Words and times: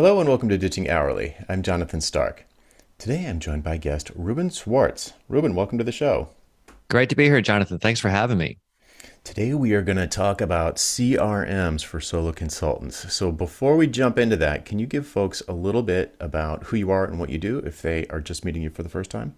Hello 0.00 0.18
and 0.18 0.30
welcome 0.30 0.48
to 0.48 0.56
Ditching 0.56 0.88
Hourly. 0.88 1.36
I'm 1.46 1.60
Jonathan 1.60 2.00
Stark. 2.00 2.46
Today 2.96 3.26
I'm 3.26 3.38
joined 3.38 3.62
by 3.62 3.76
guest 3.76 4.10
Reuben 4.14 4.48
Swartz. 4.48 5.12
Reuben, 5.28 5.54
welcome 5.54 5.76
to 5.76 5.84
the 5.84 5.92
show. 5.92 6.30
Great 6.88 7.10
to 7.10 7.14
be 7.14 7.26
here, 7.26 7.42
Jonathan. 7.42 7.78
Thanks 7.78 8.00
for 8.00 8.08
having 8.08 8.38
me. 8.38 8.56
Today 9.24 9.52
we 9.52 9.74
are 9.74 9.82
going 9.82 9.98
to 9.98 10.06
talk 10.06 10.40
about 10.40 10.76
CRMs 10.76 11.84
for 11.84 12.00
solo 12.00 12.32
consultants. 12.32 13.12
So 13.12 13.30
before 13.30 13.76
we 13.76 13.86
jump 13.86 14.18
into 14.18 14.36
that, 14.36 14.64
can 14.64 14.78
you 14.78 14.86
give 14.86 15.06
folks 15.06 15.42
a 15.46 15.52
little 15.52 15.82
bit 15.82 16.14
about 16.18 16.64
who 16.64 16.78
you 16.78 16.90
are 16.90 17.04
and 17.04 17.20
what 17.20 17.28
you 17.28 17.36
do 17.36 17.58
if 17.58 17.82
they 17.82 18.06
are 18.06 18.22
just 18.22 18.42
meeting 18.42 18.62
you 18.62 18.70
for 18.70 18.82
the 18.82 18.88
first 18.88 19.10
time? 19.10 19.34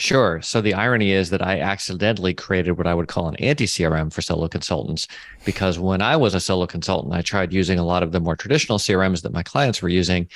Sure. 0.00 0.40
So 0.40 0.62
the 0.62 0.72
irony 0.72 1.10
is 1.10 1.28
that 1.28 1.42
I 1.42 1.60
accidentally 1.60 2.32
created 2.32 2.78
what 2.78 2.86
I 2.86 2.94
would 2.94 3.08
call 3.08 3.28
an 3.28 3.36
anti 3.36 3.66
CRM 3.66 4.10
for 4.10 4.22
solo 4.22 4.48
consultants 4.48 5.06
because 5.44 5.78
when 5.78 6.00
I 6.00 6.16
was 6.16 6.32
a 6.32 6.40
solo 6.40 6.66
consultant, 6.66 7.12
I 7.12 7.20
tried 7.20 7.52
using 7.52 7.78
a 7.78 7.84
lot 7.84 8.02
of 8.02 8.10
the 8.10 8.18
more 8.18 8.34
traditional 8.34 8.78
CRMs 8.78 9.20
that 9.20 9.34
my 9.34 9.42
clients 9.42 9.82
were 9.82 9.90
using, 9.90 10.26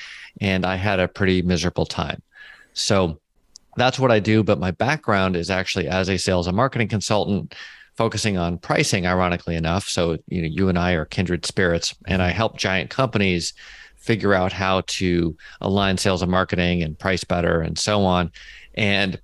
and 0.43 0.67
I 0.67 0.77
had 0.77 1.01
a 1.01 1.09
pretty 1.09 1.41
miserable 1.41 1.87
time. 1.87 2.21
So 2.75 3.19
that's 3.79 3.99
what 3.99 4.11
I 4.11 4.21
do. 4.21 4.43
But 4.43 4.61
my 4.61 4.71
background 4.71 5.35
is 5.35 5.49
actually 5.49 5.89
as 5.89 6.11
a 6.11 6.19
sales 6.19 6.47
and 6.47 6.55
marketing 6.55 6.89
consultant, 6.89 7.55
focusing 7.97 8.37
on 8.37 8.59
pricing, 8.59 9.07
ironically 9.07 9.57
enough. 9.57 9.89
So 9.89 10.19
you 10.29 10.43
know, 10.43 10.49
you 10.49 10.69
and 10.69 10.79
I 10.79 10.93
are 10.93 11.07
kindred 11.07 11.47
spirits, 11.47 11.95
and 12.07 12.21
I 12.21 12.33
help 12.33 12.59
giant 12.59 12.91
companies 12.91 13.55
figure 13.97 14.35
out 14.35 14.53
how 14.53 14.83
to 14.89 15.35
align 15.63 15.97
sales 15.97 16.21
and 16.21 16.31
marketing 16.31 16.83
and 16.83 16.99
price 16.99 17.25
better 17.25 17.63
and 17.63 17.79
so 17.79 18.03
on. 18.03 18.31
And 18.75 19.19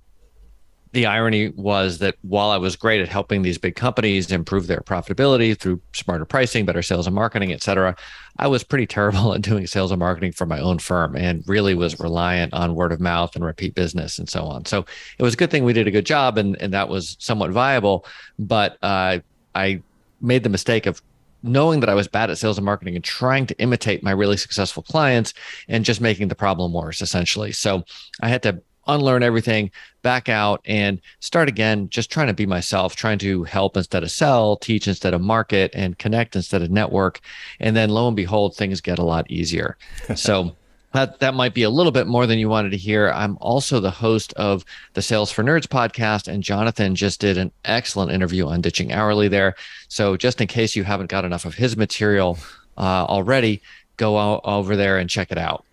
the 0.93 1.05
irony 1.05 1.49
was 1.49 1.99
that 1.99 2.15
while 2.21 2.49
I 2.49 2.57
was 2.57 2.75
great 2.75 3.01
at 3.01 3.07
helping 3.07 3.41
these 3.41 3.57
big 3.57 3.75
companies 3.75 4.31
improve 4.31 4.67
their 4.67 4.81
profitability 4.81 5.57
through 5.57 5.81
smarter 5.93 6.25
pricing, 6.25 6.65
better 6.65 6.81
sales 6.81 7.07
and 7.07 7.15
marketing, 7.15 7.53
et 7.53 7.63
cetera, 7.63 7.95
I 8.37 8.47
was 8.47 8.63
pretty 8.63 8.85
terrible 8.87 9.33
at 9.33 9.41
doing 9.41 9.67
sales 9.67 9.91
and 9.91 9.99
marketing 9.99 10.33
for 10.33 10.45
my 10.45 10.59
own 10.59 10.79
firm 10.79 11.15
and 11.15 11.43
really 11.47 11.75
was 11.75 11.99
reliant 11.99 12.53
on 12.53 12.75
word 12.75 12.91
of 12.91 12.99
mouth 12.99 13.35
and 13.35 13.45
repeat 13.45 13.73
business 13.73 14.19
and 14.19 14.29
so 14.29 14.43
on. 14.43 14.65
So 14.65 14.85
it 15.17 15.23
was 15.23 15.33
a 15.33 15.37
good 15.37 15.49
thing 15.49 15.63
we 15.63 15.73
did 15.73 15.87
a 15.87 15.91
good 15.91 16.05
job 16.05 16.37
and, 16.37 16.61
and 16.61 16.73
that 16.73 16.89
was 16.89 17.15
somewhat 17.19 17.51
viable. 17.51 18.05
But 18.37 18.77
uh, 18.81 19.19
I 19.55 19.81
made 20.19 20.43
the 20.43 20.49
mistake 20.49 20.85
of 20.85 21.01
knowing 21.43 21.79
that 21.79 21.89
I 21.89 21.95
was 21.95 22.07
bad 22.07 22.29
at 22.29 22.37
sales 22.37 22.57
and 22.57 22.65
marketing 22.65 22.95
and 22.95 23.03
trying 23.03 23.47
to 23.47 23.59
imitate 23.59 24.03
my 24.03 24.11
really 24.11 24.37
successful 24.37 24.83
clients 24.83 25.33
and 25.67 25.83
just 25.83 26.01
making 26.01 26.27
the 26.27 26.35
problem 26.35 26.73
worse, 26.73 27.01
essentially. 27.01 27.51
So 27.51 27.83
I 28.21 28.27
had 28.29 28.43
to 28.43 28.61
unlearn 28.87 29.23
everything, 29.23 29.71
back 30.01 30.29
out 30.29 30.61
and 30.65 30.99
start 31.19 31.47
again, 31.47 31.89
just 31.89 32.11
trying 32.11 32.27
to 32.27 32.33
be 32.33 32.45
myself, 32.45 32.95
trying 32.95 33.19
to 33.19 33.43
help 33.43 33.77
instead 33.77 34.03
of 34.03 34.11
sell, 34.11 34.57
teach 34.57 34.87
instead 34.87 35.13
of 35.13 35.21
market, 35.21 35.71
and 35.73 35.97
connect 35.97 36.35
instead 36.35 36.61
of 36.61 36.71
network. 36.71 37.19
And 37.59 37.75
then 37.75 37.89
lo 37.89 38.07
and 38.07 38.15
behold, 38.15 38.55
things 38.55 38.81
get 38.81 38.99
a 38.99 39.03
lot 39.03 39.29
easier. 39.29 39.77
so 40.15 40.55
that 40.93 41.19
that 41.19 41.33
might 41.33 41.53
be 41.53 41.63
a 41.63 41.69
little 41.69 41.91
bit 41.91 42.07
more 42.07 42.25
than 42.27 42.39
you 42.39 42.49
wanted 42.49 42.71
to 42.71 42.77
hear. 42.77 43.11
I'm 43.11 43.37
also 43.39 43.79
the 43.79 43.91
host 43.91 44.33
of 44.33 44.65
the 44.93 45.01
Sales 45.01 45.31
for 45.31 45.43
Nerds 45.43 45.67
podcast, 45.67 46.27
and 46.27 46.43
Jonathan 46.43 46.95
just 46.95 47.21
did 47.21 47.37
an 47.37 47.51
excellent 47.65 48.11
interview 48.11 48.47
on 48.47 48.61
ditching 48.61 48.91
hourly 48.91 49.27
there. 49.27 49.55
So 49.87 50.17
just 50.17 50.41
in 50.41 50.47
case 50.47 50.75
you 50.75 50.83
haven't 50.83 51.09
got 51.09 51.25
enough 51.25 51.45
of 51.45 51.55
his 51.55 51.77
material 51.77 52.37
uh, 52.77 53.05
already, 53.05 53.61
go 53.97 54.41
over 54.41 54.75
there 54.75 54.97
and 54.97 55.09
check 55.09 55.31
it 55.31 55.37
out. 55.37 55.65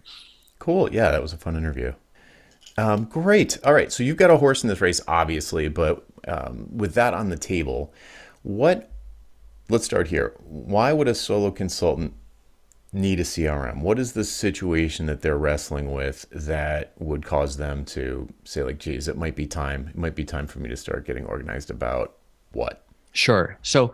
Cool. 0.58 0.92
Yeah, 0.92 1.10
that 1.10 1.22
was 1.22 1.32
a 1.32 1.38
fun 1.38 1.56
interview. 1.56 1.94
Um, 2.78 3.06
great. 3.06 3.58
All 3.64 3.74
right. 3.74 3.90
So 3.90 4.04
you've 4.04 4.16
got 4.16 4.30
a 4.30 4.36
horse 4.36 4.62
in 4.62 4.68
this 4.68 4.80
race, 4.80 5.00
obviously, 5.08 5.66
but 5.66 6.06
um, 6.28 6.68
with 6.70 6.94
that 6.94 7.12
on 7.12 7.28
the 7.28 7.36
table, 7.36 7.92
what? 8.44 8.92
Let's 9.68 9.84
start 9.84 10.06
here. 10.06 10.34
Why 10.44 10.92
would 10.92 11.08
a 11.08 11.14
solo 11.14 11.50
consultant 11.50 12.14
need 12.92 13.18
a 13.18 13.24
CRM? 13.24 13.80
What 13.80 13.98
is 13.98 14.12
the 14.12 14.22
situation 14.22 15.06
that 15.06 15.22
they're 15.22 15.36
wrestling 15.36 15.92
with 15.92 16.26
that 16.30 16.92
would 16.98 17.24
cause 17.24 17.56
them 17.56 17.84
to 17.86 18.28
say, 18.44 18.62
like, 18.62 18.78
geez, 18.78 19.08
it 19.08 19.18
might 19.18 19.34
be 19.34 19.46
time. 19.46 19.88
It 19.88 19.98
might 19.98 20.14
be 20.14 20.24
time 20.24 20.46
for 20.46 20.60
me 20.60 20.68
to 20.68 20.76
start 20.76 21.04
getting 21.04 21.26
organized 21.26 21.70
about 21.70 22.16
what? 22.52 22.86
Sure. 23.12 23.58
So 23.62 23.92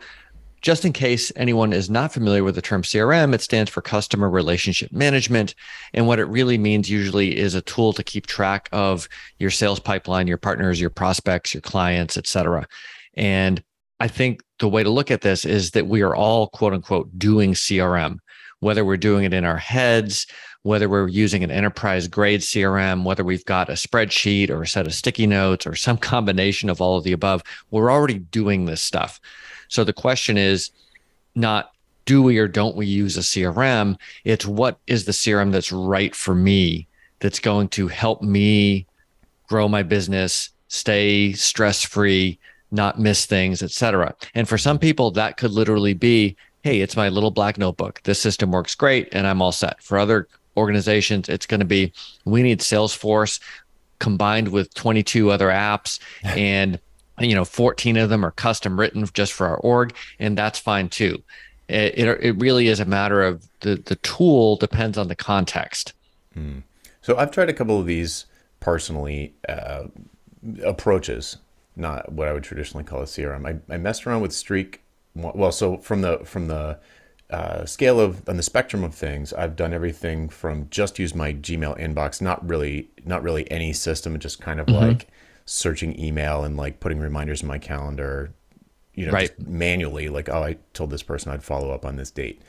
just 0.64 0.86
in 0.86 0.94
case 0.94 1.30
anyone 1.36 1.74
is 1.74 1.90
not 1.90 2.10
familiar 2.10 2.42
with 2.42 2.54
the 2.54 2.62
term 2.62 2.80
CRM, 2.80 3.34
it 3.34 3.42
stands 3.42 3.70
for 3.70 3.82
customer 3.82 4.30
relationship 4.30 4.90
management. 4.92 5.54
And 5.92 6.06
what 6.06 6.18
it 6.18 6.24
really 6.24 6.56
means 6.56 6.88
usually 6.88 7.36
is 7.36 7.54
a 7.54 7.60
tool 7.60 7.92
to 7.92 8.02
keep 8.02 8.26
track 8.26 8.70
of 8.72 9.06
your 9.38 9.50
sales 9.50 9.78
pipeline, 9.78 10.26
your 10.26 10.38
partners, 10.38 10.80
your 10.80 10.88
prospects, 10.88 11.52
your 11.52 11.60
clients, 11.60 12.16
et 12.16 12.26
cetera. 12.26 12.66
And 13.12 13.62
I 14.00 14.08
think 14.08 14.42
the 14.58 14.68
way 14.70 14.82
to 14.82 14.88
look 14.88 15.10
at 15.10 15.20
this 15.20 15.44
is 15.44 15.72
that 15.72 15.86
we 15.86 16.00
are 16.00 16.16
all 16.16 16.48
quote 16.48 16.72
unquote 16.72 17.10
doing 17.18 17.52
CRM, 17.52 18.16
whether 18.60 18.86
we're 18.86 18.96
doing 18.96 19.24
it 19.24 19.34
in 19.34 19.44
our 19.44 19.58
heads, 19.58 20.26
whether 20.62 20.88
we're 20.88 21.08
using 21.08 21.44
an 21.44 21.50
enterprise 21.50 22.08
grade 22.08 22.40
CRM, 22.40 23.04
whether 23.04 23.22
we've 23.22 23.44
got 23.44 23.68
a 23.68 23.74
spreadsheet 23.74 24.48
or 24.48 24.62
a 24.62 24.66
set 24.66 24.86
of 24.86 24.94
sticky 24.94 25.26
notes 25.26 25.66
or 25.66 25.74
some 25.74 25.98
combination 26.12 26.70
of 26.70 26.80
all 26.80 26.96
of 26.96 27.04
the 27.04 27.12
above, 27.12 27.42
we're 27.70 27.92
already 27.92 28.18
doing 28.18 28.64
this 28.64 28.80
stuff. 28.80 29.20
So 29.68 29.84
the 29.84 29.92
question 29.92 30.36
is 30.36 30.70
not 31.34 31.72
do 32.04 32.22
we 32.22 32.38
or 32.38 32.48
don't 32.48 32.76
we 32.76 32.86
use 32.86 33.16
a 33.16 33.20
CRM? 33.20 33.96
It's 34.24 34.46
what 34.46 34.78
is 34.86 35.04
the 35.04 35.12
CRM 35.12 35.52
that's 35.52 35.72
right 35.72 36.14
for 36.14 36.34
me, 36.34 36.86
that's 37.20 37.38
going 37.38 37.68
to 37.68 37.88
help 37.88 38.22
me 38.22 38.86
grow 39.48 39.68
my 39.68 39.82
business, 39.82 40.50
stay 40.68 41.32
stress 41.32 41.82
free, 41.82 42.38
not 42.70 42.98
miss 42.98 43.24
things, 43.26 43.62
etc. 43.62 44.14
And 44.34 44.48
for 44.48 44.58
some 44.58 44.78
people, 44.78 45.10
that 45.12 45.36
could 45.36 45.52
literally 45.52 45.94
be, 45.94 46.36
hey, 46.62 46.80
it's 46.80 46.96
my 46.96 47.08
little 47.08 47.30
black 47.30 47.56
notebook. 47.56 48.00
This 48.04 48.20
system 48.20 48.50
works 48.50 48.74
great 48.74 49.08
and 49.12 49.26
I'm 49.26 49.40
all 49.40 49.52
set. 49.52 49.82
For 49.82 49.98
other 49.98 50.28
organizations, 50.56 51.28
it's 51.28 51.46
going 51.46 51.60
to 51.60 51.66
be, 51.66 51.92
we 52.24 52.42
need 52.42 52.60
Salesforce 52.60 53.40
combined 53.98 54.48
with 54.48 54.74
22 54.74 55.30
other 55.30 55.48
apps 55.48 56.00
and 56.24 56.78
you 57.20 57.34
know 57.34 57.44
14 57.44 57.96
of 57.96 58.08
them 58.08 58.24
are 58.24 58.30
custom 58.32 58.78
written 58.78 59.06
just 59.12 59.32
for 59.32 59.46
our 59.46 59.56
org 59.58 59.94
and 60.18 60.36
that's 60.36 60.58
fine 60.58 60.88
too 60.88 61.22
it, 61.68 61.98
it, 61.98 62.24
it 62.24 62.32
really 62.38 62.68
is 62.68 62.80
a 62.80 62.84
matter 62.84 63.22
of 63.22 63.48
the 63.60 63.76
the 63.76 63.96
tool 63.96 64.56
depends 64.56 64.98
on 64.98 65.08
the 65.08 65.16
context 65.16 65.92
mm. 66.36 66.62
so 67.00 67.16
i've 67.16 67.30
tried 67.30 67.48
a 67.48 67.54
couple 67.54 67.78
of 67.78 67.86
these 67.86 68.26
personally 68.60 69.34
uh, 69.48 69.84
approaches 70.64 71.38
not 71.76 72.10
what 72.12 72.28
i 72.28 72.32
would 72.32 72.44
traditionally 72.44 72.84
call 72.84 73.00
a 73.00 73.04
crm 73.04 73.46
I, 73.46 73.74
I 73.74 73.76
messed 73.76 74.06
around 74.06 74.22
with 74.22 74.32
streak 74.32 74.82
well 75.14 75.52
so 75.52 75.76
from 75.78 76.00
the 76.00 76.18
from 76.24 76.48
the 76.48 76.78
uh, 77.30 77.64
scale 77.64 77.98
of 77.98 78.28
on 78.28 78.36
the 78.36 78.42
spectrum 78.42 78.84
of 78.84 78.94
things 78.94 79.32
i've 79.32 79.56
done 79.56 79.72
everything 79.72 80.28
from 80.28 80.68
just 80.70 80.98
use 80.98 81.14
my 81.14 81.32
gmail 81.32 81.78
inbox 81.80 82.20
not 82.20 82.46
really 82.46 82.88
not 83.04 83.22
really 83.22 83.50
any 83.50 83.72
system 83.72 84.18
just 84.18 84.40
kind 84.40 84.60
of 84.60 84.66
mm-hmm. 84.66 84.88
like 84.88 85.08
searching 85.46 85.98
email 85.98 86.44
and 86.44 86.56
like 86.56 86.80
putting 86.80 86.98
reminders 86.98 87.42
in 87.42 87.48
my 87.48 87.58
calendar, 87.58 88.32
you 88.94 89.06
know, 89.06 89.12
right. 89.12 89.28
just 89.36 89.48
manually, 89.48 90.08
like, 90.08 90.28
oh, 90.28 90.42
I 90.42 90.56
told 90.72 90.90
this 90.90 91.02
person 91.02 91.32
I'd 91.32 91.42
follow 91.42 91.70
up 91.70 91.84
on 91.84 91.96
this 91.96 92.10
date. 92.10 92.42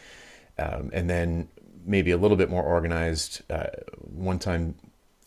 Um, 0.58 0.90
and 0.94 1.10
then 1.10 1.50
maybe 1.86 2.12
a 2.12 2.18
little 2.18 2.38
bit 2.38 2.50
more 2.50 2.64
organized. 2.64 3.42
Uh, 3.50 3.68
one 4.02 4.40
time, 4.40 4.76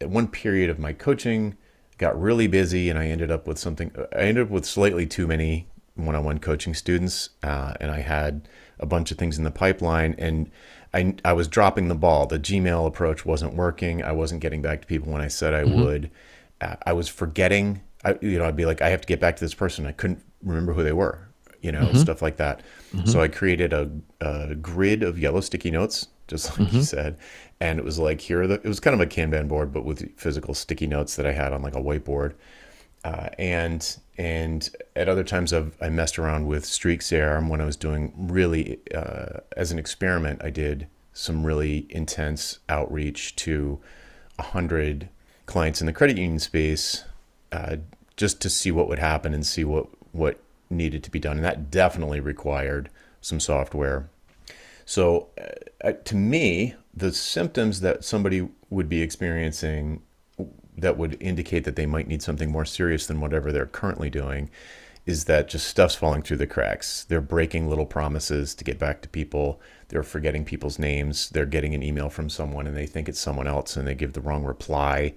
at 0.01 0.11
one 0.11 0.29
period 0.29 0.71
of 0.71 0.79
my 0.79 0.93
coaching, 0.93 1.57
got 1.99 2.21
really 2.21 2.47
busy 2.47 2.89
and 2.89 2.99
I 2.99 3.09
ended 3.09 3.31
up 3.31 3.47
with 3.47 3.59
something, 3.59 3.91
I 4.13 4.21
ended 4.21 4.47
up 4.47 4.51
with 4.51 4.65
slightly 4.65 5.07
too 5.07 5.27
many 5.27 5.67
one 5.97 6.15
on 6.15 6.25
one 6.25 6.39
coaching 6.39 6.75
students. 6.75 7.31
Uh, 7.43 7.75
and 7.81 7.91
I 7.91 8.01
had 8.01 8.49
a 8.79 8.87
bunch 8.87 9.11
of 9.11 9.19
things 9.19 9.37
in 9.37 9.45
the 9.45 9.51
pipeline 9.51 10.15
and 10.17 10.51
I, 10.95 11.17
I 11.25 11.33
was 11.33 11.49
dropping 11.49 11.89
the 11.89 11.95
ball. 11.95 12.27
The 12.27 12.39
Gmail 12.39 12.87
approach 12.87 13.27
wasn't 13.27 13.55
working. 13.55 14.03
I 14.03 14.13
wasn't 14.13 14.41
getting 14.41 14.63
back 14.63 14.81
to 14.81 14.87
people 14.87 15.13
when 15.13 15.21
I 15.21 15.29
said 15.29 15.53
I 15.53 15.65
mm-hmm. 15.65 15.83
would. 15.83 16.11
I 16.61 16.93
was 16.93 17.09
forgetting. 17.09 17.83
I, 18.05 18.19
you 18.21 18.39
know, 18.39 18.45
I'd 18.45 18.57
be 18.57 18.67
like, 18.67 18.83
I 18.83 18.89
have 18.89 19.01
to 19.01 19.07
get 19.07 19.21
back 19.21 19.37
to 19.37 19.45
this 19.45 19.55
person. 19.55 19.87
I 19.87 19.93
couldn't 19.93 20.23
remember 20.43 20.73
who 20.73 20.83
they 20.83 20.93
were, 20.93 21.29
you 21.61 21.73
know, 21.73 21.83
mm-hmm. 21.83 21.99
stuff 21.99 22.23
like 22.23 22.37
that. 22.37 22.63
Mm-hmm. 22.93 23.07
So 23.07 23.21
I 23.21 23.29
created 23.29 23.73
a, 23.73 23.91
a, 24.21 24.55
grid 24.55 25.03
of 25.03 25.19
yellow 25.19 25.41
sticky 25.41 25.71
notes, 25.71 26.09
just 26.27 26.59
like 26.59 26.69
mm-hmm. 26.69 26.77
you 26.79 26.83
said. 26.83 27.19
And 27.61 27.79
it 27.79 27.85
was 27.85 27.99
like, 27.99 28.21
here 28.21 28.43
are 28.43 28.47
the, 28.47 28.55
it 28.55 28.65
was 28.65 28.81
kind 28.81 28.95
of 28.95 29.01
a 29.01 29.07
Kanban 29.07 29.49
board, 29.49 29.73
but 29.73 29.85
with 29.85 30.17
physical 30.19 30.55
sticky 30.55 30.87
notes 30.87 31.17
that 31.17 31.27
I 31.27 31.33
had 31.33 31.53
on 31.53 31.63
like 31.63 31.75
a 31.75 31.81
whiteboard. 31.81 32.35
Uh, 33.05 33.29
and 33.39 33.99
and 34.19 34.71
at 34.97 35.09
other 35.09 35.23
times 35.23 35.53
I've, 35.53 35.77
I 35.81 35.89
messed 35.89 36.19
around 36.19 36.47
with 36.47 36.65
Streak 36.65 37.01
CRM 37.01 37.49
when 37.49 37.61
I 37.61 37.65
was 37.65 37.77
doing 37.77 38.13
really 38.17 38.81
uh, 38.93 39.41
as 39.57 39.71
an 39.71 39.79
experiment. 39.79 40.43
I 40.43 40.51
did 40.51 40.89
some 41.13 41.47
really 41.47 41.87
intense 41.91 42.59
outreach 42.69 43.37
to 43.37 43.81
a 44.39 44.43
hundred 44.43 45.09
clients 45.49 45.81
in 45.81 45.87
the 45.87 45.93
credit 45.93 46.17
union 46.19 46.39
space 46.39 47.05
uh, 47.51 47.77
just 48.17 48.41
to 48.43 48.51
see 48.51 48.71
what 48.71 48.87
would 48.89 48.99
happen 49.01 49.35
and 49.35 49.45
see 49.45 49.65
what 49.65 49.89
what 50.13 50.39
needed 50.71 51.03
to 51.03 51.11
be 51.11 51.19
done, 51.19 51.37
and 51.37 51.45
that 51.45 51.71
definitely 51.71 52.21
required 52.21 52.91
some 53.21 53.41
software. 53.41 54.09
So, 54.85 55.29
uh, 55.83 55.93
to 56.05 56.15
me, 56.15 56.75
the 56.95 57.13
symptoms 57.13 57.81
that 57.81 58.05
somebody 58.05 58.49
would 58.71 58.89
be 58.89 59.03
experiencing 59.03 60.03
that 60.77 60.97
would 60.97 61.17
indicate 61.21 61.65
that 61.65 61.77
they 61.77 61.87
might 61.87 62.07
need 62.07 62.23
something 62.23 62.53
more 62.53 62.65
serious 62.65 63.07
than 63.07 63.21
whatever 63.21 63.51
they're 63.51 63.67
currently 63.67 64.11
doing 64.11 64.49
is 65.07 65.25
that 65.25 65.49
just 65.49 65.67
stuff's 65.67 65.95
falling 65.95 66.23
through 66.23 66.37
the 66.37 66.47
cracks. 66.47 67.05
They're 67.05 67.23
breaking 67.23 67.69
little 67.69 67.87
promises 67.87 68.55
to 68.55 68.63
get 68.63 68.79
back 68.79 69.01
to 69.01 69.09
people. 69.09 69.59
They're 69.89 70.03
forgetting 70.03 70.45
people's 70.45 70.79
names. 70.79 71.31
They're 71.31 71.47
getting 71.47 71.75
an 71.75 71.83
email 71.83 72.11
from 72.11 72.29
someone 72.29 72.67
and 72.67 72.77
they 72.77 72.85
think 72.87 73.09
it's 73.09 73.19
someone 73.19 73.47
else 73.47 73.75
and 73.75 73.89
they 73.89 73.95
give 73.95 74.13
the 74.13 74.21
wrong 74.21 74.45
reply. 74.45 75.15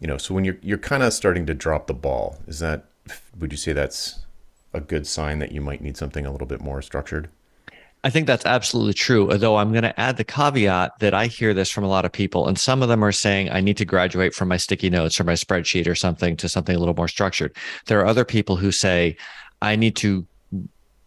You 0.00 0.06
know, 0.06 0.16
so 0.16 0.34
when 0.34 0.44
you're 0.44 0.58
you're 0.62 0.78
kind 0.78 1.02
of 1.02 1.12
starting 1.12 1.46
to 1.46 1.54
drop 1.54 1.86
the 1.86 1.94
ball, 1.94 2.38
is 2.46 2.58
that 2.60 2.86
would 3.38 3.52
you 3.52 3.58
say 3.58 3.72
that's 3.72 4.20
a 4.72 4.80
good 4.80 5.06
sign 5.06 5.38
that 5.40 5.52
you 5.52 5.60
might 5.60 5.82
need 5.82 5.96
something 5.96 6.26
a 6.26 6.32
little 6.32 6.46
bit 6.46 6.60
more 6.60 6.80
structured? 6.82 7.28
I 8.02 8.08
think 8.08 8.26
that's 8.26 8.46
absolutely 8.46 8.94
true. 8.94 9.30
Although 9.30 9.56
I'm 9.56 9.72
going 9.72 9.82
to 9.82 10.00
add 10.00 10.16
the 10.16 10.24
caveat 10.24 10.92
that 11.00 11.12
I 11.12 11.26
hear 11.26 11.52
this 11.52 11.70
from 11.70 11.84
a 11.84 11.88
lot 11.88 12.06
of 12.06 12.12
people, 12.12 12.48
and 12.48 12.58
some 12.58 12.82
of 12.82 12.88
them 12.88 13.04
are 13.04 13.12
saying 13.12 13.50
I 13.50 13.60
need 13.60 13.76
to 13.76 13.84
graduate 13.84 14.32
from 14.32 14.48
my 14.48 14.56
sticky 14.56 14.88
notes 14.88 15.20
or 15.20 15.24
my 15.24 15.34
spreadsheet 15.34 15.86
or 15.86 15.94
something 15.94 16.34
to 16.38 16.48
something 16.48 16.74
a 16.74 16.78
little 16.78 16.94
more 16.94 17.08
structured. 17.08 17.54
There 17.86 18.00
are 18.00 18.06
other 18.06 18.24
people 18.24 18.56
who 18.56 18.72
say 18.72 19.18
I 19.60 19.76
need 19.76 19.96
to 19.96 20.26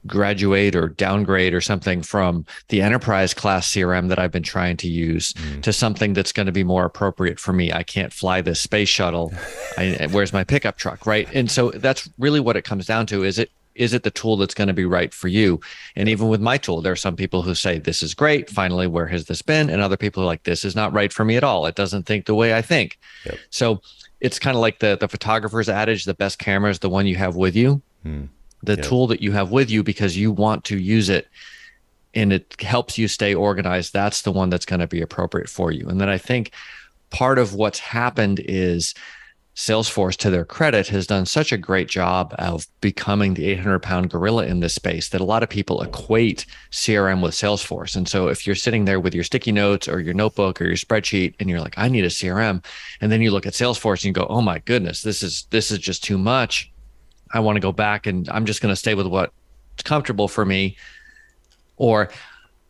graduate 0.08 0.76
or 0.76 0.90
downgrade 0.90 1.54
or 1.54 1.62
something 1.62 2.02
from 2.02 2.46
the 2.70 2.82
enterprise 2.82 3.34
class 3.34 3.72
CRM 3.72 4.10
that 4.10 4.20
I've 4.20 4.32
been 4.32 4.44
trying 4.44 4.78
to 4.78 4.88
use 4.88 5.34
mm. 5.34 5.62
to 5.62 5.74
something 5.74 6.14
that's 6.14 6.32
going 6.32 6.46
to 6.46 6.52
be 6.52 6.64
more 6.64 6.86
appropriate 6.86 7.40
for 7.40 7.54
me. 7.54 7.72
I 7.72 7.84
can't 7.84 8.14
fly 8.14 8.42
this 8.42 8.60
space 8.60 8.90
shuttle. 8.90 9.34
I, 9.78 10.08
where's 10.12 10.34
my 10.34 10.44
pickup 10.44 10.78
truck, 10.78 11.06
right? 11.06 11.28
And 11.34 11.50
so 11.50 11.72
that's 11.72 12.10
really 12.18 12.40
what 12.40 12.58
it 12.58 12.64
comes 12.64 12.86
down 12.86 13.06
to. 13.08 13.24
Is 13.24 13.40
it 13.40 13.52
is 13.76 13.94
it 13.94 14.04
the 14.04 14.12
tool 14.12 14.38
that's 14.38 14.54
going 14.54 14.68
to 14.68 14.74
be 14.74 14.86
right 14.86 15.12
for 15.12 15.28
you? 15.28 15.60
And 15.96 16.08
even 16.08 16.28
with 16.28 16.40
my 16.40 16.58
tool, 16.58 16.82
there 16.82 16.94
are 16.94 16.96
some 16.96 17.16
people 17.16 17.42
who 17.42 17.56
say, 17.56 17.80
This 17.80 18.04
is 18.04 18.14
great. 18.14 18.50
Finally, 18.50 18.86
where 18.86 19.08
has 19.08 19.26
this 19.26 19.42
been? 19.42 19.70
And 19.70 19.82
other 19.82 19.98
people 19.98 20.22
are 20.22 20.28
like, 20.28 20.44
This 20.44 20.64
is 20.64 20.76
not 20.76 20.94
right 20.94 21.12
for 21.12 21.26
me 21.26 21.38
at 21.38 21.44
all. 21.44 21.66
It 21.66 21.74
doesn't 21.74 22.04
think 22.04 22.28
the 22.28 22.36
way 22.36 22.54
I 22.54 22.62
think. 22.62 23.00
Yep. 23.26 23.38
So 23.50 23.82
it's 24.24 24.40
kind 24.40 24.56
of 24.56 24.62
like 24.62 24.80
the 24.80 24.98
the 25.00 25.08
photographer's 25.08 25.70
adage 25.70 26.06
the 26.06 26.14
best 26.14 26.40
camera 26.40 26.72
is 26.72 26.80
the 26.80 26.90
one 26.90 27.06
you 27.06 27.16
have 27.18 27.36
with 27.36 27.56
you, 27.56 27.82
hmm. 28.04 28.26
The 28.64 28.78
tool 28.78 29.08
that 29.08 29.22
you 29.22 29.32
have 29.32 29.52
with 29.52 29.70
you 29.70 29.84
because 29.84 30.18
you 30.18 30.32
want 30.32 30.64
to 30.66 30.78
use 30.78 31.10
it 31.10 31.28
and 32.14 32.32
it 32.32 32.62
helps 32.62 32.98
you 32.98 33.08
stay 33.08 33.34
organized. 33.34 33.94
That's 33.94 34.22
the 34.22 34.32
one 34.32 34.50
that's 34.50 34.66
going 34.66 34.80
to 34.80 34.88
be 34.88 35.02
appropriate 35.02 35.50
for 35.50 35.72
you. 35.72 35.88
And 35.88 36.00
then 36.00 36.10
I 36.10 36.18
think 36.18 36.52
part 37.10 37.40
of 37.40 37.56
what's 37.56 37.80
happened 37.80 38.40
is 38.46 38.94
Salesforce, 39.56 40.18
to 40.18 40.32
their 40.32 40.46
credit, 40.46 40.88
has 40.88 41.06
done 41.06 41.28
such 41.28 41.52
a 41.52 41.58
great 41.58 41.88
job 41.88 42.34
of 42.40 42.66
becoming 42.82 43.36
the 43.36 43.46
800 43.46 43.80
pound 43.80 44.10
gorilla 44.10 44.48
in 44.48 44.62
this 44.62 44.74
space 44.74 45.10
that 45.10 45.22
a 45.22 45.26
lot 45.26 45.44
of 45.44 45.50
people 45.50 45.84
equate 45.84 46.48
CRM 46.72 47.22
with 47.22 47.36
Salesforce. 47.36 47.96
And 47.96 48.08
so 48.10 48.30
if 48.30 48.48
you're 48.48 48.56
sitting 48.56 48.86
there 48.86 49.00
with 49.00 49.14
your 49.14 49.24
sticky 49.24 49.52
notes 49.52 49.88
or 49.88 50.00
your 50.00 50.16
notebook 50.16 50.60
or 50.60 50.66
your 50.66 50.76
spreadsheet 50.76 51.36
and 51.40 51.52
you're 51.52 51.62
like, 51.62 51.76
I 51.78 51.88
need 51.88 52.04
a 52.04 52.10
CRM, 52.10 52.66
and 53.00 53.12
then 53.12 53.22
you 53.22 53.30
look 53.30 53.46
at 53.46 53.54
Salesforce 53.54 53.98
and 53.98 54.06
you 54.06 54.14
go, 54.14 54.26
oh 54.28 54.42
my 54.42 54.58
goodness, 54.58 55.04
this 55.04 55.22
is 55.22 55.46
this 55.52 55.70
is 55.70 55.78
just 55.78 56.04
too 56.04 56.18
much. 56.18 56.73
I 57.34 57.40
want 57.40 57.56
to 57.58 57.60
go 57.60 57.72
back 57.72 58.08
and 58.08 58.30
I'm 58.30 58.46
just 58.46 58.62
going 58.62 58.72
to 58.72 58.76
stay 58.76 58.96
with 58.96 59.08
what's 59.08 59.32
comfortable 59.84 60.28
for 60.28 60.46
me. 60.46 60.78
Or 61.78 62.10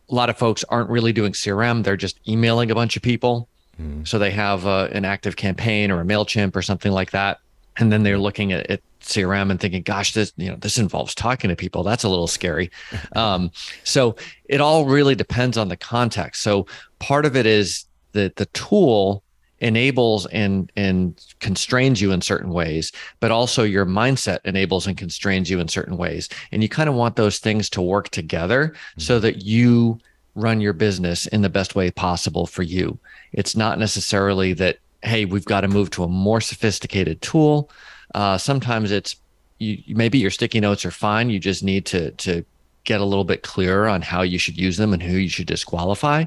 a 0.08 0.14
lot 0.14 0.30
of 0.30 0.38
folks 0.38 0.64
aren't 0.64 0.90
really 0.90 1.12
doing 1.12 1.32
CRM, 1.32 1.84
they're 1.84 1.96
just 1.96 2.18
emailing 2.26 2.70
a 2.70 2.74
bunch 2.74 2.96
of 2.96 3.02
people 3.02 3.48
Mm. 3.80 4.06
So 4.06 4.18
they 4.18 4.30
have 4.30 4.66
uh, 4.66 4.88
an 4.92 5.04
active 5.04 5.36
campaign 5.36 5.90
or 5.90 6.00
a 6.00 6.04
Mailchimp 6.04 6.54
or 6.54 6.62
something 6.62 6.92
like 6.92 7.10
that, 7.10 7.40
and 7.76 7.90
then 7.90 8.02
they're 8.02 8.18
looking 8.18 8.52
at, 8.52 8.70
at, 8.70 8.80
CRM 9.00 9.50
and 9.50 9.60
thinking, 9.60 9.82
"Gosh, 9.82 10.14
this 10.14 10.32
you 10.36 10.48
know 10.48 10.56
this 10.56 10.78
involves 10.78 11.14
talking 11.14 11.50
to 11.50 11.56
people. 11.56 11.82
That's 11.82 12.04
a 12.04 12.08
little 12.08 12.26
scary." 12.26 12.70
um, 13.16 13.50
so 13.82 14.16
it 14.46 14.62
all 14.62 14.86
really 14.86 15.14
depends 15.14 15.58
on 15.58 15.68
the 15.68 15.76
context. 15.76 16.42
So 16.42 16.66
part 17.00 17.26
of 17.26 17.36
it 17.36 17.44
is 17.44 17.84
that 18.12 18.36
the 18.36 18.46
tool 18.46 19.22
enables 19.64 20.26
and 20.26 20.70
and 20.76 21.20
constrains 21.40 22.00
you 22.00 22.12
in 22.12 22.20
certain 22.20 22.50
ways 22.50 22.92
but 23.18 23.30
also 23.30 23.64
your 23.64 23.86
mindset 23.86 24.38
enables 24.44 24.86
and 24.86 24.96
constrains 24.96 25.50
you 25.50 25.58
in 25.58 25.66
certain 25.66 25.96
ways 25.96 26.28
and 26.52 26.62
you 26.62 26.68
kind 26.68 26.88
of 26.88 26.94
want 26.94 27.16
those 27.16 27.38
things 27.38 27.68
to 27.68 27.82
work 27.82 28.10
together 28.10 28.68
mm-hmm. 28.68 29.00
so 29.00 29.18
that 29.18 29.42
you 29.42 29.98
run 30.34 30.60
your 30.60 30.72
business 30.72 31.26
in 31.26 31.42
the 31.42 31.48
best 31.48 31.74
way 31.74 31.90
possible 31.90 32.46
for 32.46 32.62
you. 32.62 32.98
It's 33.32 33.56
not 33.56 33.78
necessarily 33.78 34.52
that, 34.54 34.78
hey, 35.02 35.24
we've 35.24 35.44
got 35.44 35.62
to 35.62 35.68
move 35.68 35.90
to 35.90 36.04
a 36.04 36.08
more 36.08 36.40
sophisticated 36.40 37.22
tool. 37.22 37.70
Uh, 38.14 38.38
sometimes 38.38 38.90
it's 38.90 39.16
you, 39.58 39.82
maybe 39.94 40.18
your 40.18 40.30
sticky 40.30 40.60
notes 40.60 40.84
are 40.84 40.90
fine. 40.90 41.30
You 41.30 41.38
just 41.38 41.62
need 41.62 41.86
to 41.86 42.10
to 42.12 42.44
get 42.84 43.00
a 43.00 43.04
little 43.04 43.24
bit 43.24 43.42
clearer 43.42 43.88
on 43.88 44.02
how 44.02 44.22
you 44.22 44.38
should 44.38 44.58
use 44.58 44.76
them 44.76 44.92
and 44.92 45.02
who 45.02 45.16
you 45.16 45.28
should 45.28 45.46
disqualify. 45.46 46.24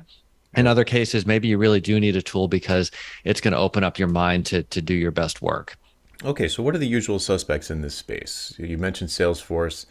In 0.58 0.68
other 0.68 0.84
cases, 0.84 1.26
maybe 1.26 1.48
you 1.48 1.58
really 1.58 1.80
do 1.80 2.00
need 2.00 2.16
a 2.16 2.22
tool 2.22 2.48
because 2.48 2.92
it's 3.24 3.40
going 3.40 3.54
to 3.54 3.60
open 3.60 3.84
up 3.84 4.00
your 4.00 4.08
mind 4.08 4.46
to 4.48 4.64
to 4.64 4.82
do 4.82 4.94
your 4.94 5.12
best 5.12 5.42
work. 5.42 5.78
Okay, 6.24 6.48
so 6.48 6.64
what 6.64 6.74
are 6.74 6.80
the 6.80 6.88
usual 6.88 7.20
suspects 7.20 7.70
in 7.70 7.82
this 7.82 7.94
space? 7.94 8.56
You 8.58 8.78
mentioned 8.78 9.12
Salesforce. 9.12 9.86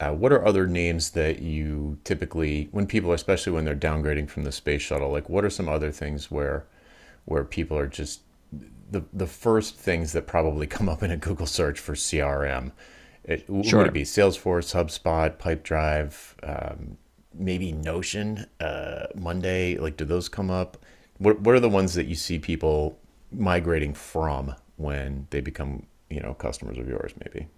Uh, 0.00 0.12
what 0.12 0.32
are 0.32 0.44
other 0.44 0.66
names 0.66 1.10
that 1.10 1.40
you 1.40 1.98
typically, 2.04 2.68
when 2.72 2.86
people, 2.86 3.12
especially 3.12 3.52
when 3.52 3.64
they're 3.64 3.76
downgrading 3.76 4.28
from 4.28 4.44
the 4.44 4.52
space 4.52 4.82
shuttle, 4.82 5.10
like 5.10 5.30
what 5.30 5.44
are 5.44 5.50
some 5.50 5.68
other 5.68 5.90
things 5.90 6.30
where, 6.30 6.66
where 7.24 7.44
people 7.44 7.78
are 7.78 7.86
just 7.86 8.20
the 8.90 9.02
the 9.12 9.26
first 9.26 9.76
things 9.76 10.12
that 10.12 10.26
probably 10.26 10.66
come 10.76 10.88
up 10.88 11.02
in 11.02 11.10
a 11.10 11.16
Google 11.16 11.46
search 11.46 11.80
for 11.80 11.94
CRM? 11.94 12.72
It, 13.24 13.46
sure. 13.64 13.78
Would 13.78 13.88
it 13.88 13.92
be 13.94 14.02
Salesforce, 14.02 14.74
HubSpot, 14.74 15.38
Pipedrive, 15.38 16.34
um, 16.42 16.98
maybe 17.34 17.72
Notion, 17.72 18.46
uh, 18.60 19.06
Monday? 19.14 19.76
Like, 19.76 19.96
do 19.96 20.04
those 20.04 20.28
come 20.28 20.50
up? 20.50 20.78
What 21.18 21.40
What 21.40 21.54
are 21.54 21.60
the 21.60 21.68
ones 21.68 21.94
that 21.94 22.06
you 22.06 22.14
see 22.14 22.38
people 22.38 22.98
migrating 23.30 23.94
from 23.94 24.54
when 24.76 25.26
they 25.30 25.40
become, 25.40 25.86
you 26.10 26.20
know, 26.20 26.34
customers 26.34 26.78
of 26.78 26.88
yours? 26.88 27.12
Maybe. 27.24 27.48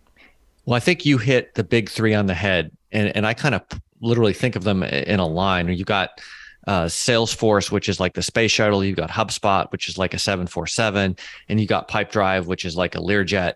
Well, 0.67 0.77
I 0.77 0.81
think 0.81 1.05
you 1.05 1.19
hit 1.19 1.55
the 1.55 1.65
big 1.65 1.91
three 1.91 2.15
on 2.15 2.27
the 2.27 2.35
head, 2.35 2.71
and 2.93 3.15
and 3.17 3.27
I 3.27 3.35
kind 3.35 3.55
of 3.55 3.63
literally 4.01 4.33
think 4.33 4.57
of 4.57 4.65
them 4.65 4.83
in 4.83 5.21
a 5.21 5.27
line. 5.27 5.69
You 5.69 5.85
got 5.85 6.21
uh, 6.67 6.85
Salesforce, 6.85 7.71
which 7.71 7.89
is 7.89 8.01
like 8.01 8.15
the 8.15 8.23
space 8.23 8.51
shuttle. 8.51 8.85
You've 8.85 8.97
got 8.97 9.11
HubSpot, 9.11 9.71
which 9.73 9.89
is 9.89 9.99
like 9.99 10.15
a 10.15 10.19
seven 10.19 10.47
four 10.47 10.67
seven, 10.67 11.17
and 11.49 11.61
you 11.61 11.67
got 11.67 11.89
Pipedrive, 11.89 12.47
which 12.47 12.65
is 12.65 12.77
like 12.77 12.95
a 12.95 12.99
Learjet, 12.99 13.55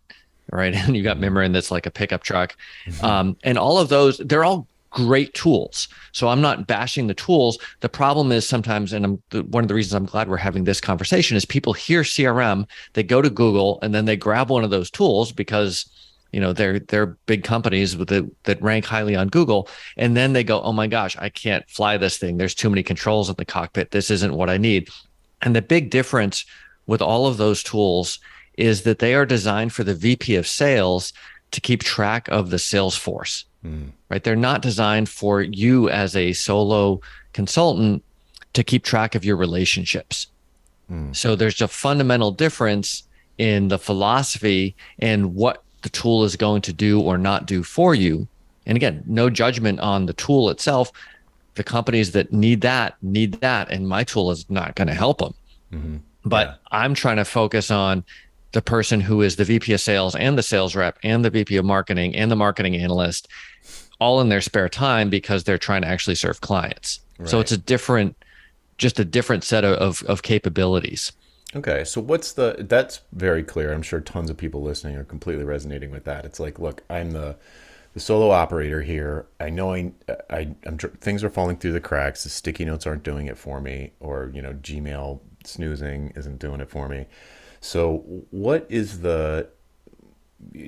right? 0.50 0.74
And 0.86 0.96
you 0.96 1.02
got 1.02 1.18
mm-hmm. 1.18 1.52
That's 1.52 1.70
like 1.70 1.86
a 1.86 1.90
pickup 1.90 2.22
truck. 2.22 2.56
Mm-hmm. 2.86 3.04
Um, 3.04 3.36
and 3.44 3.58
all 3.58 3.78
of 3.78 3.88
those, 3.88 4.18
they're 4.18 4.44
all 4.44 4.66
great 5.06 5.32
tools. 5.32 5.86
So 6.10 6.26
I'm 6.26 6.40
not 6.40 6.66
bashing 6.66 7.06
the 7.06 7.14
tools. 7.14 7.56
The 7.80 7.88
problem 7.88 8.32
is 8.32 8.48
sometimes, 8.48 8.92
and 8.92 9.04
I'm 9.04 9.22
one 9.50 9.62
of 9.62 9.68
the 9.68 9.74
reasons 9.74 9.94
I'm 9.94 10.06
glad 10.06 10.28
we're 10.28 10.38
having 10.38 10.64
this 10.64 10.80
conversation 10.80 11.36
is 11.36 11.44
people 11.44 11.72
hear 11.72 12.02
CRM, 12.02 12.66
they 12.94 13.04
go 13.04 13.22
to 13.22 13.30
Google, 13.30 13.78
and 13.80 13.94
then 13.94 14.06
they 14.06 14.16
grab 14.16 14.50
one 14.50 14.64
of 14.64 14.70
those 14.70 14.90
tools 14.90 15.30
because 15.30 15.88
you 16.32 16.40
know 16.40 16.52
they're 16.52 16.80
they're 16.80 17.16
big 17.26 17.44
companies 17.44 17.96
with 17.96 18.08
the, 18.08 18.28
that 18.42 18.60
rank 18.60 18.84
highly 18.84 19.16
on 19.16 19.28
google 19.28 19.66
and 19.96 20.14
then 20.14 20.34
they 20.34 20.44
go 20.44 20.60
oh 20.60 20.74
my 20.74 20.86
gosh 20.86 21.16
i 21.16 21.30
can't 21.30 21.66
fly 21.70 21.96
this 21.96 22.18
thing 22.18 22.36
there's 22.36 22.54
too 22.54 22.68
many 22.68 22.82
controls 22.82 23.30
in 23.30 23.36
the 23.38 23.46
cockpit 23.46 23.92
this 23.92 24.10
isn't 24.10 24.34
what 24.34 24.50
i 24.50 24.58
need 24.58 24.90
and 25.40 25.56
the 25.56 25.62
big 25.62 25.88
difference 25.88 26.44
with 26.86 27.00
all 27.00 27.26
of 27.26 27.38
those 27.38 27.62
tools 27.62 28.18
is 28.58 28.82
that 28.82 28.98
they 28.98 29.14
are 29.14 29.24
designed 29.24 29.72
for 29.72 29.84
the 29.84 29.94
vp 29.94 30.36
of 30.36 30.46
sales 30.46 31.14
to 31.50 31.60
keep 31.60 31.82
track 31.82 32.28
of 32.28 32.50
the 32.50 32.58
sales 32.58 32.96
force 32.96 33.44
mm. 33.64 33.90
right 34.10 34.24
they're 34.24 34.36
not 34.36 34.62
designed 34.62 35.08
for 35.08 35.42
you 35.42 35.88
as 35.88 36.14
a 36.16 36.32
solo 36.32 37.00
consultant 37.32 38.02
to 38.52 38.64
keep 38.64 38.84
track 38.84 39.14
of 39.14 39.24
your 39.24 39.36
relationships 39.36 40.28
mm. 40.90 41.14
so 41.14 41.36
there's 41.36 41.60
a 41.60 41.68
fundamental 41.68 42.30
difference 42.30 43.04
in 43.38 43.68
the 43.68 43.78
philosophy 43.78 44.74
and 44.98 45.34
what 45.34 45.62
the 45.82 45.88
tool 45.88 46.24
is 46.24 46.36
going 46.36 46.62
to 46.62 46.72
do 46.72 47.00
or 47.00 47.16
not 47.16 47.46
do 47.46 47.62
for 47.62 47.94
you. 47.94 48.26
And 48.66 48.76
again, 48.76 49.02
no 49.06 49.30
judgment 49.30 49.80
on 49.80 50.06
the 50.06 50.12
tool 50.12 50.50
itself. 50.50 50.92
The 51.54 51.64
companies 51.64 52.12
that 52.12 52.32
need 52.32 52.60
that 52.60 52.96
need 53.02 53.34
that, 53.40 53.70
and 53.70 53.88
my 53.88 54.04
tool 54.04 54.30
is 54.30 54.48
not 54.50 54.74
going 54.74 54.88
to 54.88 54.94
help 54.94 55.18
them. 55.18 55.34
Mm-hmm. 55.72 55.96
But 56.24 56.48
yeah. 56.48 56.54
I'm 56.70 56.94
trying 56.94 57.16
to 57.16 57.24
focus 57.24 57.70
on 57.70 58.04
the 58.52 58.62
person 58.62 59.00
who 59.00 59.22
is 59.22 59.36
the 59.36 59.44
VP 59.44 59.72
of 59.72 59.80
sales 59.80 60.14
and 60.14 60.38
the 60.38 60.42
sales 60.42 60.74
rep 60.74 60.98
and 61.02 61.24
the 61.24 61.30
VP 61.30 61.56
of 61.56 61.64
marketing 61.64 62.14
and 62.14 62.30
the 62.30 62.36
marketing 62.36 62.76
analyst 62.76 63.28
all 64.00 64.20
in 64.20 64.28
their 64.28 64.40
spare 64.40 64.68
time 64.68 65.10
because 65.10 65.44
they're 65.44 65.58
trying 65.58 65.82
to 65.82 65.88
actually 65.88 66.14
serve 66.14 66.40
clients. 66.40 67.00
Right. 67.18 67.28
So 67.28 67.40
it's 67.40 67.52
a 67.52 67.58
different, 67.58 68.16
just 68.78 68.98
a 68.98 69.04
different 69.04 69.44
set 69.44 69.64
of, 69.64 69.74
of, 69.78 70.02
of 70.08 70.22
capabilities. 70.22 71.12
Okay, 71.56 71.82
so 71.84 72.00
what's 72.00 72.32
the 72.32 72.56
that's 72.58 73.00
very 73.12 73.42
clear. 73.42 73.72
I'm 73.72 73.82
sure 73.82 74.00
tons 74.00 74.28
of 74.28 74.36
people 74.36 74.62
listening 74.62 74.96
are 74.96 75.04
completely 75.04 75.44
resonating 75.44 75.90
with 75.90 76.04
that. 76.04 76.26
It's 76.26 76.38
like, 76.38 76.58
look, 76.58 76.82
I'm 76.90 77.12
the 77.12 77.36
the 77.94 78.00
solo 78.00 78.30
operator 78.30 78.82
here. 78.82 79.26
I 79.40 79.48
know 79.48 79.72
I, 79.72 79.92
I 80.28 80.54
am 80.66 80.76
things 80.76 81.24
are 81.24 81.30
falling 81.30 81.56
through 81.56 81.72
the 81.72 81.80
cracks. 81.80 82.22
The 82.22 82.28
sticky 82.28 82.66
notes 82.66 82.86
aren't 82.86 83.02
doing 83.02 83.26
it 83.26 83.38
for 83.38 83.62
me, 83.62 83.92
or 83.98 84.30
you 84.34 84.42
know, 84.42 84.52
Gmail 84.52 85.20
snoozing 85.44 86.12
isn't 86.14 86.38
doing 86.38 86.60
it 86.60 86.68
for 86.68 86.86
me. 86.86 87.06
So, 87.60 88.04
what 88.30 88.66
is 88.68 89.00
the 89.00 89.48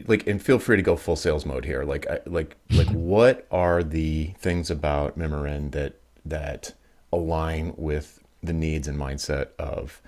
like? 0.07 0.27
And 0.27 0.43
feel 0.43 0.59
free 0.59 0.77
to 0.77 0.83
go 0.83 0.97
full 0.97 1.17
sales 1.17 1.47
mode 1.47 1.65
here. 1.65 1.85
Like, 1.85 2.09
I, 2.11 2.21
like, 2.27 2.57
like, 2.73 2.89
what 2.91 3.47
are 3.51 3.83
the 3.83 4.35
things 4.39 4.71
about 4.71 5.19
Mimiran 5.19 5.73
that 5.73 5.95
that 6.25 6.75
align 7.13 7.75
with 7.77 8.21
the 8.43 8.53
needs 8.53 8.89
and 8.89 8.99
mindset 8.99 9.49
of 9.59 10.01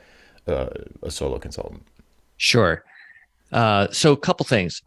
uh, 0.47 0.69
a 1.03 1.11
solo 1.11 1.39
consultant? 1.39 1.87
Sure. 2.37 2.85
Uh, 3.53 3.89
so, 3.93 4.13
a 4.13 4.17
couple 4.17 4.45
things. 4.47 4.83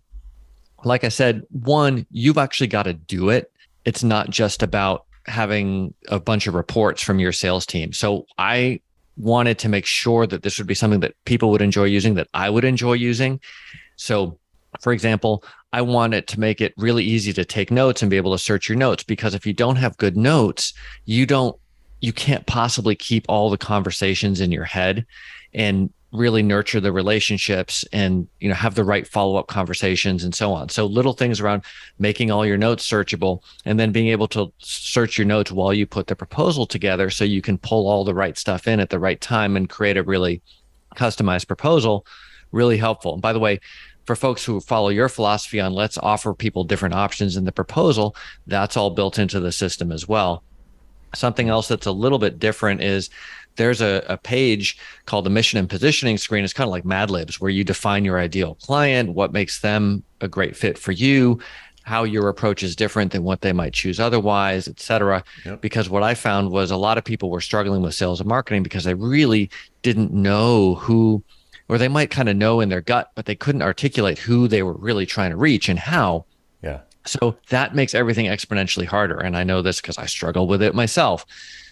like 0.84 1.04
I 1.04 1.10
said, 1.10 1.44
one, 1.52 2.06
you've 2.12 2.38
actually 2.38 2.68
got 2.68 2.84
to 2.84 2.94
do 2.94 3.30
it. 3.30 3.52
It's 3.86 4.04
not 4.04 4.30
just 4.30 4.62
about 4.64 5.06
having 5.28 5.94
a 6.10 6.20
bunch 6.20 6.48
of 6.48 6.54
reports 6.54 7.02
from 7.02 7.20
your 7.20 7.32
sales 7.32 7.66
team. 7.66 7.92
So 7.94 8.26
I 8.38 8.80
wanted 9.18 9.60
to 9.60 9.70
make 9.70 9.86
sure 9.86 10.28
that 10.28 10.44
this 10.44 10.58
would 10.58 10.68
be 10.68 10.76
something 10.76 11.00
that 11.02 11.16
people 11.26 11.50
would 11.52 11.62
enjoy 11.62 11.86
using, 11.86 12.16
that 12.16 12.28
I 12.34 12.50
would 12.50 12.64
enjoy 12.64 12.94
using. 12.94 13.40
So, 13.96 14.38
for 14.82 14.92
example, 14.92 15.44
I 15.72 15.82
wanted 15.82 16.28
to 16.28 16.40
make 16.40 16.62
it 16.62 16.74
really 16.78 17.04
easy 17.04 17.34
to 17.34 17.46
take 17.46 17.72
notes 17.72 18.02
and 18.02 18.10
be 18.10 18.18
able 18.18 18.34
to 18.34 18.38
search 18.38 18.70
your 18.70 18.78
notes 18.78 19.04
because 19.04 19.34
if 19.34 19.46
you 19.46 19.54
don't 19.54 19.78
have 19.78 19.98
good 19.98 20.18
notes, 20.18 20.74
you 21.06 21.26
don't 21.26 21.56
you 22.02 22.14
can't 22.14 22.46
possibly 22.46 22.96
keep 22.96 23.26
all 23.28 23.50
the 23.50 23.58
conversations 23.58 24.40
in 24.40 24.52
your 24.52 24.66
head 24.66 25.06
and 25.54 25.92
really 26.16 26.44
nurture 26.44 26.80
the 26.80 26.92
relationships 26.92 27.86
and 27.92 28.28
you 28.40 28.50
know 28.50 28.56
have 28.56 28.76
the 28.76 28.84
right 28.84 29.08
follow-up 29.08 29.48
conversations 29.48 30.24
and 30.24 30.34
so 30.34 30.54
on. 30.54 30.70
So 30.70 30.86
little 30.86 31.14
things 31.14 31.40
around 31.40 31.64
making 32.00 32.32
all 32.32 32.46
your 32.46 32.58
notes 32.58 32.90
searchable 32.90 33.42
and 33.66 33.80
then 33.80 33.92
being 33.92 34.08
able 34.08 34.28
to 34.30 34.52
search 34.60 35.18
your 35.18 35.26
notes 35.26 35.52
while 35.52 35.74
you 35.74 35.86
put 35.86 36.08
the 36.08 36.16
proposal 36.16 36.66
together 36.66 37.10
so 37.10 37.24
you 37.24 37.42
can 37.42 37.58
pull 37.58 37.88
all 37.88 38.04
the 38.04 38.14
right 38.14 38.38
stuff 38.38 38.68
in 38.68 38.80
at 38.80 38.90
the 38.90 39.00
right 39.00 39.22
time 39.22 39.56
and 39.56 39.70
create 39.70 39.98
a 39.98 40.04
really 40.04 40.42
customized 40.96 41.48
proposal 41.48 42.06
really 42.52 42.78
helpful. 42.78 43.14
And 43.14 43.22
by 43.22 43.34
the 43.34 43.40
way 43.40 43.60
for 44.06 44.16
folks 44.16 44.46
who 44.46 44.60
follow 44.60 44.90
your 44.90 45.10
philosophy 45.10 45.60
on 45.60 45.74
let's 45.74 45.98
offer 45.98 46.34
people 46.34 46.64
different 46.64 46.96
options 46.96 47.36
in 47.36 47.44
the 47.44 47.52
proposal 47.52 48.16
that's 48.48 48.78
all 48.78 48.92
built 48.92 49.20
into 49.20 49.40
the 49.40 49.52
system 49.52 49.92
as 49.92 50.08
well. 50.08 50.44
Something 51.14 51.50
else 51.50 51.68
that's 51.68 51.86
a 51.86 51.92
little 51.92 52.20
bit 52.20 52.40
different 52.40 52.82
is 52.82 53.10
there's 53.56 53.82
a, 53.82 54.04
a 54.08 54.18
page 54.18 54.78
called 55.06 55.26
the 55.26 55.30
mission 55.30 55.60
and 55.60 55.70
positioning 55.70 56.18
screen. 56.18 56.44
It's 56.44 56.54
kind 56.54 56.68
of 56.68 56.72
like 56.72 56.86
Mad 56.86 57.10
Libs, 57.10 57.40
where 57.40 57.50
you 57.50 57.64
define 57.64 58.06
your 58.06 58.20
ideal 58.20 58.56
client, 58.56 59.14
what 59.14 59.32
makes 59.32 59.62
them 59.62 60.04
a 60.22 60.28
great 60.28 60.56
fit 60.56 60.78
for 60.78 60.92
you, 60.92 61.40
how 61.84 62.04
your 62.04 62.30
approach 62.30 62.64
is 62.64 62.76
different 62.76 63.12
than 63.12 63.24
what 63.24 63.42
they 63.42 63.54
might 63.54 63.74
choose 63.74 64.00
otherwise, 64.00 64.68
et 64.68 64.80
cetera. 64.80 65.24
Yep. 65.46 65.62
Because 65.62 65.90
what 65.90 66.04
I 66.04 66.16
found 66.16 66.52
was 66.52 66.72
a 66.72 66.78
lot 66.78 66.98
of 66.98 67.04
people 67.04 67.30
were 67.30 67.42
struggling 67.42 67.82
with 67.82 67.94
sales 67.94 68.20
and 68.20 68.28
marketing 68.28 68.64
because 68.64 68.84
they 68.84 68.96
really 68.96 69.50
didn't 69.84 70.12
know 70.12 70.76
who, 70.76 71.24
or 71.70 71.78
they 71.78 71.88
might 71.88 72.10
kind 72.10 72.28
of 72.28 72.36
know 72.36 72.60
in 72.60 72.70
their 72.70 72.82
gut, 72.82 73.12
but 73.14 73.26
they 73.26 73.36
couldn't 73.36 73.62
articulate 73.62 74.18
who 74.18 74.48
they 74.48 74.64
were 74.64 74.74
really 74.74 75.06
trying 75.06 75.30
to 75.30 75.38
reach 75.38 75.70
and 75.70 75.78
how. 75.78 76.26
Yeah. 76.64 76.80
So 77.06 77.38
that 77.50 77.76
makes 77.76 77.94
everything 77.94 78.26
exponentially 78.26 78.88
harder. 78.88 79.20
And 79.20 79.38
I 79.38 79.44
know 79.44 79.62
this 79.62 79.80
because 79.80 80.00
I 80.00 80.08
struggle 80.08 80.48
with 80.48 80.64
it 80.64 80.74
myself. 80.74 81.24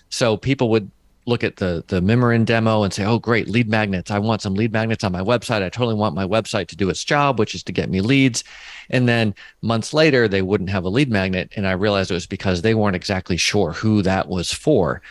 So 0.10 0.38
people 0.38 0.70
would 0.70 0.92
look 1.26 1.44
at 1.44 1.58
the 1.58 1.84
the 1.88 2.02
Mimiran 2.02 2.46
demo 2.46 2.84
and 2.84 2.94
say, 2.94 3.06
"Oh, 3.06 3.20
great, 3.20 3.48
lead 3.48 3.70
magnets! 3.70 4.12
I 4.12 4.20
want 4.20 4.42
some 4.42 4.56
lead 4.56 4.72
magnets 4.72 5.04
on 5.04 5.12
my 5.12 5.22
website. 5.22 5.64
I 5.64 5.70
totally 5.70 5.96
want 5.96 6.16
my 6.16 6.26
website 6.26 6.68
to 6.68 6.76
do 6.76 6.90
its 6.90 7.04
job, 7.04 7.40
which 7.40 7.56
is 7.56 7.64
to 7.64 7.72
get 7.72 7.90
me 7.90 8.02
leads." 8.02 8.44
And 8.90 9.08
then 9.08 9.34
months 9.62 9.94
later, 9.94 10.28
they 10.28 10.42
wouldn't 10.42 10.70
have 10.70 10.84
a 10.84 10.90
lead 10.90 11.10
magnet, 11.10 11.52
and 11.56 11.68
I 11.68 11.72
realized 11.72 12.12
it 12.12 12.16
was 12.16 12.28
because 12.28 12.62
they 12.62 12.76
weren't 12.76 12.96
exactly 12.96 13.38
sure 13.38 13.72
who 13.72 14.02
that 14.02 14.28
was 14.28 14.52
for. 14.52 15.02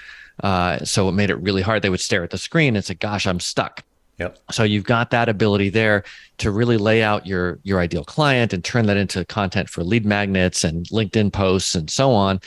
Uh, 0.42 0.78
so 0.84 1.08
it 1.08 1.12
made 1.12 1.30
it 1.30 1.36
really 1.36 1.62
hard. 1.62 1.82
They 1.82 1.90
would 1.90 2.00
stare 2.00 2.24
at 2.24 2.30
the 2.30 2.38
screen 2.38 2.76
and 2.76 2.84
say, 2.84 2.94
"Gosh, 2.94 3.26
I'm 3.26 3.40
stuck." 3.40 3.82
Yep. 4.18 4.38
So 4.50 4.62
you've 4.62 4.84
got 4.84 5.10
that 5.10 5.28
ability 5.28 5.70
there 5.70 6.04
to 6.38 6.50
really 6.50 6.76
lay 6.76 7.02
out 7.02 7.26
your 7.26 7.58
your 7.62 7.80
ideal 7.80 8.04
client 8.04 8.52
and 8.52 8.62
turn 8.62 8.86
that 8.86 8.96
into 8.96 9.24
content 9.24 9.68
for 9.68 9.82
lead 9.82 10.04
magnets 10.04 10.64
and 10.64 10.86
LinkedIn 10.88 11.32
posts 11.32 11.74
and 11.74 11.90
so 11.90 12.12
on 12.12 12.40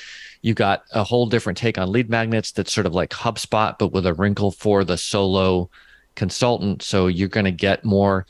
you 0.46 0.54
got 0.54 0.84
a 0.92 1.04
whole 1.04 1.26
different 1.26 1.58
take 1.58 1.80
on 1.80 1.92
lead 1.92 2.08
magnets 2.08 2.52
that's 2.52 2.72
sort 2.72 2.86
of 2.86 2.94
like 2.94 3.10
HubSpot, 3.10 3.76
but 3.80 3.88
with 3.88 4.06
a 4.06 4.14
wrinkle 4.14 4.52
for 4.52 4.84
the 4.84 4.96
solo 4.96 5.72
consultant. 6.14 6.84
So 6.84 7.08
you're 7.08 7.30
going 7.30 7.46
to 7.46 7.52
get 7.52 7.84
more, 7.84 8.28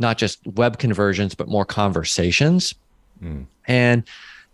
not 0.00 0.18
just 0.18 0.44
web 0.48 0.78
conversions, 0.78 1.36
but 1.36 1.46
more 1.46 1.64
conversations. 1.64 2.74
Mm. 3.22 3.46
And 3.68 4.02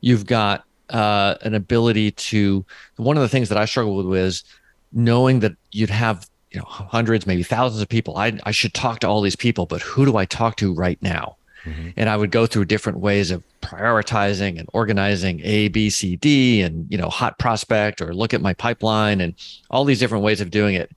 you've 0.02 0.26
got 0.26 0.64
uh, 0.90 1.37
an 1.40 1.54
ability 1.54 2.11
to, 2.11 2.66
one 2.97 3.16
of 3.16 3.23
the 3.23 3.30
things 3.30 3.49
that 3.49 3.57
I 3.57 3.64
struggle 3.64 3.97
with 3.97 4.19
is 4.19 4.45
knowing 4.92 5.40
that 5.40 5.52
you'd 5.73 5.88
have 5.88 6.28
you 6.50 6.59
know 6.59 6.66
hundreds 6.66 7.26
maybe 7.26 7.45
thousands 7.45 7.80
of 7.80 7.88
people 7.88 8.19
I, 8.19 8.37
I 8.42 8.50
should 8.50 8.75
talk 8.75 8.99
to 9.00 9.07
all 9.09 9.21
these 9.21 9.37
people 9.37 9.66
but 9.66 9.80
who 9.83 10.04
do 10.04 10.16
i 10.16 10.25
talk 10.25 10.57
to 10.57 10.75
right 10.75 11.00
now 11.00 11.37
Mm-hmm. 11.64 11.90
And 11.97 12.09
I 12.09 12.17
would 12.17 12.31
go 12.31 12.47
through 12.47 12.64
different 12.67 12.99
ways 12.99 13.31
of 13.31 13.43
prioritizing 13.61 14.59
and 14.59 14.69
organizing 14.73 15.40
A, 15.45 15.69
B, 15.69 15.90
C, 15.90 16.17
D, 16.17 16.62
and 16.62 16.90
you 16.90 16.99
know, 16.99 17.09
hot 17.09 17.38
prospect 17.38 18.00
or 18.00 18.14
look 18.14 18.33
at 18.33 18.40
my 18.40 18.55
pipeline 18.55 19.21
and 19.21 19.35
all 19.71 19.85
these 19.85 19.99
different 19.99 20.25
ways 20.25 20.40
of 20.40 20.50
doing 20.50 20.75
it. 20.75 20.90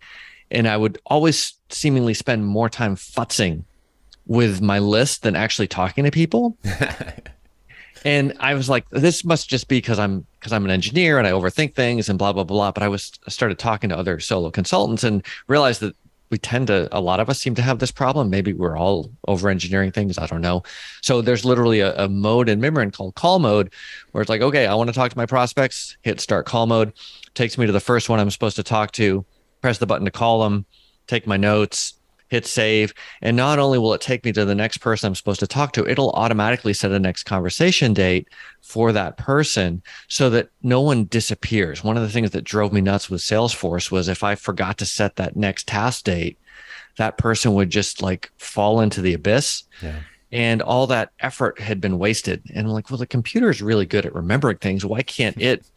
And 0.51 0.67
I 0.67 0.77
would 0.77 0.99
always 1.05 1.53
seemingly 1.69 2.13
spend 2.13 2.45
more 2.45 2.69
time 2.69 2.95
futzing 2.95 3.63
with 4.25 4.61
my 4.61 4.79
list 4.79 5.23
than 5.23 5.35
actually 5.35 5.67
talking 5.67 6.03
to 6.05 6.11
people. 6.11 6.57
and 8.05 8.33
I 8.39 8.53
was 8.53 8.69
like, 8.69 8.89
this 8.89 9.25
must 9.25 9.49
just 9.49 9.67
be 9.67 9.77
because 9.77 9.99
I'm 9.99 10.25
because 10.39 10.53
I'm 10.53 10.65
an 10.65 10.71
engineer 10.71 11.17
and 11.17 11.27
I 11.27 11.31
overthink 11.31 11.75
things 11.75 12.09
and 12.09 12.19
blah 12.19 12.33
blah 12.33 12.43
blah. 12.43 12.71
But 12.71 12.83
I 12.83 12.87
was 12.87 13.11
I 13.27 13.31
started 13.31 13.59
talking 13.59 13.89
to 13.89 13.97
other 13.97 14.19
solo 14.19 14.51
consultants 14.51 15.03
and 15.03 15.25
realized 15.47 15.81
that 15.81 15.95
we 16.33 16.39
tend 16.39 16.67
to 16.67 16.89
a 16.91 16.99
lot 16.99 17.19
of 17.19 17.29
us 17.29 17.39
seem 17.39 17.53
to 17.55 17.61
have 17.61 17.77
this 17.77 17.91
problem. 17.91 18.29
Maybe 18.31 18.53
we're 18.53 18.75
all 18.75 19.11
over 19.27 19.49
engineering 19.49 19.91
things. 19.91 20.17
I 20.17 20.25
don't 20.25 20.41
know. 20.41 20.63
So 21.03 21.21
there's 21.21 21.45
literally 21.45 21.79
a, 21.79 21.95
a 21.95 22.09
mode 22.09 22.49
in 22.49 22.59
Mimiran 22.59 22.91
called 22.91 23.13
call 23.13 23.37
mode 23.37 23.71
where 24.11 24.21
it's 24.21 24.29
like 24.29 24.41
okay 24.41 24.65
i 24.67 24.73
want 24.73 24.87
to 24.87 24.93
talk 24.93 25.11
to 25.11 25.17
my 25.17 25.25
prospects 25.25 25.97
hit 26.01 26.19
start 26.19 26.45
call 26.45 26.65
mode 26.65 26.93
takes 27.33 27.57
me 27.57 27.65
to 27.65 27.71
the 27.71 27.79
first 27.79 28.09
one 28.09 28.19
i'm 28.19 28.31
supposed 28.31 28.55
to 28.55 28.63
talk 28.63 28.91
to 28.91 29.25
press 29.61 29.77
the 29.77 29.85
button 29.85 30.05
to 30.05 30.11
call 30.11 30.43
them 30.43 30.65
take 31.07 31.27
my 31.27 31.37
notes 31.37 31.93
hit 32.33 32.47
save. 32.47 32.95
And 33.21 33.37
not 33.37 33.59
only 33.59 33.77
will 33.77 33.93
it 33.93 34.01
take 34.01 34.25
me 34.25 34.31
to 34.33 34.43
the 34.43 34.55
next 34.55 34.79
person 34.79 35.07
I'm 35.07 35.15
supposed 35.15 35.39
to 35.41 35.47
talk 35.47 35.71
to, 35.73 35.87
it'll 35.87 36.09
automatically 36.11 36.73
set 36.73 36.91
a 36.91 36.99
next 36.99 37.23
conversation 37.25 37.93
date 37.93 38.27
for 38.61 38.91
that 38.91 39.17
person 39.17 39.83
so 40.07 40.31
that 40.31 40.49
no 40.63 40.81
one 40.81 41.05
disappears. 41.05 41.83
One 41.83 41.95
of 41.95 42.01
the 42.01 42.09
things 42.09 42.31
that 42.31 42.43
drove 42.43 42.73
me 42.73 42.81
nuts 42.81 43.07
with 43.07 43.21
Salesforce 43.21 43.91
was 43.91 44.07
if 44.07 44.23
I 44.23 44.33
forgot 44.33 44.79
to 44.79 44.85
set 44.85 45.15
that 45.17 45.35
next 45.35 45.67
task 45.67 46.05
date, 46.05 46.39
that 46.97 47.19
person 47.19 47.53
would 47.53 47.69
just 47.69 48.01
like 48.01 48.31
fall 48.37 48.81
into 48.81 48.99
the 48.99 49.13
abyss. 49.13 49.63
Yeah. 49.81 49.99
And 50.31 50.63
all 50.63 50.87
that 50.87 51.11
effort 51.19 51.59
had 51.59 51.79
been 51.79 51.99
wasted. 51.99 52.41
And 52.55 52.65
I'm 52.65 52.73
like, 52.73 52.89
well, 52.89 52.97
the 52.97 53.05
computer 53.05 53.51
is 53.51 53.61
really 53.61 53.85
good 53.85 54.07
at 54.07 54.15
remembering 54.15 54.57
things. 54.57 54.83
Why 54.83 55.03
can't 55.03 55.39
it 55.39 55.67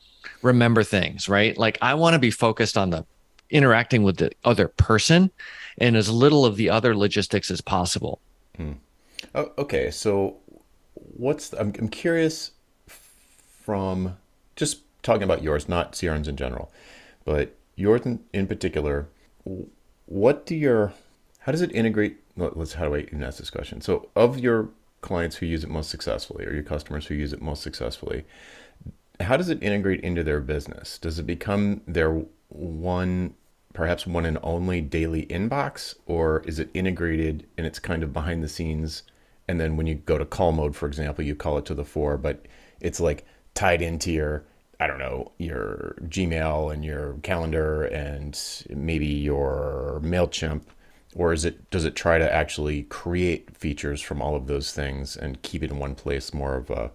remember 0.41 0.83
things? 0.83 1.29
Right. 1.29 1.55
Like, 1.59 1.77
I 1.83 1.93
want 1.93 2.15
to 2.15 2.19
be 2.19 2.31
focused 2.31 2.79
on 2.79 2.89
the 2.89 3.05
interacting 3.51 4.03
with 4.03 4.17
the 4.17 4.33
other 4.45 4.69
person 4.69 5.31
and 5.79 5.97
as 5.97 6.11
little 6.11 6.45
of 6.45 6.57
the 6.57 6.71
other 6.71 6.97
logistics 6.97 7.51
as 7.51 7.61
possible. 7.61 8.21
Hmm. 8.57 8.73
Oh, 9.35 9.53
okay, 9.59 9.91
so 9.91 10.37
what's 10.95 11.53
I'm, 11.53 11.73
I'm 11.79 11.89
curious 11.89 12.53
from 12.87 14.17
just 14.57 14.81
talking 15.03 15.23
about 15.23 15.43
yours, 15.43 15.69
not 15.69 15.93
CRMs 15.93 16.29
in 16.29 16.37
general, 16.37 16.71
but 17.25 17.55
yours 17.75 18.03
in, 18.05 18.21
in 18.33 18.47
particular. 18.47 19.09
What 20.07 20.47
do 20.47 20.55
your 20.55 20.93
how 21.41 21.53
does 21.53 21.63
it 21.63 21.73
integrate? 21.73 22.19
Let's 22.37 22.75
how 22.75 22.87
do 22.87 22.95
I 22.95 22.99
even 23.01 23.23
ask 23.23 23.39
this 23.39 23.51
question? 23.51 23.81
So, 23.81 24.09
of 24.17 24.39
your 24.39 24.69
clients 25.01 25.37
who 25.37 25.47
use 25.47 25.63
it 25.63 25.71
most 25.71 25.91
successfully, 25.91 26.45
or 26.45 26.53
your 26.53 26.65
customers 26.65 27.07
who 27.07 27.15
use 27.15 27.33
it 27.33 27.41
most 27.41 27.63
successfully, 27.63 28.25
how 29.21 29.37
does 29.37 29.49
it 29.49 29.63
integrate 29.63 30.01
into 30.01 30.25
their 30.25 30.41
business? 30.41 30.99
Does 30.99 31.19
it 31.19 31.27
become 31.27 31.83
their 31.87 32.23
one 32.49 33.35
perhaps 33.77 34.07
one 34.07 34.25
and 34.25 34.39
only 34.43 34.81
daily 34.81 35.27
inbox, 35.27 35.95
or 36.07 36.43
is 36.47 36.59
it 36.59 36.71
integrated 36.73 37.47
and 37.59 37.67
it's 37.67 37.79
kind 37.79 38.03
of 38.03 38.13
behind 38.13 38.43
the 38.43 38.49
scenes? 38.49 39.03
And 39.47 39.61
then 39.61 39.77
when 39.77 39.87
you 39.87 39.97
go 39.97 40.17
to 40.17 40.25
call 40.25 40.51
mode, 40.51 40.75
for 40.75 40.87
example, 40.87 41.23
you 41.23 41.37
call 41.37 41.59
it 41.59 41.67
to 41.67 41.75
the 41.75 41.85
fore, 41.85 42.17
but 42.17 42.47
it's 42.81 43.01
like 43.01 43.27
tied 43.55 43.83
into 43.83 44.11
your, 44.11 44.45
I 44.81 44.87
don't 44.87 44.99
know, 44.99 45.31
your 45.37 45.95
Gmail 46.05 46.73
and 46.73 46.87
your 46.87 47.19
calendar 47.23 47.85
and 47.85 48.41
maybe 48.71 49.07
your 49.07 50.01
MailChimp. 50.03 50.63
Or 51.15 51.35
is 51.35 51.45
it 51.45 51.71
does 51.71 51.85
it 51.85 51.95
try 51.95 52.19
to 52.19 52.33
actually 52.33 52.85
create 52.85 53.57
features 53.57 54.01
from 54.01 54.23
all 54.23 54.37
of 54.37 54.47
those 54.47 54.73
things 54.73 55.17
and 55.17 55.41
keep 55.43 55.63
it 55.63 55.71
in 55.71 55.79
one 55.79 55.95
place 55.95 56.35
more 56.35 56.57
of 56.57 56.71
a 56.71 56.91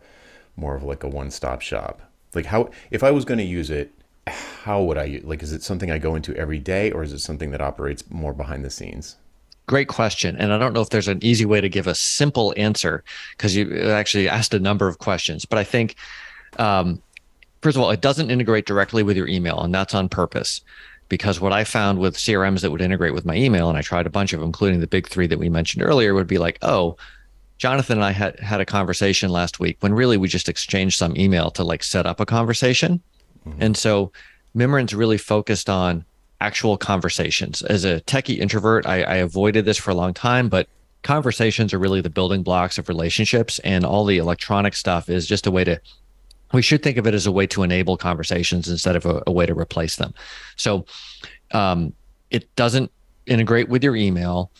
more 0.55 0.75
of 0.75 0.83
like 0.83 1.03
a 1.03 1.07
one-stop 1.07 1.61
shop? 1.61 2.01
Like 2.33 2.47
how 2.47 2.71
if 2.89 3.03
I 3.03 3.11
was 3.11 3.25
going 3.25 3.39
to 3.39 3.43
use 3.43 3.69
it, 3.69 3.93
how 4.63 4.83
would 4.83 4.97
I 4.97 5.21
like? 5.23 5.41
Is 5.41 5.53
it 5.53 5.63
something 5.63 5.89
I 5.89 5.97
go 5.97 6.13
into 6.13 6.35
every 6.35 6.59
day, 6.59 6.91
or 6.91 7.01
is 7.01 7.13
it 7.13 7.19
something 7.19 7.49
that 7.51 7.61
operates 7.61 8.03
more 8.11 8.33
behind 8.33 8.63
the 8.63 8.69
scenes? 8.69 9.15
Great 9.65 9.87
question. 9.87 10.35
And 10.37 10.53
I 10.53 10.59
don't 10.59 10.73
know 10.73 10.81
if 10.81 10.89
there's 10.89 11.07
an 11.07 11.23
easy 11.23 11.45
way 11.45 11.61
to 11.61 11.69
give 11.69 11.87
a 11.87 11.95
simple 11.95 12.53
answer 12.57 13.03
because 13.35 13.55
you 13.55 13.89
actually 13.89 14.29
asked 14.29 14.53
a 14.53 14.59
number 14.59 14.87
of 14.87 14.99
questions. 14.99 15.45
But 15.45 15.57
I 15.57 15.63
think, 15.63 15.95
um, 16.59 17.01
first 17.61 17.75
of 17.75 17.81
all, 17.81 17.89
it 17.89 18.01
doesn't 18.01 18.29
integrate 18.29 18.65
directly 18.67 19.01
with 19.01 19.17
your 19.17 19.27
email, 19.27 19.59
and 19.61 19.73
that's 19.73 19.95
on 19.95 20.09
purpose. 20.09 20.61
Because 21.09 21.41
what 21.41 21.51
I 21.51 21.63
found 21.63 21.99
with 21.99 22.15
CRMs 22.15 22.61
that 22.61 22.71
would 22.71 22.81
integrate 22.81 23.13
with 23.13 23.25
my 23.25 23.35
email, 23.35 23.67
and 23.67 23.77
I 23.77 23.81
tried 23.81 24.05
a 24.05 24.11
bunch 24.11 24.31
of 24.31 24.39
them, 24.39 24.47
including 24.47 24.79
the 24.79 24.87
big 24.87 25.07
three 25.07 25.27
that 25.27 25.39
we 25.39 25.49
mentioned 25.49 25.83
earlier, 25.83 26.13
would 26.13 26.27
be 26.27 26.37
like, 26.37 26.59
oh, 26.61 26.97
Jonathan 27.57 27.97
and 27.97 28.05
I 28.05 28.11
had 28.11 28.39
had 28.39 28.61
a 28.61 28.65
conversation 28.65 29.29
last 29.29 29.59
week 29.59 29.77
when 29.79 29.93
really 29.93 30.17
we 30.17 30.27
just 30.27 30.49
exchanged 30.49 30.97
some 30.97 31.17
email 31.17 31.49
to 31.51 31.63
like 31.63 31.83
set 31.83 32.05
up 32.05 32.19
a 32.19 32.25
conversation. 32.25 33.01
Mm-hmm. 33.47 33.61
And 33.61 33.77
so 33.77 34.11
Mimiran's 34.55 34.93
really 34.93 35.17
focused 35.17 35.69
on 35.69 36.05
actual 36.39 36.77
conversations. 36.77 37.61
As 37.61 37.85
a 37.85 38.01
techie 38.01 38.39
introvert, 38.39 38.85
I, 38.85 39.03
I, 39.03 39.15
avoided 39.17 39.63
this 39.63 39.77
for 39.77 39.91
a 39.91 39.95
long 39.95 40.13
time, 40.13 40.49
but 40.49 40.67
conversations 41.03 41.73
are 41.73 41.79
really 41.79 42.01
the 42.01 42.09
building 42.09 42.43
blocks 42.43 42.77
of 42.77 42.89
relationships 42.89 43.59
and 43.59 43.85
all 43.85 44.05
the 44.05 44.17
electronic 44.17 44.73
stuff 44.73 45.09
is 45.09 45.27
just 45.27 45.47
a 45.47 45.51
way 45.51 45.63
to 45.63 45.79
we 46.53 46.61
should 46.61 46.83
think 46.83 46.97
of 46.97 47.07
it 47.07 47.13
as 47.13 47.25
a 47.25 47.31
way 47.31 47.47
to 47.47 47.63
enable 47.63 47.95
conversations 47.95 48.67
instead 48.67 48.95
of 48.95 49.05
a, 49.05 49.23
a 49.25 49.31
way 49.31 49.45
to 49.45 49.57
replace 49.57 49.95
them 49.95 50.13
so 50.57 50.85
um, 51.51 51.93
it 52.29 52.53
doesn't 52.55 52.91
integrate 53.25 53.69
with 53.69 53.83
your 53.83 53.95
email 53.95 54.51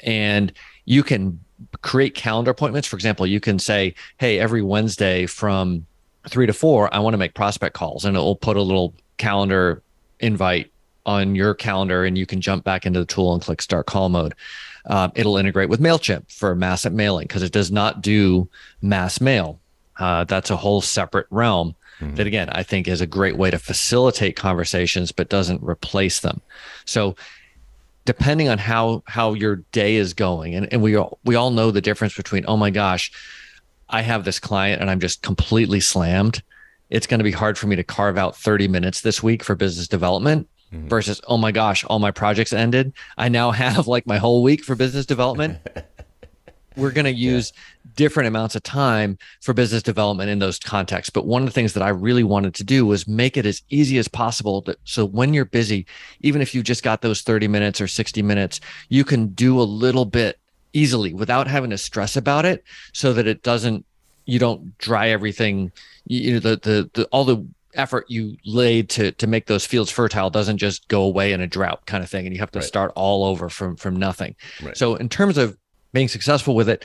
and 0.00 0.52
you 0.84 1.02
can 1.02 1.38
create 1.80 2.14
calendar 2.14 2.50
appointments 2.50 2.86
for 2.86 2.96
example 2.96 3.26
you 3.26 3.40
can 3.40 3.58
say 3.58 3.94
hey 4.18 4.38
every 4.38 4.62
wednesday 4.62 5.26
from 5.26 5.84
three 6.28 6.46
to 6.46 6.52
four 6.52 6.92
i 6.94 6.98
want 6.98 7.14
to 7.14 7.18
make 7.18 7.34
prospect 7.34 7.74
calls 7.74 8.04
and 8.04 8.16
it'll 8.16 8.36
put 8.36 8.56
a 8.56 8.62
little 8.62 8.94
calendar 9.22 9.82
invite 10.20 10.70
on 11.04 11.34
your 11.34 11.54
calendar 11.54 12.04
and 12.04 12.16
you 12.16 12.26
can 12.26 12.40
jump 12.40 12.64
back 12.64 12.86
into 12.86 13.00
the 13.00 13.06
tool 13.06 13.32
and 13.32 13.42
click 13.42 13.60
start 13.60 13.86
call 13.86 14.08
mode 14.08 14.34
uh, 14.86 15.08
it'll 15.14 15.36
integrate 15.36 15.68
with 15.68 15.80
MailChimp 15.80 16.30
for 16.30 16.54
mass 16.54 16.84
mailing 16.86 17.26
because 17.26 17.42
it 17.42 17.52
does 17.52 17.70
not 17.70 18.02
do 18.02 18.48
mass 18.80 19.20
mail. 19.20 19.60
Uh, 19.98 20.24
that's 20.24 20.50
a 20.50 20.56
whole 20.56 20.80
separate 20.80 21.26
realm 21.30 21.74
mm-hmm. 22.00 22.14
that, 22.14 22.26
again, 22.26 22.48
I 22.50 22.62
think 22.62 22.88
is 22.88 23.00
a 23.00 23.06
great 23.06 23.36
way 23.36 23.50
to 23.50 23.58
facilitate 23.58 24.36
conversations, 24.36 25.12
but 25.12 25.28
doesn't 25.28 25.62
replace 25.62 26.20
them. 26.20 26.40
So, 26.84 27.14
depending 28.04 28.48
on 28.48 28.58
how 28.58 29.04
how 29.06 29.34
your 29.34 29.56
day 29.70 29.94
is 29.94 30.12
going, 30.12 30.56
and, 30.56 30.72
and 30.72 30.82
we 30.82 30.96
all 30.96 31.18
we 31.24 31.36
all 31.36 31.50
know 31.50 31.70
the 31.70 31.80
difference 31.80 32.16
between, 32.16 32.44
oh 32.48 32.56
my 32.56 32.70
gosh, 32.70 33.12
I 33.88 34.00
have 34.02 34.24
this 34.24 34.40
client 34.40 34.80
and 34.80 34.90
I'm 34.90 35.00
just 35.00 35.22
completely 35.22 35.78
slammed. 35.78 36.42
It's 36.92 37.06
going 37.06 37.20
to 37.20 37.24
be 37.24 37.32
hard 37.32 37.56
for 37.56 37.66
me 37.66 37.76
to 37.76 37.82
carve 37.82 38.18
out 38.18 38.36
30 38.36 38.68
minutes 38.68 39.00
this 39.00 39.22
week 39.22 39.42
for 39.42 39.54
business 39.54 39.88
development 39.88 40.46
mm-hmm. 40.72 40.88
versus 40.88 41.20
oh 41.26 41.36
my 41.36 41.52
gosh 41.52 41.84
all 41.84 41.98
my 41.98 42.10
projects 42.10 42.52
ended 42.52 42.92
i 43.18 43.28
now 43.28 43.50
have 43.64 43.86
like 43.86 44.06
my 44.06 44.18
whole 44.18 44.42
week 44.42 44.64
for 44.64 44.74
business 44.74 45.06
development 45.06 45.58
we're 46.76 46.90
going 46.90 47.04
to 47.04 47.12
use 47.12 47.52
yeah. 47.54 47.90
different 47.96 48.26
amounts 48.26 48.54
of 48.54 48.62
time 48.62 49.18
for 49.42 49.52
business 49.52 49.82
development 49.82 50.30
in 50.30 50.38
those 50.38 50.58
contexts 50.58 51.10
but 51.10 51.26
one 51.26 51.42
of 51.42 51.46
the 51.46 51.52
things 51.52 51.74
that 51.74 51.82
i 51.82 51.88
really 51.88 52.24
wanted 52.24 52.54
to 52.54 52.64
do 52.64 52.86
was 52.86 53.06
make 53.06 53.36
it 53.36 53.46
as 53.46 53.62
easy 53.68 53.98
as 53.98 54.08
possible 54.08 54.62
to, 54.62 54.76
so 54.84 55.04
when 55.04 55.34
you're 55.34 55.44
busy 55.44 55.86
even 56.20 56.40
if 56.40 56.54
you 56.54 56.62
just 56.62 56.82
got 56.82 57.02
those 57.02 57.22
30 57.22 57.48
minutes 57.48 57.80
or 57.80 57.86
60 57.86 58.22
minutes 58.22 58.60
you 58.88 59.04
can 59.04 59.28
do 59.28 59.60
a 59.60 59.64
little 59.64 60.04
bit 60.04 60.38
easily 60.72 61.12
without 61.12 61.46
having 61.46 61.70
to 61.70 61.78
stress 61.78 62.16
about 62.16 62.46
it 62.46 62.64
so 62.92 63.12
that 63.12 63.26
it 63.26 63.42
doesn't 63.42 63.84
you 64.24 64.38
don't 64.38 64.78
dry 64.78 65.08
everything 65.08 65.72
you 66.12 66.34
know 66.34 66.38
the 66.38 66.56
the, 66.56 66.90
the 66.94 67.04
all 67.06 67.24
the 67.24 67.46
effort 67.74 68.04
you 68.08 68.36
laid 68.44 68.88
to 68.90 69.12
to 69.12 69.26
make 69.26 69.46
those 69.46 69.64
fields 69.64 69.90
fertile 69.90 70.28
doesn't 70.28 70.58
just 70.58 70.86
go 70.88 71.02
away 71.02 71.32
in 71.32 71.40
a 71.40 71.46
drought 71.46 71.84
kind 71.86 72.04
of 72.04 72.10
thing 72.10 72.26
and 72.26 72.34
you 72.34 72.40
have 72.40 72.50
to 72.50 72.58
right. 72.58 72.68
start 72.68 72.92
all 72.94 73.24
over 73.24 73.48
from 73.48 73.76
from 73.76 73.96
nothing 73.96 74.36
right. 74.62 74.76
so 74.76 74.94
in 74.96 75.08
terms 75.08 75.38
of 75.38 75.56
being 75.92 76.08
successful 76.08 76.54
with 76.54 76.68
it 76.68 76.84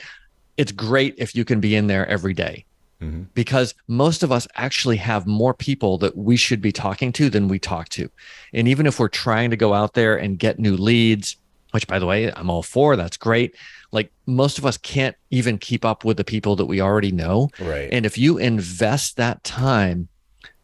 it's 0.56 0.72
great 0.72 1.14
if 1.18 1.34
you 1.34 1.44
can 1.44 1.60
be 1.60 1.76
in 1.76 1.86
there 1.86 2.06
every 2.06 2.34
day. 2.34 2.64
Mm-hmm. 3.00 3.24
because 3.32 3.76
most 3.86 4.24
of 4.24 4.32
us 4.32 4.48
actually 4.56 4.96
have 4.96 5.24
more 5.24 5.54
people 5.54 5.98
that 5.98 6.16
we 6.16 6.36
should 6.36 6.60
be 6.60 6.72
talking 6.72 7.12
to 7.12 7.30
than 7.30 7.46
we 7.46 7.60
talk 7.60 7.88
to 7.90 8.10
and 8.52 8.66
even 8.66 8.86
if 8.86 8.98
we're 8.98 9.06
trying 9.06 9.50
to 9.50 9.56
go 9.56 9.72
out 9.72 9.94
there 9.94 10.16
and 10.16 10.36
get 10.36 10.58
new 10.58 10.76
leads 10.76 11.36
which 11.72 11.86
by 11.86 11.98
the 11.98 12.06
way 12.06 12.32
i'm 12.34 12.50
all 12.50 12.62
for 12.62 12.96
that's 12.96 13.16
great 13.16 13.54
like 13.92 14.12
most 14.26 14.58
of 14.58 14.66
us 14.66 14.76
can't 14.76 15.16
even 15.30 15.58
keep 15.58 15.84
up 15.84 16.04
with 16.04 16.16
the 16.16 16.24
people 16.24 16.56
that 16.56 16.66
we 16.66 16.80
already 16.80 17.12
know 17.12 17.48
right 17.60 17.88
and 17.92 18.06
if 18.06 18.16
you 18.16 18.38
invest 18.38 19.16
that 19.16 19.42
time 19.44 20.08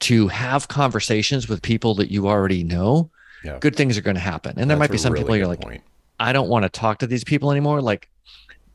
to 0.00 0.28
have 0.28 0.68
conversations 0.68 1.48
with 1.48 1.62
people 1.62 1.94
that 1.94 2.10
you 2.10 2.28
already 2.28 2.62
know, 2.62 3.10
yeah. 3.42 3.58
good 3.58 3.74
things 3.76 3.96
are 3.96 4.02
going 4.02 4.16
to 4.16 4.20
happen. 4.20 4.54
And 4.58 4.68
there 4.70 4.76
might 4.76 4.90
be 4.90 4.98
some 4.98 5.12
really 5.12 5.24
people 5.24 5.36
you're 5.36 5.46
like, 5.46 5.60
point. 5.60 5.82
I 6.20 6.32
don't 6.32 6.48
want 6.48 6.64
to 6.64 6.68
talk 6.68 6.98
to 6.98 7.06
these 7.06 7.24
people 7.24 7.50
anymore. 7.50 7.80
Like 7.80 8.10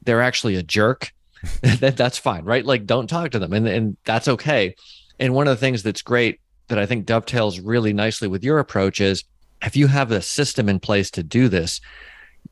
they're 0.03 0.21
actually 0.21 0.55
a 0.55 0.63
jerk. 0.63 1.13
that 1.61 1.95
that's 1.95 2.17
fine, 2.17 2.43
right? 2.43 2.65
Like 2.65 2.85
don't 2.85 3.07
talk 3.07 3.31
to 3.31 3.39
them, 3.39 3.53
and 3.53 3.65
and 3.65 3.95
that's 4.03 4.27
okay. 4.27 4.75
And 5.19 5.33
one 5.33 5.47
of 5.47 5.51
the 5.51 5.59
things 5.59 5.83
that's 5.83 6.01
great 6.01 6.41
that 6.67 6.77
I 6.77 6.85
think 6.85 7.05
dovetails 7.05 7.59
really 7.59 7.93
nicely 7.93 8.27
with 8.27 8.43
your 8.43 8.59
approach 8.59 8.99
is 8.99 9.23
if 9.61 9.77
you 9.77 9.87
have 9.87 10.11
a 10.11 10.21
system 10.21 10.67
in 10.67 10.81
place 10.81 11.09
to 11.11 11.23
do 11.23 11.47
this, 11.47 11.79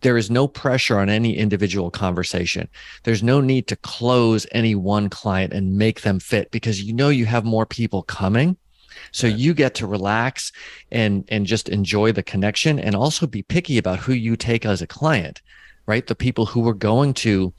there 0.02 0.18
is 0.18 0.30
no 0.30 0.48
pressure 0.48 1.00
on 1.00 1.10
any 1.10 1.36
individual 1.36 1.90
conversation. 1.90 2.68
There's 3.04 3.24
no 3.24 3.42
need 3.42 3.68
to 3.68 3.76
close 3.76 4.46
any 4.52 4.76
one 4.76 5.10
client 5.10 5.54
and 5.54 5.78
make 5.78 6.02
them 6.02 6.20
fit 6.20 6.52
because 6.52 6.84
you 6.84 6.94
know 6.94 7.10
you 7.10 7.26
have 7.26 7.46
more 7.46 7.66
people 7.66 8.04
coming 8.04 8.58
so 9.12 9.28
you 9.28 9.54
get 9.54 9.76
to 9.76 9.88
relax 9.88 10.52
and 10.92 11.24
and 11.30 11.46
just 11.46 11.70
enjoy 11.70 12.12
the 12.12 12.24
connection 12.24 12.80
and 12.80 12.96
also 12.96 13.28
be 13.28 13.44
picky 13.44 13.78
about 13.78 14.00
who 14.00 14.14
you 14.14 14.36
take 14.36 14.66
as 14.66 14.82
a 14.82 14.88
client, 14.88 15.42
right? 15.86 16.06
The 16.06 16.16
people 16.16 16.46
who 16.46 16.68
are 16.68 16.74
going 16.74 17.14
to 17.16 17.54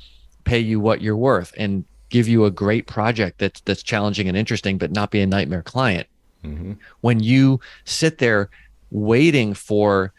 pay 0.45 0.59
you 0.59 0.81
what 0.81 1.01
you're 1.01 1.17
worth 1.17 1.53
and 1.57 1.85
give 2.11 2.29
you 2.29 2.45
a 2.45 2.51
great 2.51 2.87
project 2.87 3.39
that's 3.39 3.61
that's 3.63 3.83
challenging 3.83 4.29
and 4.29 4.37
interesting, 4.37 4.79
but 4.79 4.93
not 4.93 5.11
be 5.11 5.21
a 5.21 5.27
nightmare 5.27 5.63
client. 5.63 6.07
Mm-hmm. 6.45 6.75
When 7.01 7.21
you 7.21 7.61
sit 7.85 8.19
there 8.19 8.51
waiting 8.91 9.55
for 9.55 10.13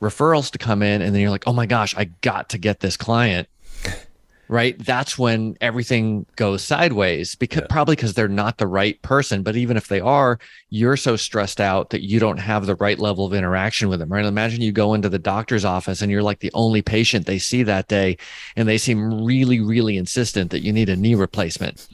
referrals 0.00 0.50
to 0.50 0.58
come 0.58 0.82
in 0.82 1.02
and 1.02 1.14
then 1.14 1.22
you're 1.22 1.30
like, 1.30 1.46
oh 1.46 1.52
my 1.52 1.66
gosh, 1.66 1.94
I 1.96 2.04
got 2.04 2.48
to 2.50 2.58
get 2.58 2.80
this 2.80 2.96
client. 2.96 3.48
Right? 4.48 4.78
That's 4.78 5.18
when 5.18 5.56
everything 5.60 6.24
goes 6.36 6.62
sideways 6.62 7.34
because 7.34 7.62
yeah. 7.62 7.66
probably 7.68 7.96
because 7.96 8.14
they're 8.14 8.28
not 8.28 8.58
the 8.58 8.68
right 8.68 9.00
person 9.02 9.42
but 9.42 9.56
even 9.56 9.76
if 9.76 9.88
they 9.88 9.98
are 9.98 10.38
you're 10.70 10.96
so 10.96 11.16
stressed 11.16 11.60
out 11.60 11.90
that 11.90 12.04
you 12.04 12.20
don't 12.20 12.36
have 12.36 12.66
the 12.66 12.76
right 12.76 13.00
level 13.00 13.26
of 13.26 13.34
interaction 13.34 13.88
with 13.88 13.98
them 13.98 14.08
right? 14.08 14.24
Imagine 14.24 14.60
you 14.60 14.70
go 14.70 14.94
into 14.94 15.08
the 15.08 15.18
doctor's 15.18 15.64
office 15.64 16.00
and 16.00 16.12
you're 16.12 16.22
like 16.22 16.38
the 16.38 16.52
only 16.54 16.80
patient 16.80 17.26
they 17.26 17.40
see 17.40 17.64
that 17.64 17.88
day 17.88 18.16
and 18.54 18.68
they 18.68 18.78
seem 18.78 19.24
really 19.24 19.58
really 19.58 19.96
insistent 19.96 20.52
that 20.52 20.60
you 20.60 20.72
need 20.72 20.88
a 20.88 20.94
knee 20.94 21.16
replacement. 21.16 21.88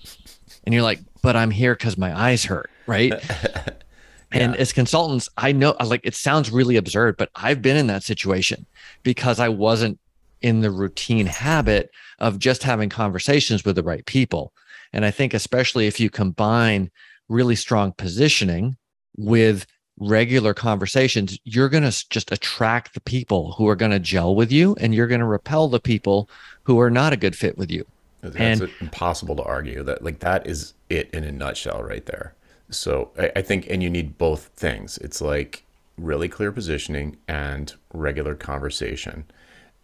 And 0.64 0.74
you're 0.74 0.82
like 0.82 1.00
but 1.22 1.36
i'm 1.36 1.50
here 1.50 1.74
because 1.74 1.96
my 1.96 2.14
eyes 2.14 2.44
hurt 2.44 2.68
right 2.86 3.14
And 4.32 4.56
as 4.56 4.72
consultants, 4.72 5.28
I 5.36 5.52
know 5.52 5.76
like 5.84 6.00
it 6.04 6.14
sounds 6.14 6.50
really 6.50 6.76
absurd, 6.76 7.16
but 7.16 7.30
I've 7.34 7.62
been 7.62 7.76
in 7.76 7.86
that 7.88 8.02
situation 8.02 8.66
because 9.02 9.38
I 9.38 9.48
wasn't 9.48 9.98
in 10.40 10.60
the 10.60 10.70
routine 10.70 11.26
habit 11.26 11.90
of 12.18 12.38
just 12.38 12.62
having 12.62 12.88
conversations 12.88 13.64
with 13.64 13.76
the 13.76 13.82
right 13.82 14.04
people. 14.06 14.52
And 14.92 15.04
I 15.04 15.10
think, 15.10 15.34
especially 15.34 15.86
if 15.86 15.98
you 16.00 16.10
combine 16.10 16.90
really 17.28 17.56
strong 17.56 17.92
positioning 17.92 18.76
with 19.16 19.66
regular 19.98 20.54
conversations, 20.54 21.38
you're 21.44 21.68
going 21.68 21.88
to 21.88 22.08
just 22.08 22.32
attract 22.32 22.94
the 22.94 23.00
people 23.00 23.52
who 23.52 23.68
are 23.68 23.76
going 23.76 23.90
to 23.90 23.98
gel 23.98 24.34
with 24.34 24.50
you 24.50 24.76
and 24.80 24.94
you're 24.94 25.06
going 25.06 25.20
to 25.20 25.26
repel 25.26 25.68
the 25.68 25.80
people 25.80 26.28
who 26.64 26.80
are 26.80 26.90
not 26.90 27.12
a 27.12 27.16
good 27.16 27.36
fit 27.36 27.56
with 27.56 27.70
you. 27.70 27.86
That's 28.20 28.36
and, 28.36 28.70
impossible 28.80 29.36
to 29.36 29.42
argue 29.42 29.82
that 29.82 30.02
like 30.04 30.20
that 30.20 30.46
is 30.46 30.74
it 30.88 31.10
in 31.12 31.24
a 31.24 31.32
nutshell 31.32 31.82
right 31.82 32.06
there. 32.06 32.34
So 32.72 33.10
I, 33.18 33.32
I 33.36 33.42
think, 33.42 33.66
and 33.70 33.82
you 33.82 33.90
need 33.90 34.18
both 34.18 34.46
things. 34.56 34.98
It's 34.98 35.20
like 35.20 35.64
really 35.98 36.28
clear 36.28 36.52
positioning 36.52 37.16
and 37.28 37.72
regular 37.92 38.34
conversation. 38.34 39.24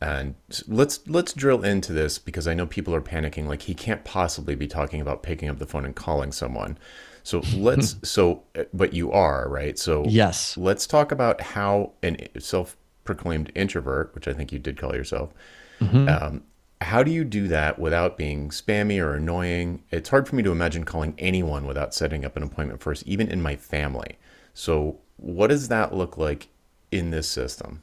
And 0.00 0.36
let's 0.68 1.00
let's 1.08 1.32
drill 1.32 1.64
into 1.64 1.92
this 1.92 2.18
because 2.18 2.46
I 2.46 2.54
know 2.54 2.66
people 2.66 2.94
are 2.94 3.00
panicking. 3.00 3.46
Like 3.46 3.62
he 3.62 3.74
can't 3.74 4.04
possibly 4.04 4.54
be 4.54 4.68
talking 4.68 5.00
about 5.00 5.24
picking 5.24 5.48
up 5.48 5.58
the 5.58 5.66
phone 5.66 5.84
and 5.84 5.96
calling 5.96 6.30
someone. 6.30 6.78
So 7.24 7.42
let's 7.56 7.96
so 8.08 8.44
but 8.72 8.92
you 8.92 9.10
are 9.10 9.48
right. 9.48 9.76
So 9.76 10.04
yes, 10.06 10.56
let's 10.56 10.86
talk 10.86 11.10
about 11.10 11.40
how 11.40 11.92
an 12.02 12.16
self-proclaimed 12.38 13.50
introvert, 13.56 14.14
which 14.14 14.28
I 14.28 14.32
think 14.34 14.52
you 14.52 14.60
did 14.60 14.78
call 14.78 14.94
yourself, 14.94 15.32
mm-hmm. 15.80 16.08
um, 16.08 16.44
how 16.80 17.02
do 17.02 17.10
you 17.10 17.24
do 17.24 17.48
that 17.48 17.78
without 17.78 18.16
being 18.16 18.50
spammy 18.50 19.02
or 19.02 19.14
annoying? 19.14 19.82
It's 19.90 20.08
hard 20.08 20.28
for 20.28 20.36
me 20.36 20.42
to 20.44 20.52
imagine 20.52 20.84
calling 20.84 21.14
anyone 21.18 21.66
without 21.66 21.94
setting 21.94 22.24
up 22.24 22.36
an 22.36 22.42
appointment 22.42 22.80
first, 22.80 23.02
even 23.06 23.28
in 23.28 23.42
my 23.42 23.56
family. 23.56 24.18
So 24.54 24.98
what 25.16 25.48
does 25.48 25.68
that 25.68 25.94
look 25.94 26.16
like 26.16 26.48
in 26.92 27.10
this 27.10 27.28
system? 27.28 27.82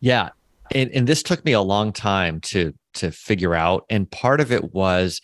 Yeah, 0.00 0.30
and, 0.74 0.90
and 0.92 1.06
this 1.06 1.22
took 1.22 1.44
me 1.44 1.52
a 1.52 1.60
long 1.60 1.92
time 1.92 2.40
to 2.40 2.74
to 2.94 3.10
figure 3.10 3.54
out 3.54 3.86
and 3.88 4.10
part 4.10 4.38
of 4.40 4.52
it 4.52 4.74
was 4.74 5.22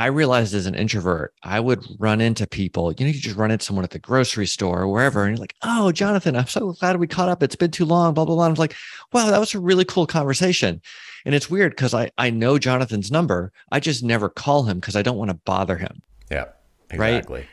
I 0.00 0.06
realized 0.06 0.54
as 0.54 0.66
an 0.66 0.76
introvert, 0.76 1.34
I 1.42 1.58
would 1.58 1.84
run 1.98 2.20
into 2.20 2.46
people. 2.46 2.92
You 2.92 3.04
know, 3.04 3.10
you 3.10 3.18
just 3.18 3.34
run 3.34 3.50
into 3.50 3.64
someone 3.64 3.82
at 3.82 3.90
the 3.90 3.98
grocery 3.98 4.46
store 4.46 4.82
or 4.82 4.88
wherever, 4.88 5.24
and 5.24 5.36
you're 5.36 5.40
like, 5.40 5.56
"Oh, 5.62 5.90
Jonathan, 5.90 6.36
I'm 6.36 6.46
so 6.46 6.72
glad 6.72 6.98
we 6.98 7.08
caught 7.08 7.28
up. 7.28 7.42
It's 7.42 7.56
been 7.56 7.72
too 7.72 7.84
long." 7.84 8.14
Blah 8.14 8.24
blah 8.24 8.36
blah. 8.36 8.46
I'm 8.46 8.54
like, 8.54 8.76
"Wow, 9.12 9.28
that 9.28 9.40
was 9.40 9.54
a 9.56 9.60
really 9.60 9.84
cool 9.84 10.06
conversation." 10.06 10.80
And 11.24 11.34
it's 11.34 11.50
weird 11.50 11.72
because 11.72 11.94
I 11.94 12.10
I 12.18 12.30
know 12.30 12.58
Jonathan's 12.58 13.10
number. 13.10 13.52
I 13.70 13.80
just 13.80 14.02
never 14.02 14.28
call 14.28 14.64
him 14.64 14.78
because 14.78 14.96
I 14.96 15.02
don't 15.02 15.16
want 15.16 15.30
to 15.30 15.38
bother 15.44 15.76
him. 15.76 16.02
Yeah, 16.30 16.46
exactly. 16.90 17.40
Right? 17.40 17.48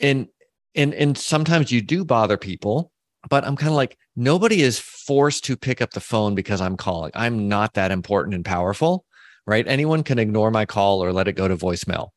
And 0.00 0.28
and 0.74 0.94
and 0.94 1.16
sometimes 1.16 1.70
you 1.70 1.80
do 1.80 2.04
bother 2.04 2.36
people, 2.36 2.90
but 3.28 3.44
I'm 3.44 3.56
kind 3.56 3.70
of 3.70 3.76
like, 3.76 3.96
nobody 4.16 4.62
is 4.62 4.78
forced 4.78 5.44
to 5.44 5.56
pick 5.56 5.80
up 5.80 5.92
the 5.92 6.00
phone 6.00 6.34
because 6.34 6.60
I'm 6.60 6.76
calling. 6.76 7.12
I'm 7.14 7.48
not 7.48 7.74
that 7.74 7.90
important 7.90 8.34
and 8.34 8.44
powerful, 8.44 9.04
right? 9.46 9.66
Anyone 9.66 10.02
can 10.02 10.18
ignore 10.18 10.50
my 10.50 10.66
call 10.66 11.02
or 11.02 11.12
let 11.12 11.28
it 11.28 11.34
go 11.34 11.48
to 11.48 11.56
voicemail. 11.56 12.10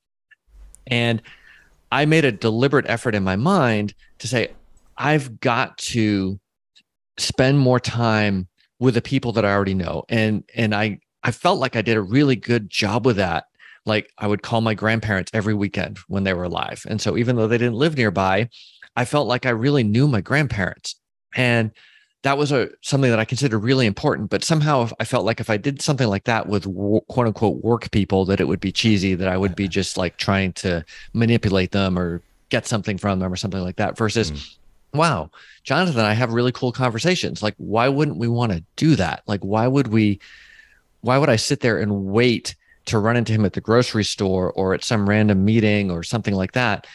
And 0.88 1.22
I 1.91 2.06
made 2.06 2.26
a 2.26 2.32
deliberate 2.32 2.86
effort 2.88 3.15
in 3.15 3.24
my 3.24 3.36
mind 3.36 3.93
to 4.20 4.28
say, 4.28 4.52
I've 4.98 5.39
got 5.39 5.78
to 5.78 6.39
spend 7.17 7.60
more 7.60 7.80
time 7.80 8.48
with 8.80 8.94
the 8.94 9.02
people 9.02 9.32
that 9.34 9.46
I 9.46 9.54
already 9.54 9.74
know. 9.74 10.04
And 10.10 10.44
and 10.56 10.74
I 10.74 11.00
I 11.24 11.32
felt 11.32 11.60
like 11.60 11.76
I 11.76 11.82
did 11.82 11.98
a 11.98 12.02
really 12.02 12.36
good 12.36 12.70
job 12.70 13.06
with 13.06 13.18
that. 13.18 13.46
Like 13.86 14.12
I 14.18 14.28
would 14.28 14.42
call 14.42 14.62
my 14.62 14.74
grandparents 14.74 15.32
every 15.34 15.54
weekend 15.54 16.00
when 16.08 16.24
they 16.24 16.34
were 16.34 16.44
alive. 16.44 16.86
And 16.90 17.02
so 17.02 17.18
even 17.18 17.36
though 17.36 17.48
they 17.48 17.58
didn't 17.58 17.76
live 17.76 17.98
nearby, 17.98 18.50
I 18.96 19.06
felt 19.06 19.28
like 19.28 19.46
I 19.46 19.52
really 19.52 19.84
knew 19.84 20.08
my 20.08 20.22
grandparents. 20.22 20.96
And 21.36 21.72
that 22.24 22.38
was 22.38 22.52
a 22.52 22.70
something 22.82 23.10
that 23.10 23.20
I 23.20 23.26
considered 23.26 23.60
really 23.60 23.86
important. 23.86 24.30
But 24.30 24.44
somehow 24.44 24.90
I 25.00 25.06
felt 25.06 25.26
like 25.26 25.40
if 25.40 25.50
I 25.50 25.58
did 25.58 25.82
something 25.82 26.08
like 26.08 26.26
that 26.26 26.48
with 26.48 26.66
quote 27.08 27.28
unquote 27.28 27.63
work 27.63 27.90
people, 27.92 28.26
that 28.26 28.42
it 28.42 28.48
would 28.48 28.60
be 28.60 28.72
cheesy, 28.72 29.16
that 29.16 29.28
I 29.28 29.38
would 29.38 29.56
be 29.56 29.68
just 29.68 29.98
like 29.98 30.18
trying 30.18 30.54
to 30.54 30.84
manipulate 31.13 31.72
them 31.72 31.98
or 31.98 32.22
get 32.50 32.66
something 32.66 32.98
from 32.98 33.20
them 33.20 33.32
or 33.32 33.36
something 33.36 33.62
like 33.62 33.78
that. 33.78 33.98
Versus, 33.98 34.32
mm. 34.32 34.58
Wow, 34.93 35.32
Jonathan 35.63 36.00
and 36.00 36.08
I 36.08 36.13
have 36.13 36.34
really 36.34 36.52
cool 36.52 36.71
conversations. 36.71 37.43
Like, 37.43 37.56
why 37.58 37.89
wouldn't 37.89 38.17
we 38.17 38.28
want 38.28 38.52
to 38.52 38.63
do 38.76 38.95
that? 38.95 39.23
Like, 39.28 39.41
why 39.41 39.67
would 39.67 39.88
we? 39.88 40.19
Why 41.02 41.17
would 41.17 41.30
I 41.30 41.36
sit 41.36 41.60
there 41.60 41.80
and 41.80 42.06
wait 42.06 42.56
to 42.86 42.97
run 42.97 43.15
into 43.15 43.32
him 43.32 43.45
at 43.45 43.54
the 43.54 43.62
grocery 43.62 44.04
store 44.04 44.52
or 44.54 44.73
at 44.73 44.84
some 44.84 45.08
random 45.08 45.45
meeting 45.45 45.91
or 45.91 46.04
something 46.04 46.34
like 46.34 46.54
that 46.54 46.88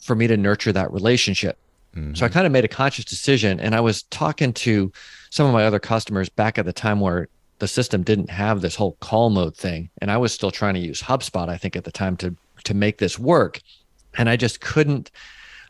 for 0.00 0.14
me 0.14 0.26
to 0.28 0.36
nurture 0.36 0.72
that 0.72 0.92
relationship? 0.92 1.58
Mm-hmm. 1.94 2.14
So 2.14 2.24
I 2.24 2.28
kind 2.28 2.46
of 2.46 2.52
made 2.52 2.64
a 2.64 2.68
conscious 2.68 3.04
decision. 3.04 3.58
And 3.58 3.74
I 3.74 3.80
was 3.80 4.04
talking 4.04 4.52
to 4.54 4.92
some 5.30 5.46
of 5.46 5.52
my 5.52 5.64
other 5.64 5.80
customers 5.80 6.28
back 6.28 6.58
at 6.58 6.64
the 6.64 6.72
time 6.72 7.00
where 7.00 7.28
the 7.58 7.68
system 7.68 8.02
didn't 8.02 8.30
have 8.30 8.60
this 8.60 8.76
whole 8.76 8.96
call 9.00 9.30
mode 9.30 9.56
thing. 9.56 9.90
And 10.00 10.10
I 10.10 10.16
was 10.16 10.32
still 10.32 10.50
trying 10.50 10.74
to 10.74 10.80
use 10.80 11.02
HubSpot, 11.02 11.48
I 11.48 11.56
think, 11.56 11.76
at 11.76 11.84
the 11.84 11.92
time 11.92 12.16
to 12.18 12.34
to 12.64 12.74
make 12.74 12.98
this 12.98 13.18
work. 13.18 13.60
And 14.18 14.28
I 14.28 14.36
just 14.36 14.60
couldn't 14.60 15.10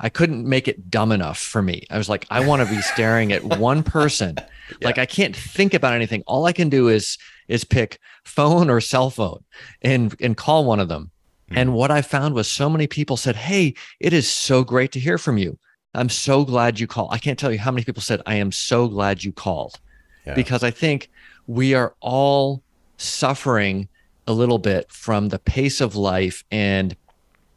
I 0.01 0.09
couldn't 0.09 0.49
make 0.49 0.67
it 0.67 0.91
dumb 0.91 1.13
enough 1.13 1.39
for 1.39 1.63
me. 1.63 1.85
I 1.91 1.99
was 1.99 2.09
like, 2.09 2.27
I 2.31 2.45
want 2.45 2.67
to 2.67 2.75
be 2.75 2.81
staring 2.81 3.33
at 3.33 3.45
one 3.45 3.83
person. 3.83 4.37
Yeah. 4.81 4.87
Like 4.87 4.99
I 4.99 5.07
can't 5.07 5.35
think 5.35 5.75
about 5.75 5.95
anything. 5.95 6.23
All 6.29 6.47
I 6.47 6.53
can 6.53 6.69
do 6.69 6.87
is 6.87 7.19
is 7.49 7.65
pick 7.65 7.99
phone 8.25 8.71
or 8.71 8.81
cell 8.81 9.11
phone 9.11 9.43
and 9.83 10.15
and 10.21 10.37
call 10.37 10.65
one 10.65 10.79
of 10.79 10.87
them. 10.87 11.11
Mm-hmm. 11.49 11.59
And 11.59 11.75
what 11.75 11.91
I 11.91 12.03
found 12.03 12.37
was 12.37 12.49
so 12.49 12.71
many 12.71 12.87
people 12.87 13.17
said, 13.17 13.35
"Hey, 13.35 13.75
it 13.99 14.13
is 14.13 14.29
so 14.31 14.63
great 14.63 14.93
to 14.93 15.01
hear 15.01 15.19
from 15.19 15.39
you." 15.39 15.59
I'm 15.95 16.09
so 16.09 16.45
glad 16.45 16.79
you 16.79 16.87
called. 16.87 17.09
I 17.13 17.19
can't 17.19 17.39
tell 17.39 17.51
you 17.51 17.59
how 17.59 17.71
many 17.71 17.85
people 17.85 18.03
said, 18.03 18.23
I 18.27 18.37
am 18.37 18.53
so 18.53 18.87
glad 18.87 19.25
you 19.25 19.33
called. 19.33 19.81
Yeah. 20.27 20.35
Because 20.35 20.63
I 20.63 20.71
think 20.71 21.11
we 21.47 21.75
are 21.75 21.95
all 22.01 22.63
suffering 22.97 23.89
a 24.27 24.33
little 24.33 24.59
bit 24.59 24.91
from 24.93 25.29
the 25.29 25.39
pace 25.39 25.81
of 25.81 25.97
life 25.97 26.45
and 26.51 26.97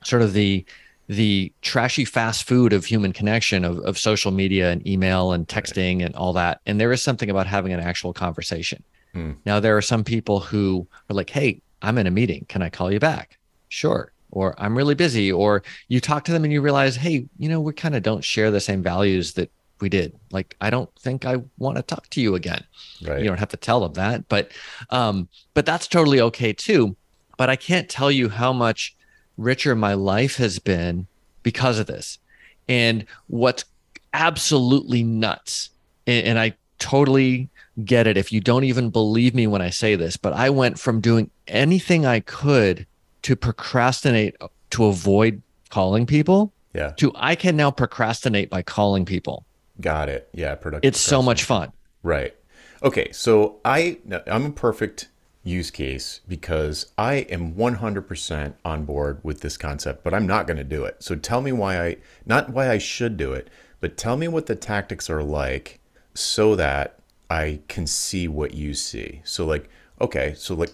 sort 0.04 0.22
of 0.22 0.34
the 0.34 0.66
the 1.08 1.52
trashy 1.62 2.06
fast 2.06 2.48
food 2.48 2.74
of 2.74 2.86
human 2.86 3.12
connection 3.12 3.66
of, 3.66 3.80
of 3.80 3.98
social 3.98 4.32
media 4.32 4.72
and 4.72 4.86
email 4.88 5.34
and 5.34 5.48
texting 5.48 6.04
and 6.04 6.16
all 6.16 6.34
that. 6.34 6.62
And 6.66 6.80
there 6.80 6.92
is 6.92 7.02
something 7.02 7.30
about 7.30 7.48
having 7.48 7.74
an 7.74 7.80
actual 7.80 8.14
conversation. 8.14 8.84
Hmm. 9.14 9.32
Now 9.46 9.60
there 9.60 9.76
are 9.78 9.82
some 9.82 10.04
people 10.04 10.40
who 10.40 10.88
are 11.10 11.14
like, 11.14 11.30
hey, 11.30 11.62
I'm 11.82 11.98
in 11.98 12.08
a 12.08 12.12
meeting. 12.12 12.46
Can 12.48 12.62
I 12.62 12.70
call 12.70 12.92
you 12.92 13.00
back? 13.00 13.38
Sure 13.70 14.14
or 14.34 14.56
I'm 14.58 14.76
really 14.76 14.96
busy, 14.96 15.32
or 15.32 15.62
you 15.88 16.00
talk 16.00 16.24
to 16.26 16.32
them 16.32 16.44
and 16.44 16.52
you 16.52 16.60
realize, 16.60 16.96
hey, 16.96 17.26
you 17.38 17.48
know, 17.48 17.62
we 17.62 17.72
kind 17.72 17.96
of 17.96 18.02
don't 18.02 18.24
share 18.24 18.50
the 18.50 18.60
same 18.60 18.82
values 18.82 19.34
that 19.34 19.52
we 19.80 19.90
did. 19.90 20.16
Like, 20.32 20.56
I 20.60 20.72
don't 20.72 20.90
think 21.00 21.26
I 21.26 21.38
want 21.60 21.78
to 21.78 21.84
talk 21.84 22.10
to 22.10 22.22
you 22.22 22.34
again. 22.34 22.64
Right. 23.06 23.20
You 23.20 23.28
don't 23.28 23.38
have 23.38 23.50
to 23.50 23.58
tell 23.58 23.82
them 23.82 23.94
that, 23.94 24.28
but 24.30 24.52
um, 24.90 25.30
but 25.54 25.66
that's 25.66 25.88
totally 25.88 26.20
okay 26.20 26.52
too. 26.52 26.96
But 27.38 27.50
I 27.50 27.56
can't 27.56 27.88
tell 27.90 28.12
you 28.12 28.30
how 28.30 28.54
much 28.54 28.96
richer 29.38 29.76
my 29.76 29.94
life 29.94 30.38
has 30.38 30.60
been 30.60 31.08
because 31.42 31.80
of 31.80 31.88
this. 31.88 32.20
And 32.68 33.06
what's 33.28 33.66
absolutely 34.14 35.04
nuts, 35.04 35.70
and, 36.08 36.26
and 36.26 36.40
I 36.40 36.56
totally 36.80 37.50
get 37.84 38.08
it 38.08 38.18
if 38.18 38.32
you 38.32 38.40
don't 38.40 38.64
even 38.64 38.90
believe 38.90 39.34
me 39.34 39.48
when 39.48 39.62
I 39.62 39.70
say 39.70 39.96
this, 39.96 40.18
but 40.18 40.34
I 40.34 40.50
went 40.50 40.80
from 40.80 41.02
doing 41.02 41.30
anything 41.48 42.06
I 42.06 42.20
could 42.20 42.86
to 43.24 43.36
procrastinate 43.36 44.36
to 44.72 44.86
avoid 44.86 45.42
calling 45.70 46.06
people 46.06 46.54
yeah. 46.74 46.92
to 46.98 47.12
i 47.16 47.36
can 47.36 47.56
now 47.56 47.72
procrastinate 47.72 48.50
by 48.50 48.62
calling 48.62 49.06
people. 49.06 49.46
Got 49.82 50.10
it. 50.10 50.30
Yeah 50.34 50.56
productive 50.56 50.88
it's 50.88 51.00
so 51.00 51.22
much 51.22 51.44
fun. 51.44 51.72
Right. 52.04 52.36
Okay 52.84 53.12
so 53.12 53.60
i 53.66 53.98
i'm 54.28 54.46
a 54.46 54.52
perfect 54.52 55.08
use 55.44 55.70
case 55.70 56.22
because 56.28 56.88
i 56.98 57.16
am 57.16 57.54
100% 57.54 58.54
on 58.64 58.86
board 58.86 59.20
with 59.24 59.42
this 59.42 59.58
concept 59.58 60.04
but 60.04 60.14
i'm 60.14 60.26
not 60.26 60.48
going 60.48 60.58
to 60.58 60.64
do 60.64 60.86
it 60.86 60.96
so 61.04 61.16
tell 61.16 61.42
me 61.42 61.52
why 61.52 61.86
i 61.86 61.98
not 62.26 62.50
why 62.50 62.70
i 62.70 62.78
should 62.78 63.18
do 63.18 63.34
it 63.34 63.50
but 63.82 63.98
tell 63.98 64.16
me 64.16 64.28
what 64.28 64.46
the 64.46 64.56
tactics 64.56 65.10
are 65.10 65.24
like 65.24 65.80
so 66.14 66.56
that 66.56 67.00
i 67.30 67.60
can 67.68 67.86
see 67.86 68.28
what 68.28 68.54
you 68.54 68.74
see 68.74 69.22
so 69.26 69.46
like 69.46 69.70
okay 70.00 70.34
so 70.38 70.56
like 70.56 70.72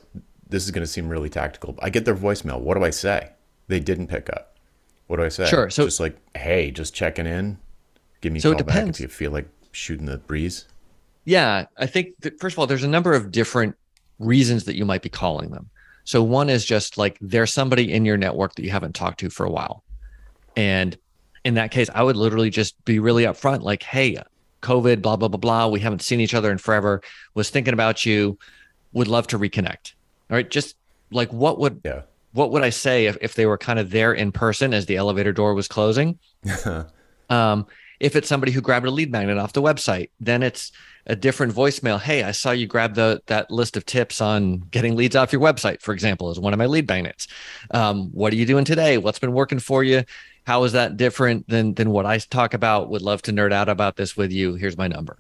this 0.50 0.66
is 0.66 0.72
going 0.72 0.84
to 0.84 0.92
seem 0.92 1.08
really 1.08 1.30
tactical. 1.30 1.76
I 1.82 1.90
get 1.90 2.06
their 2.06 2.16
voicemail. 2.16 2.60
What 2.60 2.76
do 2.76 2.84
I 2.84 2.90
say? 2.90 3.32
They 3.68 3.80
didn't 3.80 4.08
pick 4.08 4.30
up. 4.30 4.58
What 5.08 5.18
do 5.18 5.24
I 5.24 5.30
say? 5.30 5.46
Sure. 5.46 5.70
So 5.70 5.86
just 5.86 6.00
like, 6.00 6.18
hey, 6.36 6.72
just 6.72 6.94
checking 6.94 7.28
in. 7.28 7.60
Give 8.22 8.34
me 8.34 8.40
a 8.40 8.42
so 8.42 8.54
call 8.54 8.64
back 8.64 8.88
if 8.88 9.00
you 9.00 9.08
feel 9.08 9.32
like 9.32 9.48
shooting 9.72 10.08
the 10.08 10.18
breeze. 10.18 10.66
Yeah, 11.26 11.66
I 11.78 11.86
think 11.86 12.20
that, 12.22 12.40
first 12.40 12.56
of 12.56 12.60
all, 12.60 12.68
there's 12.68 12.84
a 12.84 12.88
number 12.88 13.14
of 13.14 13.32
different 13.32 13.76
reasons 14.20 14.66
that 14.66 14.76
you 14.76 14.86
might 14.86 15.02
be 15.02 15.10
calling 15.10 15.52
them. 15.52 15.70
So 16.04 16.22
one 16.24 16.50
is 16.50 16.66
just 16.66 16.98
like 16.98 17.18
there's 17.22 17.54
somebody 17.54 17.92
in 17.92 18.06
your 18.06 18.18
network 18.18 18.56
that 18.56 18.64
you 18.64 18.72
haven't 18.72 18.96
talked 18.96 19.20
to 19.22 19.30
for 19.30 19.46
a 19.46 19.52
while, 19.52 19.84
and 20.56 20.98
in 21.46 21.54
that 21.56 21.72
case, 21.72 21.90
I 21.94 22.04
would 22.04 22.18
literally 22.18 22.50
just 22.50 22.84
be 22.86 23.00
really 23.00 23.24
upfront, 23.24 23.62
like, 23.62 23.84
hey, 23.84 24.18
COVID, 24.62 25.02
blah 25.02 25.16
blah 25.16 25.28
blah 25.28 25.38
blah. 25.38 25.68
We 25.68 25.80
haven't 25.80 26.02
seen 26.02 26.20
each 26.20 26.34
other 26.34 26.52
in 26.52 26.58
forever. 26.58 27.02
Was 27.34 27.50
thinking 27.50 27.74
about 27.74 28.06
you. 28.06 28.38
Would 28.94 29.08
love 29.08 29.28
to 29.28 29.40
reconnect. 29.40 29.94
All 30.30 30.36
right, 30.36 30.50
just 30.50 30.76
like 31.12 31.32
what 31.32 31.60
would 31.60 31.82
yeah. 31.86 32.02
what 32.34 32.52
would 32.52 32.64
I 32.64 32.70
say 32.70 33.06
if, 33.06 33.18
if 33.22 33.36
they 33.36 33.46
were 33.46 33.58
kind 33.58 33.80
of 33.80 33.92
there 33.92 34.14
in 34.14 34.32
person 34.32 34.74
as 34.74 34.86
the 34.86 34.98
elevator 34.98 35.32
door 35.32 35.54
was 35.54 35.68
closing? 35.68 36.18
um, 37.30 37.68
if 38.00 38.16
it's 38.16 38.28
somebody 38.28 38.52
who 38.52 38.62
grabbed 38.62 38.86
a 38.86 38.92
lead 38.92 39.12
magnet 39.12 39.38
off 39.38 39.54
the 39.54 39.62
website, 39.62 40.10
then 40.20 40.42
it's 40.42 40.72
a 41.10 41.16
different 41.16 41.54
voicemail. 41.54 42.00
Hey, 42.00 42.24
I 42.24 42.32
saw 42.32 42.52
you 42.52 42.68
grab 42.68 42.94
the 42.94 43.22
that 43.26 43.50
list 43.50 43.76
of 43.76 43.86
tips 43.86 44.22
on 44.22 44.60
getting 44.72 44.96
leads 44.96 45.16
off 45.16 45.34
your 45.34 45.42
website, 45.42 45.82
for 45.82 45.92
example, 45.92 46.30
as 46.30 46.40
one 46.40 46.54
of 46.54 46.60
my 46.60 46.68
lead 46.68 46.88
magnets. 46.88 47.28
Um, 47.72 48.12
what 48.12 48.32
are 48.32 48.36
you 48.36 48.46
doing 48.46 48.64
today? 48.64 49.00
What's 49.00 49.20
been 49.20 49.34
working 49.34 49.60
for 49.60 49.84
you? 49.84 50.04
How 50.46 50.64
is 50.64 50.72
that 50.74 50.98
different 50.98 51.50
than 51.50 51.74
than 51.74 51.90
what 51.90 52.06
I 52.06 52.20
talk 52.20 52.54
about? 52.54 52.90
Would 52.90 53.02
love 53.02 53.24
to 53.24 53.34
nerd 53.34 53.52
out 53.52 53.70
about 53.70 53.98
this 53.98 54.16
with 54.16 54.32
you. 54.32 54.54
Here's 54.54 54.78
my 54.78 54.88
number. 54.88 55.18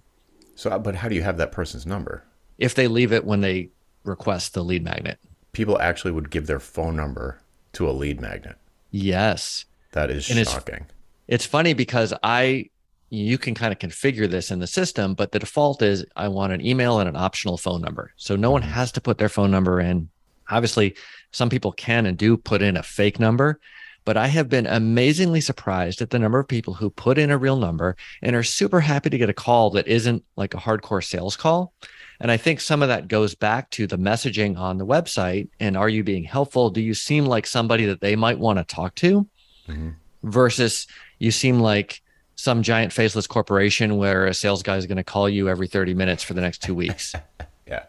So, 0.55 0.77
but 0.77 0.95
how 0.95 1.09
do 1.09 1.15
you 1.15 1.23
have 1.23 1.37
that 1.37 1.51
person's 1.51 1.85
number? 1.85 2.23
If 2.59 2.75
they 2.75 2.87
leave 2.87 3.11
it 3.11 3.25
when 3.25 3.41
they 3.41 3.69
request 4.03 4.53
the 4.53 4.63
lead 4.63 4.83
magnet. 4.83 5.19
People 5.53 5.79
actually 5.81 6.11
would 6.11 6.29
give 6.29 6.45
their 6.45 6.59
phone 6.59 6.95
number 6.95 7.41
to 7.73 7.89
a 7.89 7.91
lead 7.91 8.21
magnet. 8.21 8.57
Yes. 8.91 9.65
That 9.93 10.11
is 10.11 10.29
and 10.29 10.47
shocking. 10.47 10.85
It's, 11.27 11.43
it's 11.43 11.45
funny 11.45 11.73
because 11.73 12.13
I 12.21 12.69
you 13.09 13.37
can 13.37 13.55
kind 13.55 13.71
of 13.71 13.79
configure 13.79 14.29
this 14.29 14.51
in 14.51 14.59
the 14.59 14.67
system, 14.67 15.13
but 15.13 15.31
the 15.31 15.39
default 15.39 15.81
is 15.81 16.05
I 16.15 16.27
want 16.27 16.53
an 16.53 16.65
email 16.65 16.99
and 16.99 17.09
an 17.09 17.15
optional 17.15 17.57
phone 17.57 17.81
number. 17.81 18.13
So 18.17 18.35
no 18.35 18.51
one 18.51 18.61
mm-hmm. 18.61 18.71
has 18.71 18.91
to 18.93 19.01
put 19.01 19.17
their 19.17 19.29
phone 19.29 19.51
number 19.51 19.79
in. 19.79 20.09
Obviously, 20.49 20.95
some 21.31 21.49
people 21.49 21.71
can 21.71 22.05
and 22.05 22.17
do 22.17 22.37
put 22.37 22.61
in 22.61 22.77
a 22.77 22.83
fake 22.83 23.19
number, 23.19 23.59
but 24.05 24.17
I 24.17 24.27
have 24.27 24.49
been 24.49 24.65
amazingly 24.65 25.41
surprised 25.41 26.01
at 26.01 26.09
the 26.09 26.19
number 26.19 26.39
of 26.39 26.47
people 26.47 26.73
who 26.73 26.89
put 26.89 27.17
in 27.17 27.29
a 27.29 27.37
real 27.37 27.57
number 27.57 27.95
and 28.21 28.35
are 28.35 28.43
super 28.43 28.79
happy 28.79 29.09
to 29.09 29.17
get 29.17 29.29
a 29.29 29.33
call 29.33 29.69
that 29.71 29.87
isn't 29.87 30.23
like 30.35 30.53
a 30.53 30.57
hardcore 30.57 31.03
sales 31.03 31.35
call. 31.35 31.73
And 32.19 32.31
I 32.31 32.37
think 32.37 32.59
some 32.59 32.81
of 32.81 32.89
that 32.89 33.07
goes 33.07 33.35
back 33.35 33.69
to 33.71 33.87
the 33.87 33.97
messaging 33.97 34.57
on 34.57 34.77
the 34.77 34.85
website. 34.85 35.49
And 35.59 35.77
are 35.77 35.89
you 35.89 36.03
being 36.03 36.23
helpful? 36.23 36.69
Do 36.69 36.81
you 36.81 36.93
seem 36.93 37.25
like 37.25 37.45
somebody 37.45 37.85
that 37.85 38.01
they 38.01 38.15
might 38.15 38.39
want 38.39 38.59
to 38.59 38.65
talk 38.65 38.95
to? 38.95 39.27
Mm-hmm. 39.67 39.89
Versus 40.23 40.87
you 41.19 41.31
seem 41.31 41.59
like 41.59 42.01
some 42.39 42.63
giant 42.63 42.93
faceless 42.93 43.27
corporation 43.27 43.97
where 43.97 44.25
a 44.25 44.33
sales 44.33 44.63
guy 44.63 44.77
is 44.77 44.85
going 44.85 44.95
to 44.95 45.03
call 45.03 45.27
you 45.27 45.49
every 45.49 45.67
30 45.67 45.93
minutes 45.93 46.23
for 46.23 46.33
the 46.33 46.39
next 46.39 46.63
two 46.63 46.73
weeks. 46.73 47.13
yeah. 47.67 47.83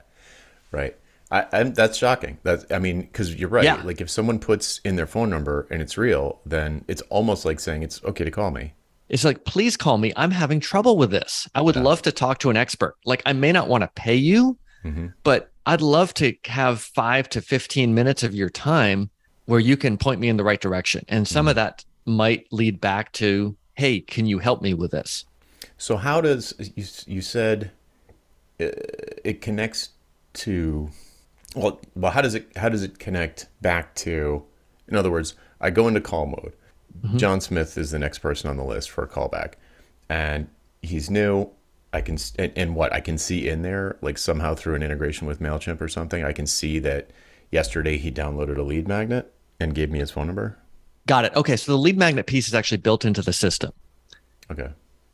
Right. 0.72 0.96
I, 1.30 1.46
I'm, 1.52 1.72
that's 1.72 1.96
shocking. 1.96 2.36
That's, 2.42 2.66
I 2.68 2.80
mean, 2.80 3.02
because 3.02 3.32
you're 3.36 3.48
right. 3.48 3.62
Yeah. 3.62 3.80
Like 3.84 4.00
if 4.00 4.10
someone 4.10 4.40
puts 4.40 4.80
in 4.80 4.96
their 4.96 5.06
phone 5.06 5.30
number 5.30 5.68
and 5.70 5.80
it's 5.80 5.96
real, 5.96 6.40
then 6.44 6.84
it's 6.88 7.00
almost 7.02 7.44
like 7.44 7.60
saying 7.60 7.84
it's 7.84 8.02
okay 8.02 8.24
to 8.24 8.30
call 8.32 8.50
me. 8.50 8.74
It's 9.08 9.24
like, 9.24 9.44
please 9.44 9.76
call 9.76 9.98
me. 9.98 10.12
I'm 10.16 10.32
having 10.32 10.58
trouble 10.58 10.96
with 10.96 11.12
this. 11.12 11.48
I 11.54 11.60
would 11.60 11.76
yeah. 11.76 11.82
love 11.82 12.02
to 12.02 12.10
talk 12.10 12.38
to 12.38 12.50
an 12.50 12.56
expert. 12.56 12.96
Like, 13.04 13.22
I 13.26 13.32
may 13.32 13.52
not 13.52 13.68
want 13.68 13.82
to 13.82 13.90
pay 13.94 14.16
you, 14.16 14.58
mm-hmm. 14.84 15.08
but 15.22 15.52
I'd 15.64 15.80
love 15.80 16.12
to 16.14 16.34
have 16.46 16.80
five 16.80 17.28
to 17.28 17.40
15 17.40 17.94
minutes 17.94 18.24
of 18.24 18.34
your 18.34 18.50
time 18.50 19.10
where 19.46 19.60
you 19.60 19.76
can 19.76 19.96
point 19.96 20.18
me 20.18 20.28
in 20.28 20.36
the 20.36 20.44
right 20.44 20.60
direction. 20.60 21.04
And 21.06 21.28
some 21.28 21.42
mm-hmm. 21.42 21.50
of 21.50 21.54
that 21.54 21.84
might 22.04 22.46
lead 22.50 22.80
back 22.80 23.12
to, 23.12 23.56
hey, 23.80 23.98
can 23.98 24.26
you 24.26 24.40
help 24.40 24.60
me 24.60 24.74
with 24.74 24.90
this? 24.90 25.24
So, 25.78 25.96
how 25.96 26.20
does 26.20 26.54
you, 26.76 26.84
you 27.06 27.22
said 27.22 27.70
it, 28.58 29.20
it 29.24 29.40
connects 29.40 29.90
to, 30.34 30.90
well, 31.56 31.80
well, 31.96 32.12
how 32.12 32.20
does 32.20 32.34
it, 32.34 32.54
how 32.56 32.68
does 32.68 32.82
it 32.82 32.98
connect 32.98 33.46
back 33.62 33.94
to, 33.96 34.44
in 34.86 34.96
other 34.96 35.10
words, 35.10 35.34
I 35.62 35.70
go 35.70 35.88
into 35.88 36.02
call 36.02 36.26
mode. 36.26 36.52
Mm-hmm. 37.02 37.16
John 37.16 37.40
Smith 37.40 37.78
is 37.78 37.90
the 37.90 37.98
next 37.98 38.18
person 38.18 38.50
on 38.50 38.58
the 38.58 38.64
list 38.64 38.90
for 38.90 39.02
a 39.02 39.08
callback. 39.08 39.54
And 40.10 40.48
he's 40.82 41.08
new. 41.08 41.48
I 41.94 42.02
can 42.02 42.18
and, 42.38 42.52
and 42.56 42.74
what 42.76 42.92
I 42.92 43.00
can 43.00 43.16
see 43.16 43.48
in 43.48 43.62
there, 43.62 43.96
like 44.02 44.18
somehow 44.18 44.54
through 44.54 44.74
an 44.74 44.82
integration 44.82 45.26
with 45.26 45.40
Mailchimp 45.40 45.80
or 45.80 45.88
something, 45.88 46.22
I 46.22 46.32
can 46.32 46.46
see 46.46 46.80
that 46.80 47.10
yesterday 47.50 47.96
he 47.96 48.12
downloaded 48.12 48.58
a 48.58 48.62
lead 48.62 48.86
magnet 48.86 49.32
and 49.58 49.74
gave 49.74 49.90
me 49.90 50.00
his 50.00 50.10
phone 50.10 50.26
number. 50.26 50.58
Got 51.10 51.24
it. 51.24 51.34
Okay, 51.34 51.56
so 51.56 51.72
the 51.72 51.76
lead 51.76 51.98
magnet 51.98 52.26
piece 52.26 52.46
is 52.46 52.54
actually 52.54 52.78
built 52.78 53.04
into 53.04 53.20
the 53.20 53.32
system. 53.32 53.72
Okay. 54.48 54.68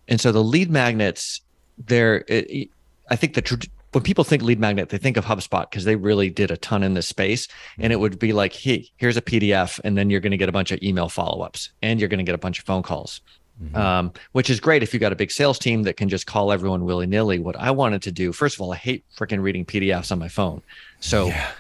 And 0.08 0.20
so 0.20 0.30
the 0.30 0.44
lead 0.44 0.70
magnets, 0.70 1.40
they're, 1.78 2.22
it, 2.28 2.68
I 3.08 3.16
think 3.16 3.32
the 3.32 3.66
when 3.92 4.02
people 4.02 4.22
think 4.22 4.42
lead 4.42 4.60
magnet, 4.60 4.90
they 4.90 4.98
think 4.98 5.16
of 5.16 5.24
HubSpot 5.24 5.70
because 5.70 5.86
they 5.86 5.96
really 5.96 6.28
did 6.28 6.50
a 6.50 6.58
ton 6.58 6.82
in 6.82 6.92
this 6.92 7.08
space. 7.08 7.48
And 7.78 7.94
it 7.94 7.96
would 7.96 8.18
be 8.18 8.34
like, 8.34 8.52
hey, 8.52 8.90
here's 8.98 9.16
a 9.16 9.22
PDF, 9.22 9.80
and 9.84 9.96
then 9.96 10.10
you're 10.10 10.20
going 10.20 10.32
to 10.32 10.36
get 10.36 10.50
a 10.50 10.52
bunch 10.52 10.70
of 10.70 10.82
email 10.82 11.08
follow 11.08 11.42
ups, 11.42 11.70
and 11.80 11.98
you're 11.98 12.10
going 12.10 12.18
to 12.18 12.24
get 12.24 12.34
a 12.34 12.38
bunch 12.38 12.58
of 12.58 12.66
phone 12.66 12.82
calls, 12.82 13.22
mm-hmm. 13.58 13.74
um, 13.74 14.12
which 14.32 14.50
is 14.50 14.60
great 14.60 14.82
if 14.82 14.92
you've 14.92 15.00
got 15.00 15.12
a 15.12 15.16
big 15.16 15.30
sales 15.30 15.58
team 15.58 15.84
that 15.84 15.96
can 15.96 16.10
just 16.10 16.26
call 16.26 16.52
everyone 16.52 16.84
willy 16.84 17.06
nilly. 17.06 17.38
What 17.38 17.56
I 17.56 17.70
wanted 17.70 18.02
to 18.02 18.12
do, 18.12 18.34
first 18.34 18.56
of 18.56 18.60
all, 18.60 18.70
I 18.70 18.76
hate 18.76 19.02
freaking 19.16 19.40
reading 19.40 19.64
PDFs 19.64 20.12
on 20.12 20.18
my 20.18 20.28
phone, 20.28 20.60
so 21.00 21.28
yeah. 21.28 21.52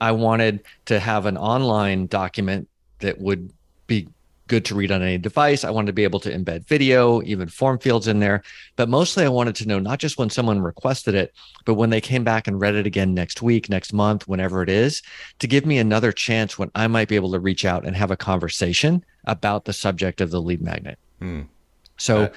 I 0.00 0.12
wanted 0.12 0.64
to 0.86 0.98
have 0.98 1.26
an 1.26 1.36
online 1.36 2.06
document 2.06 2.66
that 3.00 3.20
would 3.20 3.52
be 3.86 4.08
good 4.46 4.64
to 4.66 4.74
read 4.74 4.92
on 4.92 5.02
any 5.02 5.16
device. 5.18 5.64
I 5.64 5.70
wanted 5.70 5.86
to 5.86 5.92
be 5.94 6.04
able 6.04 6.20
to 6.20 6.30
embed 6.30 6.66
video, 6.66 7.22
even 7.22 7.48
form 7.48 7.78
fields 7.78 8.08
in 8.08 8.20
there. 8.20 8.42
But 8.76 8.88
mostly 8.88 9.24
I 9.24 9.30
wanted 9.30 9.54
to 9.56 9.66
know 9.66 9.78
not 9.78 9.98
just 9.98 10.18
when 10.18 10.28
someone 10.30 10.60
requested 10.60 11.14
it, 11.14 11.32
but 11.64 11.74
when 11.74 11.90
they 11.90 12.00
came 12.00 12.24
back 12.24 12.46
and 12.46 12.60
read 12.60 12.74
it 12.74 12.86
again 12.86 13.14
next 13.14 13.40
week, 13.40 13.70
next 13.70 13.92
month, 13.92 14.28
whenever 14.28 14.62
it 14.62 14.68
is, 14.68 15.02
to 15.38 15.46
give 15.46 15.64
me 15.64 15.78
another 15.78 16.12
chance 16.12 16.58
when 16.58 16.70
I 16.74 16.86
might 16.88 17.08
be 17.08 17.16
able 17.16 17.32
to 17.32 17.40
reach 17.40 17.64
out 17.64 17.86
and 17.86 17.96
have 17.96 18.10
a 18.10 18.16
conversation 18.16 19.04
about 19.24 19.64
the 19.64 19.72
subject 19.72 20.20
of 20.20 20.30
the 20.30 20.42
lead 20.42 20.60
magnet. 20.60 20.98
Hmm. 21.20 21.42
So, 21.96 22.30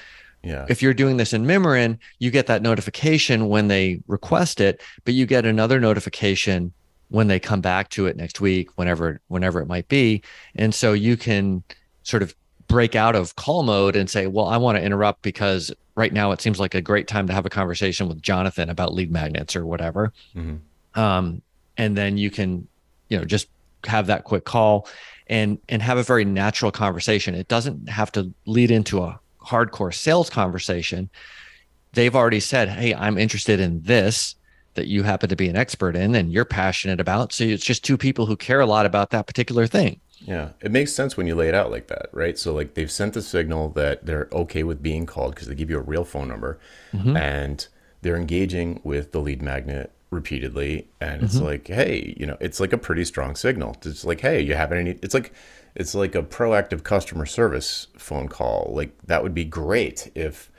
yeah. 0.43 0.65
If 0.69 0.81
you're 0.81 0.93
doing 0.93 1.17
this 1.17 1.33
in 1.33 1.45
Mimiran, 1.45 1.97
you 2.19 2.31
get 2.31 2.47
that 2.47 2.61
notification 2.61 3.49
when 3.49 3.67
they 3.67 3.99
request 4.07 4.61
it, 4.61 4.81
but 5.03 5.13
you 5.13 5.25
get 5.25 5.45
another 5.45 5.79
notification 5.79 6.71
when 7.09 7.27
they 7.27 7.39
come 7.39 7.61
back 7.61 7.89
to 7.89 8.05
it 8.05 8.17
next 8.17 8.41
week, 8.41 8.69
whenever 8.77 9.21
whenever 9.27 9.61
it 9.61 9.67
might 9.67 9.87
be. 9.87 10.21
And 10.55 10.73
so 10.73 10.93
you 10.93 11.17
can 11.17 11.63
sort 12.03 12.23
of 12.23 12.35
break 12.67 12.95
out 12.95 13.15
of 13.15 13.35
call 13.35 13.63
mode 13.63 13.95
and 13.95 14.09
say, 14.09 14.27
well, 14.27 14.47
I 14.47 14.57
want 14.57 14.77
to 14.77 14.83
interrupt 14.83 15.21
because 15.21 15.71
right 15.95 16.11
now 16.11 16.31
it 16.31 16.41
seems 16.41 16.59
like 16.59 16.75
a 16.75 16.81
great 16.81 17.07
time 17.07 17.27
to 17.27 17.33
have 17.33 17.45
a 17.45 17.49
conversation 17.49 18.07
with 18.07 18.21
Jonathan 18.21 18.69
about 18.69 18.93
lead 18.93 19.11
magnets 19.11 19.55
or 19.55 19.65
whatever. 19.65 20.13
Mm-hmm. 20.35 20.99
Um, 20.99 21.41
and 21.77 21.97
then 21.97 22.17
you 22.17 22.29
can, 22.29 22.67
you 23.09 23.17
know, 23.17 23.25
just 23.25 23.47
have 23.85 24.07
that 24.07 24.23
quick 24.23 24.43
call 24.45 24.87
and 25.27 25.59
and 25.69 25.81
have 25.81 25.97
a 25.97 26.03
very 26.03 26.25
natural 26.25 26.71
conversation. 26.71 27.35
It 27.35 27.47
doesn't 27.47 27.89
have 27.89 28.11
to 28.13 28.33
lead 28.45 28.71
into 28.71 29.01
a 29.01 29.19
hardcore 29.41 29.93
sales 29.93 30.29
conversation. 30.29 31.09
They've 31.93 32.15
already 32.15 32.39
said, 32.39 32.69
"Hey, 32.69 32.93
I'm 32.93 33.17
interested 33.17 33.59
in 33.59 33.81
this." 33.83 34.35
That 34.77 34.87
you 34.87 35.03
happen 35.03 35.27
to 35.27 35.35
be 35.35 35.49
an 35.49 35.57
expert 35.57 35.95
in 35.95 36.15
and 36.15 36.31
you're 36.31 36.45
passionate 36.45 37.01
about. 37.01 37.33
So 37.33 37.43
it's 37.43 37.65
just 37.65 37.83
two 37.83 37.97
people 37.97 38.25
who 38.25 38.37
care 38.37 38.61
a 38.61 38.65
lot 38.65 38.85
about 38.85 39.09
that 39.09 39.27
particular 39.27 39.67
thing. 39.67 39.99
Yeah, 40.19 40.51
it 40.61 40.71
makes 40.71 40.93
sense 40.93 41.17
when 41.17 41.27
you 41.27 41.35
lay 41.35 41.49
it 41.49 41.53
out 41.53 41.69
like 41.69 41.87
that, 41.87 42.07
right? 42.11 42.37
So 42.37 42.53
like 42.53 42.73
they've 42.73 42.89
sent 42.89 43.13
the 43.13 43.21
signal 43.21 43.69
that 43.69 44.05
they're 44.05 44.27
okay 44.31 44.63
with 44.63 44.81
being 44.81 45.05
called 45.05 45.35
because 45.35 45.47
they 45.47 45.55
give 45.55 45.69
you 45.69 45.77
a 45.77 45.81
real 45.81 46.03
phone 46.03 46.27
number, 46.27 46.59
mm-hmm. 46.91 47.15
and 47.15 47.67
they're 48.01 48.15
engaging 48.15 48.81
with 48.83 49.11
the 49.11 49.19
lead 49.19 49.41
magnet 49.41 49.91
repeatedly, 50.09 50.87
and 50.99 51.23
it's 51.23 51.35
mm-hmm. 51.35 51.45
like, 51.45 51.67
hey, 51.67 52.15
you 52.17 52.25
know, 52.25 52.37
it's 52.39 52.59
like 52.59 52.73
a 52.73 52.77
pretty 52.77 53.05
strong 53.05 53.35
signal. 53.35 53.77
It's 53.85 54.05
like, 54.05 54.21
hey, 54.21 54.41
you 54.41 54.55
have 54.55 54.71
any? 54.71 54.97
It's 55.03 55.13
like 55.13 55.33
it's 55.75 55.93
like 55.93 56.15
a 56.15 56.23
proactive 56.23 56.83
customer 56.83 57.25
service 57.27 57.87
phone 57.97 58.27
call. 58.27 58.71
Like 58.75 58.97
that 59.05 59.21
would 59.21 59.35
be 59.35 59.45
great 59.45 60.11
if 60.15 60.51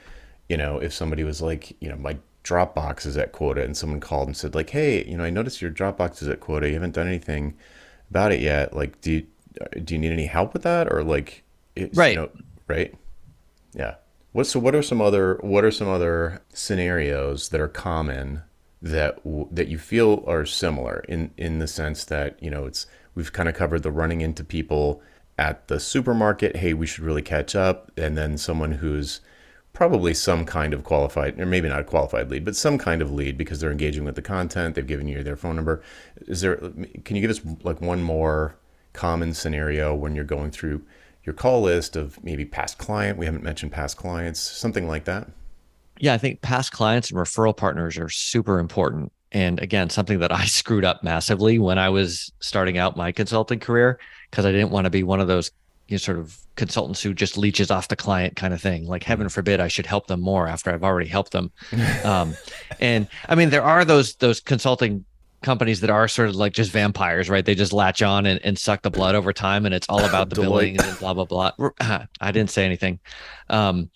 you 0.48 0.56
know 0.56 0.78
if 0.78 0.92
somebody 0.92 1.24
was 1.24 1.42
like, 1.42 1.76
you 1.80 1.88
know, 1.88 1.96
my 1.96 2.16
Dropbox 2.48 3.04
is 3.04 3.16
at 3.16 3.32
quota, 3.32 3.62
and 3.62 3.76
someone 3.76 4.00
called 4.00 4.28
and 4.28 4.36
said 4.36 4.54
like, 4.54 4.70
hey, 4.70 5.04
you 5.04 5.16
know, 5.16 5.24
I 5.24 5.30
noticed 5.30 5.60
your 5.60 5.70
Dropbox 5.70 6.22
is 6.22 6.28
at 6.28 6.40
quota. 6.40 6.68
You 6.68 6.74
haven't 6.74 6.94
done 6.94 7.06
anything 7.06 7.54
about 8.10 8.32
it 8.32 8.40
yet. 8.40 8.74
Like, 8.74 9.00
do 9.00 9.12
you 9.12 9.26
do 9.84 9.94
you 9.94 10.00
need 10.00 10.12
any 10.12 10.26
help 10.26 10.52
with 10.52 10.62
that 10.62 10.92
or 10.92 11.02
like 11.02 11.42
right 11.94 12.10
you 12.10 12.16
know, 12.16 12.30
right 12.66 12.94
yeah 13.74 13.94
what 14.32 14.46
so 14.46 14.60
what 14.60 14.74
are 14.74 14.82
some 14.82 15.00
other 15.00 15.38
what 15.42 15.64
are 15.64 15.70
some 15.70 15.88
other 15.88 16.42
scenarios 16.52 17.48
that 17.48 17.60
are 17.60 17.68
common 17.68 18.42
that 18.80 19.18
that 19.50 19.68
you 19.68 19.78
feel 19.78 20.22
are 20.26 20.44
similar 20.46 21.04
in 21.08 21.32
in 21.36 21.58
the 21.58 21.66
sense 21.66 22.04
that 22.04 22.40
you 22.42 22.50
know 22.50 22.66
it's 22.66 22.86
we've 23.14 23.32
kind 23.32 23.48
of 23.48 23.54
covered 23.54 23.82
the 23.82 23.90
running 23.90 24.20
into 24.20 24.44
people 24.44 25.02
at 25.36 25.66
the 25.68 25.80
supermarket 25.80 26.56
hey 26.56 26.72
we 26.72 26.86
should 26.86 27.04
really 27.04 27.22
catch 27.22 27.56
up 27.56 27.90
and 27.96 28.16
then 28.16 28.36
someone 28.38 28.72
who's 28.72 29.20
probably 29.78 30.12
some 30.12 30.44
kind 30.44 30.74
of 30.74 30.82
qualified 30.82 31.38
or 31.38 31.46
maybe 31.46 31.68
not 31.68 31.80
a 31.80 31.84
qualified 31.84 32.28
lead 32.30 32.44
but 32.44 32.56
some 32.56 32.78
kind 32.78 33.00
of 33.00 33.12
lead 33.12 33.38
because 33.38 33.60
they're 33.60 33.70
engaging 33.70 34.04
with 34.04 34.16
the 34.16 34.22
content 34.22 34.74
they've 34.74 34.88
given 34.88 35.06
you 35.06 35.22
their 35.22 35.36
phone 35.36 35.54
number 35.54 35.80
is 36.26 36.40
there 36.40 36.56
can 37.04 37.14
you 37.14 37.22
give 37.22 37.30
us 37.30 37.40
like 37.62 37.80
one 37.80 38.02
more 38.02 38.56
common 38.92 39.32
scenario 39.32 39.94
when 39.94 40.16
you're 40.16 40.24
going 40.24 40.50
through 40.50 40.82
your 41.28 41.34
call 41.34 41.62
list 41.62 41.94
of 41.94 42.22
maybe 42.24 42.44
past 42.44 42.78
client. 42.78 43.18
We 43.18 43.26
haven't 43.26 43.44
mentioned 43.44 43.70
past 43.70 43.96
clients, 43.96 44.40
something 44.40 44.88
like 44.88 45.04
that. 45.04 45.28
Yeah, 45.98 46.14
I 46.14 46.18
think 46.18 46.40
past 46.40 46.72
clients 46.72 47.10
and 47.10 47.18
referral 47.18 47.56
partners 47.56 47.98
are 47.98 48.08
super 48.08 48.58
important. 48.58 49.12
And 49.30 49.60
again, 49.60 49.90
something 49.90 50.20
that 50.20 50.32
I 50.32 50.44
screwed 50.46 50.86
up 50.86 51.04
massively 51.04 51.58
when 51.58 51.78
I 51.78 51.90
was 51.90 52.32
starting 52.40 52.78
out 52.78 52.96
my 52.96 53.12
consulting 53.12 53.60
career 53.60 54.00
because 54.30 54.46
I 54.46 54.52
didn't 54.52 54.70
want 54.70 54.86
to 54.86 54.90
be 54.90 55.02
one 55.02 55.20
of 55.20 55.28
those 55.28 55.50
you 55.88 55.94
know, 55.94 55.98
sort 55.98 56.18
of 56.18 56.38
consultants 56.54 57.02
who 57.02 57.14
just 57.14 57.38
leeches 57.38 57.70
off 57.70 57.88
the 57.88 57.96
client 57.96 58.36
kind 58.36 58.52
of 58.52 58.60
thing. 58.60 58.86
Like 58.86 59.02
heaven 59.02 59.28
forbid 59.28 59.60
I 59.60 59.68
should 59.68 59.86
help 59.86 60.06
them 60.06 60.20
more 60.20 60.46
after 60.46 60.70
I've 60.70 60.84
already 60.84 61.08
helped 61.08 61.32
them. 61.32 61.50
Um, 62.04 62.34
and 62.80 63.08
I 63.28 63.34
mean, 63.34 63.50
there 63.50 63.62
are 63.62 63.84
those 63.84 64.14
those 64.16 64.40
consulting 64.40 65.04
companies 65.42 65.80
that 65.80 65.90
are 65.90 66.08
sort 66.08 66.28
of 66.28 66.36
like 66.36 66.52
just 66.52 66.70
vampires, 66.70 67.28
right? 67.28 67.44
They 67.44 67.54
just 67.54 67.72
latch 67.72 68.02
on 68.02 68.26
and, 68.26 68.40
and 68.44 68.58
suck 68.58 68.82
the 68.82 68.90
blood 68.90 69.14
over 69.14 69.32
time, 69.32 69.66
and 69.66 69.74
it's 69.74 69.86
all 69.88 70.04
about 70.04 70.30
the 70.30 70.36
billing 70.36 70.80
and 70.80 70.98
blah 70.98 71.14
blah 71.14 71.24
blah. 71.24 71.52
I 72.20 72.32
didn't 72.32 72.50
say 72.50 72.64
anything, 72.64 73.00
um, 73.48 73.90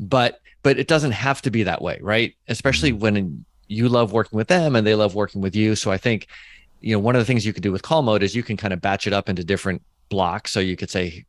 but 0.00 0.40
but 0.62 0.78
it 0.78 0.88
doesn't 0.88 1.12
have 1.12 1.42
to 1.42 1.50
be 1.50 1.64
that 1.64 1.82
way, 1.82 1.98
right? 2.00 2.34
Especially 2.48 2.90
mm-hmm. 2.90 3.00
when 3.00 3.44
you 3.68 3.88
love 3.88 4.12
working 4.12 4.36
with 4.36 4.48
them 4.48 4.76
and 4.76 4.86
they 4.86 4.94
love 4.94 5.14
working 5.14 5.40
with 5.40 5.56
you. 5.56 5.74
So 5.74 5.90
I 5.90 5.98
think 5.98 6.28
you 6.80 6.94
know 6.94 7.00
one 7.00 7.14
of 7.14 7.20
the 7.20 7.26
things 7.26 7.46
you 7.46 7.52
can 7.52 7.62
do 7.62 7.72
with 7.72 7.82
call 7.82 8.02
mode 8.02 8.22
is 8.22 8.34
you 8.34 8.42
can 8.42 8.56
kind 8.56 8.72
of 8.72 8.80
batch 8.80 9.06
it 9.06 9.12
up 9.12 9.28
into 9.28 9.44
different 9.44 9.82
blocks. 10.08 10.50
So 10.52 10.60
you 10.60 10.76
could 10.76 10.90
say, 10.90 11.24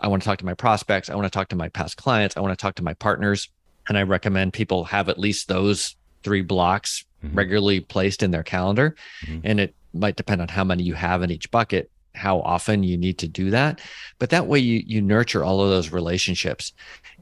I 0.00 0.08
want 0.08 0.22
to 0.22 0.26
talk 0.26 0.38
to 0.38 0.46
my 0.46 0.54
prospects, 0.54 1.10
I 1.10 1.14
want 1.14 1.26
to 1.26 1.30
talk 1.30 1.48
to 1.48 1.56
my 1.56 1.68
past 1.68 1.96
clients, 1.96 2.36
I 2.36 2.40
want 2.40 2.56
to 2.56 2.60
talk 2.62 2.74
to 2.76 2.82
my 2.82 2.94
partners, 2.94 3.48
and 3.88 3.98
I 3.98 4.02
recommend 4.02 4.52
people 4.52 4.84
have 4.84 5.08
at 5.08 5.18
least 5.18 5.48
those 5.48 5.96
three 6.22 6.42
blocks 6.42 7.04
mm-hmm. 7.24 7.36
regularly 7.36 7.80
placed 7.80 8.22
in 8.22 8.30
their 8.30 8.42
calendar. 8.42 8.94
Mm-hmm. 9.26 9.40
And 9.44 9.60
it 9.60 9.74
might 9.92 10.16
depend 10.16 10.40
on 10.40 10.48
how 10.48 10.64
many 10.64 10.82
you 10.82 10.94
have 10.94 11.22
in 11.22 11.30
each 11.30 11.50
bucket, 11.50 11.90
how 12.14 12.40
often 12.40 12.82
you 12.82 12.96
need 12.96 13.18
to 13.18 13.28
do 13.28 13.50
that. 13.50 13.80
But 14.18 14.30
that 14.30 14.46
way 14.46 14.58
you 14.58 14.82
you 14.86 15.00
nurture 15.00 15.44
all 15.44 15.62
of 15.62 15.70
those 15.70 15.92
relationships. 15.92 16.72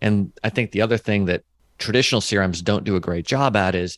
And 0.01 0.33
I 0.45 0.51
think 0.51 0.73
the 0.73 0.83
other 0.83 0.99
thing 0.99 1.27
that 1.27 1.45
traditional 1.79 2.21
CRMs 2.21 2.63
don't 2.63 2.85
do 2.85 2.97
a 2.97 3.01
great 3.01 3.27
job 3.27 3.57
at 3.57 3.75
is 3.75 3.97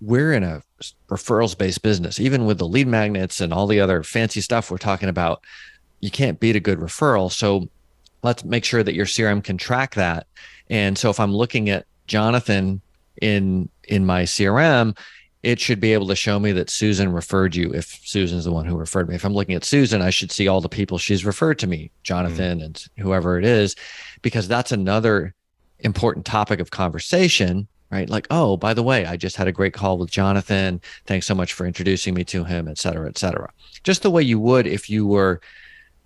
we're 0.00 0.32
in 0.32 0.42
a 0.42 0.62
referrals 1.08 1.56
based 1.56 1.82
business. 1.82 2.20
Even 2.20 2.44
with 2.46 2.58
the 2.58 2.68
lead 2.68 2.86
magnets 2.86 3.40
and 3.40 3.52
all 3.52 3.66
the 3.66 3.80
other 3.80 4.02
fancy 4.02 4.40
stuff 4.40 4.70
we're 4.70 4.78
talking 4.78 5.08
about, 5.08 5.42
you 6.04 6.10
can't 6.10 6.38
beat 6.38 6.54
a 6.54 6.60
good 6.60 6.80
referral. 6.80 7.32
So 7.32 7.66
let's 8.22 8.44
make 8.44 8.62
sure 8.62 8.82
that 8.82 8.94
your 8.94 9.06
CRM 9.06 9.42
can 9.42 9.56
track 9.56 9.94
that. 9.94 10.26
And 10.68 10.98
so 10.98 11.08
if 11.08 11.18
I'm 11.18 11.32
looking 11.32 11.70
at 11.70 11.86
Jonathan 12.06 12.82
in 13.22 13.70
in 13.84 14.04
my 14.04 14.24
CRM, 14.24 14.98
it 15.42 15.58
should 15.60 15.80
be 15.80 15.94
able 15.94 16.06
to 16.08 16.14
show 16.14 16.38
me 16.38 16.52
that 16.52 16.68
Susan 16.68 17.10
referred 17.10 17.56
you 17.56 17.72
if 17.72 17.98
Susan's 18.04 18.44
the 18.44 18.52
one 18.52 18.66
who 18.66 18.76
referred 18.76 19.08
me. 19.08 19.14
If 19.14 19.24
I'm 19.24 19.32
looking 19.32 19.54
at 19.54 19.64
Susan, 19.64 20.02
I 20.02 20.10
should 20.10 20.30
see 20.30 20.46
all 20.46 20.60
the 20.60 20.68
people 20.68 20.98
she's 20.98 21.24
referred 21.24 21.58
to 21.60 21.66
me, 21.66 21.90
Jonathan 22.02 22.60
mm. 22.60 22.64
and 22.64 22.86
whoever 22.98 23.38
it 23.38 23.46
is, 23.46 23.74
because 24.20 24.46
that's 24.46 24.72
another 24.72 25.34
important 25.80 26.26
topic 26.26 26.60
of 26.60 26.70
conversation, 26.70 27.66
right? 27.90 28.10
Like, 28.10 28.26
oh, 28.30 28.58
by 28.58 28.74
the 28.74 28.82
way, 28.82 29.06
I 29.06 29.16
just 29.16 29.36
had 29.36 29.48
a 29.48 29.52
great 29.52 29.72
call 29.72 29.96
with 29.96 30.10
Jonathan. 30.10 30.82
Thanks 31.06 31.26
so 31.26 31.34
much 31.34 31.54
for 31.54 31.66
introducing 31.66 32.12
me 32.12 32.24
to 32.24 32.44
him, 32.44 32.68
et 32.68 32.76
cetera, 32.76 33.08
et 33.08 33.16
cetera. 33.16 33.50
Just 33.84 34.02
the 34.02 34.10
way 34.10 34.22
you 34.22 34.38
would 34.38 34.66
if 34.66 34.90
you 34.90 35.06
were 35.06 35.40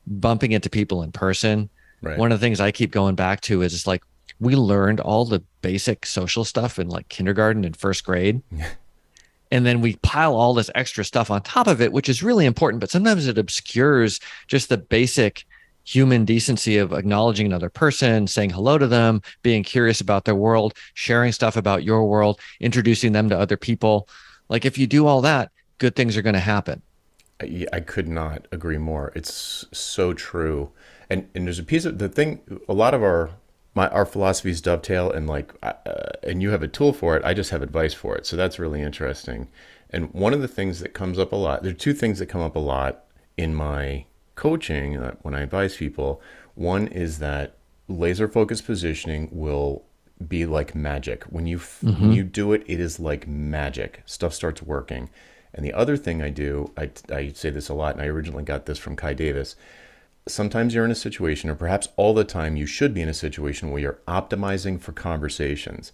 bumping 0.08 0.52
into 0.52 0.70
people 0.70 1.02
in 1.02 1.12
person. 1.12 1.70
Right. 2.02 2.18
One 2.18 2.32
of 2.32 2.40
the 2.40 2.44
things 2.44 2.60
I 2.60 2.70
keep 2.70 2.90
going 2.90 3.14
back 3.14 3.40
to 3.42 3.62
is 3.62 3.74
it's 3.74 3.86
like 3.86 4.02
we 4.40 4.54
learned 4.54 5.00
all 5.00 5.24
the 5.24 5.42
basic 5.62 6.06
social 6.06 6.44
stuff 6.44 6.78
in 6.78 6.88
like 6.88 7.08
kindergarten 7.08 7.64
and 7.64 7.76
first 7.76 8.04
grade. 8.04 8.42
and 9.50 9.64
then 9.64 9.80
we 9.80 9.96
pile 9.96 10.34
all 10.34 10.54
this 10.54 10.70
extra 10.74 11.04
stuff 11.04 11.30
on 11.30 11.42
top 11.42 11.66
of 11.66 11.80
it 11.80 11.92
which 11.92 12.08
is 12.08 12.22
really 12.22 12.46
important 12.46 12.80
but 12.80 12.90
sometimes 12.90 13.26
it 13.26 13.38
obscures 13.38 14.20
just 14.46 14.68
the 14.68 14.76
basic 14.76 15.44
human 15.84 16.24
decency 16.26 16.76
of 16.76 16.92
acknowledging 16.92 17.46
another 17.46 17.70
person 17.70 18.26
saying 18.26 18.50
hello 18.50 18.76
to 18.76 18.86
them 18.86 19.22
being 19.42 19.62
curious 19.62 20.00
about 20.02 20.26
their 20.26 20.34
world 20.34 20.74
sharing 20.94 21.32
stuff 21.32 21.56
about 21.56 21.82
your 21.82 22.04
world 22.06 22.38
introducing 22.60 23.12
them 23.12 23.28
to 23.28 23.38
other 23.38 23.56
people 23.56 24.06
like 24.50 24.64
if 24.66 24.76
you 24.76 24.86
do 24.86 25.06
all 25.06 25.22
that 25.22 25.50
good 25.78 25.96
things 25.96 26.16
are 26.16 26.22
going 26.22 26.34
to 26.34 26.40
happen 26.40 26.82
I, 27.40 27.66
I 27.72 27.80
could 27.80 28.08
not 28.08 28.46
agree 28.52 28.78
more 28.78 29.12
it's 29.14 29.64
so 29.72 30.12
true 30.12 30.70
and 31.10 31.28
and 31.34 31.46
there's 31.46 31.58
a 31.58 31.64
piece 31.64 31.84
of 31.84 31.98
the 31.98 32.08
thing 32.08 32.40
a 32.68 32.74
lot 32.74 32.94
of 32.94 33.02
our 33.02 33.30
my 33.78 33.88
our 33.88 34.04
philosophies 34.04 34.60
dovetail, 34.60 35.10
and 35.10 35.28
like, 35.28 35.54
uh, 35.62 35.72
and 36.24 36.42
you 36.42 36.50
have 36.50 36.64
a 36.64 36.68
tool 36.68 36.92
for 36.92 37.16
it. 37.16 37.24
I 37.24 37.32
just 37.32 37.50
have 37.50 37.62
advice 37.62 37.94
for 37.94 38.16
it. 38.16 38.26
So 38.26 38.36
that's 38.36 38.58
really 38.58 38.82
interesting. 38.82 39.48
And 39.90 40.12
one 40.12 40.34
of 40.34 40.40
the 40.40 40.48
things 40.48 40.80
that 40.80 40.92
comes 40.92 41.18
up 41.18 41.32
a 41.32 41.36
lot, 41.36 41.62
there 41.62 41.70
are 41.70 41.84
two 41.86 41.94
things 41.94 42.18
that 42.18 42.26
come 42.26 42.42
up 42.42 42.56
a 42.56 42.58
lot 42.58 43.04
in 43.36 43.54
my 43.54 44.04
coaching 44.34 44.96
uh, 44.96 45.14
when 45.22 45.32
I 45.32 45.42
advise 45.42 45.76
people. 45.76 46.20
One 46.56 46.88
is 46.88 47.20
that 47.20 47.56
laser 47.86 48.26
focused 48.28 48.66
positioning 48.66 49.28
will 49.30 49.84
be 50.26 50.44
like 50.44 50.74
magic. 50.74 51.22
When 51.24 51.46
you 51.46 51.58
mm-hmm. 51.58 52.00
when 52.00 52.12
you 52.12 52.24
do 52.24 52.52
it, 52.52 52.64
it 52.66 52.80
is 52.80 52.98
like 52.98 53.28
magic. 53.28 54.02
Stuff 54.06 54.34
starts 54.34 54.60
working. 54.60 55.08
And 55.58 55.66
the 55.66 55.72
other 55.72 55.96
thing 55.96 56.22
I 56.22 56.30
do, 56.30 56.70
I, 56.76 56.88
I 57.12 57.32
say 57.34 57.50
this 57.50 57.68
a 57.68 57.74
lot, 57.74 57.96
and 57.96 58.00
I 58.00 58.06
originally 58.06 58.44
got 58.44 58.66
this 58.66 58.78
from 58.78 58.94
Kai 58.94 59.12
Davis. 59.12 59.56
Sometimes 60.28 60.72
you're 60.72 60.84
in 60.84 60.92
a 60.92 60.94
situation, 60.94 61.50
or 61.50 61.56
perhaps 61.56 61.88
all 61.96 62.14
the 62.14 62.22
time, 62.22 62.54
you 62.54 62.64
should 62.64 62.94
be 62.94 63.02
in 63.02 63.08
a 63.08 63.14
situation 63.14 63.72
where 63.72 63.80
you're 63.82 63.98
optimizing 64.06 64.80
for 64.80 64.92
conversations. 64.92 65.90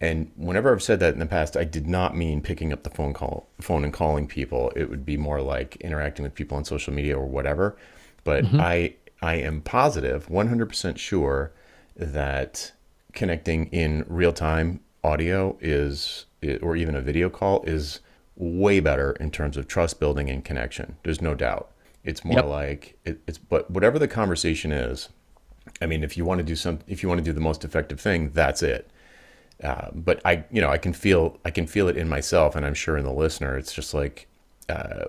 And 0.00 0.30
whenever 0.36 0.72
I've 0.72 0.80
said 0.80 1.00
that 1.00 1.12
in 1.12 1.18
the 1.18 1.26
past, 1.26 1.56
I 1.56 1.64
did 1.64 1.88
not 1.88 2.16
mean 2.16 2.40
picking 2.40 2.72
up 2.72 2.84
the 2.84 2.90
phone 2.90 3.12
call, 3.12 3.48
phone 3.60 3.82
and 3.82 3.92
calling 3.92 4.28
people. 4.28 4.70
It 4.76 4.88
would 4.88 5.04
be 5.04 5.16
more 5.16 5.40
like 5.40 5.74
interacting 5.80 6.22
with 6.22 6.36
people 6.36 6.56
on 6.56 6.64
social 6.64 6.94
media 6.94 7.18
or 7.18 7.26
whatever. 7.26 7.76
But 8.22 8.44
mm-hmm. 8.44 8.60
I 8.60 8.94
I 9.20 9.34
am 9.34 9.60
positive, 9.60 10.28
100% 10.28 10.98
sure 10.98 11.50
that 11.96 12.70
connecting 13.12 13.66
in 13.66 14.04
real 14.06 14.32
time 14.32 14.78
audio 15.02 15.58
is, 15.60 16.26
or 16.62 16.76
even 16.76 16.94
a 16.94 17.00
video 17.00 17.28
call, 17.28 17.64
is 17.64 17.98
way 18.40 18.80
better 18.80 19.12
in 19.12 19.30
terms 19.30 19.56
of 19.56 19.68
trust 19.68 20.00
building 20.00 20.30
and 20.30 20.44
connection. 20.44 20.96
There's 21.02 21.20
no 21.20 21.34
doubt. 21.34 21.70
It's 22.02 22.24
more 22.24 22.36
yep. 22.36 22.46
like 22.46 22.98
it, 23.04 23.20
it's, 23.26 23.38
but 23.38 23.70
whatever 23.70 23.98
the 23.98 24.08
conversation 24.08 24.72
is, 24.72 25.10
I 25.82 25.86
mean, 25.86 26.02
if 26.02 26.16
you 26.16 26.24
want 26.24 26.38
to 26.38 26.44
do 26.44 26.56
some, 26.56 26.78
if 26.88 27.02
you 27.02 27.08
want 27.08 27.18
to 27.18 27.24
do 27.24 27.32
the 27.32 27.40
most 27.40 27.64
effective 27.64 28.00
thing, 28.00 28.30
that's 28.30 28.62
it. 28.62 28.90
Uh, 29.62 29.88
but 29.92 30.22
I, 30.24 30.44
you 30.50 30.62
know, 30.62 30.70
I 30.70 30.78
can 30.78 30.94
feel, 30.94 31.38
I 31.44 31.50
can 31.50 31.66
feel 31.66 31.88
it 31.88 31.98
in 31.98 32.08
myself, 32.08 32.56
and 32.56 32.64
I'm 32.64 32.72
sure 32.72 32.96
in 32.96 33.04
the 33.04 33.12
listener. 33.12 33.58
It's 33.58 33.74
just 33.74 33.92
like 33.92 34.26
uh, 34.70 35.04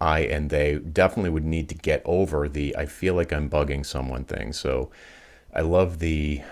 I 0.00 0.20
and 0.20 0.50
they 0.50 0.78
definitely 0.78 1.30
would 1.30 1.44
need 1.44 1.68
to 1.68 1.74
get 1.74 2.02
over 2.04 2.48
the 2.48 2.76
I 2.76 2.86
feel 2.86 3.14
like 3.14 3.32
I'm 3.32 3.48
bugging 3.48 3.86
someone 3.86 4.24
thing. 4.24 4.52
So 4.52 4.90
I 5.54 5.60
love 5.60 6.00
the 6.00 6.42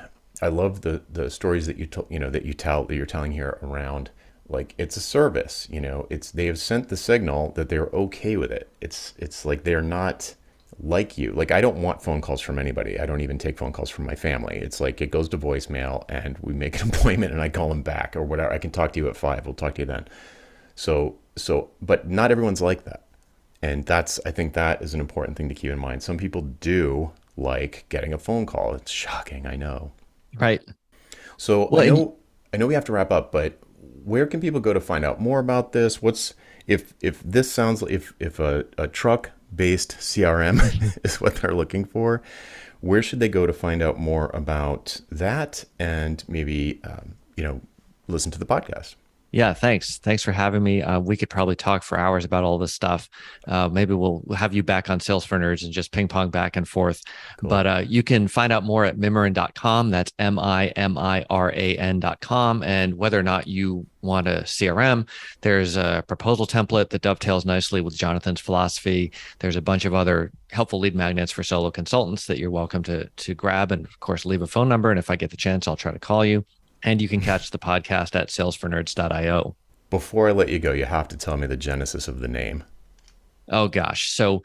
I 0.40 0.48
love 0.48 0.82
the 0.82 1.02
the 1.10 1.30
stories 1.30 1.66
that 1.66 1.76
you 1.76 1.87
t- 1.87 2.02
you 2.08 2.18
know 2.18 2.30
that 2.30 2.44
you 2.44 2.54
tell 2.54 2.84
that 2.84 2.94
you're 2.94 3.06
telling 3.06 3.32
here 3.32 3.58
around 3.62 4.10
like 4.48 4.74
it's 4.78 4.96
a 4.96 5.00
service, 5.00 5.68
you 5.70 5.80
know, 5.80 6.07
it's 6.11 6.30
they 6.30 6.46
have 6.46 6.59
sent 6.59 6.88
the 6.88 6.96
signal 6.96 7.52
that 7.52 7.68
they're 7.68 7.87
okay 7.87 8.37
with 8.37 8.50
it. 8.50 8.68
It's 8.80 9.14
it's 9.18 9.44
like 9.44 9.64
they're 9.64 9.83
not 9.83 10.35
like 10.80 11.16
you. 11.16 11.33
Like 11.33 11.50
I 11.50 11.61
don't 11.61 11.78
want 11.78 12.02
phone 12.02 12.20
calls 12.20 12.40
from 12.40 12.59
anybody. 12.59 12.98
I 13.00 13.07
don't 13.07 13.20
even 13.20 13.38
take 13.38 13.59
phone 13.59 13.72
calls 13.72 13.90
from 13.90 14.07
my 14.07 14.14
family. 14.14 14.57
It's 14.57 14.80
like 14.80 15.00
it 15.00 15.11
goes 15.11 15.28
to 15.30 15.38
voicemail 15.38 16.04
and 16.09 16.37
we 16.40 16.52
make 16.52 16.80
an 16.83 16.88
appointment 16.94 17.33
and 17.33 17.40
I 17.40 17.48
call 17.48 17.68
them 17.68 17.83
back 17.83 18.16
or 18.16 18.22
whatever. 18.22 18.52
I 18.52 18.59
can 18.59 18.70
talk 18.70 18.92
to 18.92 19.00
you 19.00 19.09
at 19.09 19.16
5. 19.16 19.46
We'll 19.46 19.54
talk 19.54 19.76
to 19.76 19.83
you 19.83 19.87
then. 19.87 20.07
So 20.74 21.16
so 21.37 21.70
but 21.80 22.09
not 22.09 22.30
everyone's 22.30 22.62
like 22.62 22.85
that. 22.85 23.04
And 23.64 23.87
that's, 23.87 24.20
I 24.26 24.30
think 24.30 24.52
that 24.52 24.83
is 24.83 24.92
an 24.92 25.00
important 25.00 25.38
thing 25.38 25.48
to 25.48 25.54
keep 25.54 25.70
in 25.70 25.78
mind. 25.78 26.02
Some 26.02 26.18
people 26.18 26.42
do 26.42 27.12
like 27.38 27.87
getting 27.88 28.12
a 28.12 28.18
phone 28.18 28.44
call. 28.44 28.74
It's 28.74 28.90
shocking, 28.90 29.46
I 29.46 29.57
know. 29.57 29.90
Right. 30.38 30.61
So 31.38 31.70
well, 31.70 31.80
I 31.80 31.88
know, 31.88 32.16
I 32.52 32.59
know 32.59 32.66
we 32.66 32.74
have 32.74 32.85
to 32.85 32.92
wrap 32.92 33.11
up, 33.11 33.33
but 33.33 33.59
where 34.04 34.26
can 34.26 34.40
people 34.40 34.60
go 34.60 34.72
to 34.72 34.80
find 34.80 35.04
out 35.04 35.20
more 35.20 35.38
about 35.38 35.72
this? 35.72 36.02
What's 36.02 36.34
if 36.66 36.94
if 37.00 37.22
this 37.22 37.50
sounds 37.50 37.82
like 37.82 37.92
if 37.92 38.14
if 38.18 38.38
a, 38.38 38.64
a 38.78 38.86
truck 38.86 39.30
based 39.54 39.96
CRM 39.98 40.60
is 41.04 41.20
what 41.20 41.36
they're 41.36 41.54
looking 41.54 41.84
for, 41.84 42.22
where 42.80 43.02
should 43.02 43.20
they 43.20 43.28
go 43.28 43.46
to 43.46 43.52
find 43.52 43.82
out 43.82 43.98
more 43.98 44.30
about 44.34 45.00
that 45.10 45.64
and 45.78 46.24
maybe 46.28 46.80
um, 46.84 47.14
you 47.36 47.44
know 47.44 47.60
listen 48.08 48.30
to 48.32 48.38
the 48.38 48.46
podcast? 48.46 48.94
Yeah, 49.35 49.53
thanks. 49.53 49.99
Thanks 49.99 50.23
for 50.23 50.31
having 50.31 50.62
me. 50.62 50.81
Uh, 50.81 51.01
we 51.01 51.16
could 51.16 51.29
probably 51.29 51.57
talk 51.57 51.83
for 51.83 51.99
hours 51.99 52.25
about 52.25 52.44
all 52.44 52.57
this 52.57 52.73
stuff. 52.73 53.11
Uh, 53.49 53.68
maybe 53.68 53.92
we'll 53.92 54.23
have 54.37 54.55
you 54.55 54.62
back 54.62 54.88
on 54.88 55.01
Sales 55.01 55.25
for 55.25 55.37
Nerds 55.37 55.64
and 55.64 55.73
just 55.73 55.90
ping 55.90 56.07
pong 56.07 56.31
back 56.31 56.55
and 56.57 56.68
forth. 56.68 57.03
Cool. 57.38 57.51
But 57.51 57.66
uh, 57.66 57.83
you 57.85 58.05
can 58.05 58.29
find 58.29 58.53
out 58.53 58.62
more 58.62 58.85
at 58.85 58.97
mimiran.com. 58.97 59.90
That's 59.90 60.12
M 60.20 60.38
I 60.38 60.68
M 60.77 60.97
I 60.97 61.27
R 61.31 61.51
A 61.53 61.77
N.com. 61.77 62.62
And 62.62 62.97
whether 62.97 63.18
or 63.18 63.25
not 63.25 63.49
you 63.49 63.85
want 64.03 64.29
a 64.29 64.42
CRM, 64.44 65.09
there's 65.40 65.77
a 65.77 66.05
proposal 66.07 66.47
template 66.47 66.90
that 66.90 67.03
dovetails 67.03 67.44
nicely 67.44 67.81
with 67.81 67.97
Jonathan's 67.97 68.40
philosophy. 68.40 69.11
There's 69.40 69.57
a 69.57 69.62
bunch 69.62 69.85
of 69.85 69.94
other 69.94 70.31
helpful 70.53 70.79
lead 70.79 70.94
magnets 70.94 71.33
for 71.33 71.42
solo 71.42 71.73
consultants 71.73 72.29
that 72.29 72.38
you're 72.38 72.53
welcome 72.53 72.85
to 72.85 73.09
to 73.09 73.35
grab 73.35 73.73
and 73.73 73.85
of 73.85 73.99
course 73.99 74.25
leave 74.25 74.42
a 74.42 74.47
phone 74.47 74.68
number 74.68 74.90
and 74.90 75.01
if 75.01 75.11
I 75.11 75.16
get 75.16 75.31
the 75.33 75.37
chance 75.37 75.66
I'll 75.66 75.75
try 75.75 75.90
to 75.90 75.99
call 75.99 76.25
you 76.25 76.44
and 76.85 77.03
you 77.03 77.09
can 77.09 77.20
catch 77.20 77.51
the 77.51 77.59
podcast 77.59 78.14
at 78.14 78.29
salesfornerds.io. 78.29 79.57
Before 79.90 80.29
I 80.29 80.33
let 80.33 80.51
you 80.51 80.59
go, 80.59 80.73
you 80.73 80.85
have 80.85 81.09
to 81.09 81.16
tell 81.16 81.37
me 81.37 81.47
the 81.47 81.57
genesis 81.57 82.07
of 82.07 82.20
the 82.20 82.29
name. 82.29 82.62
Oh 83.49 83.68
gosh. 83.68 84.11
So 84.11 84.42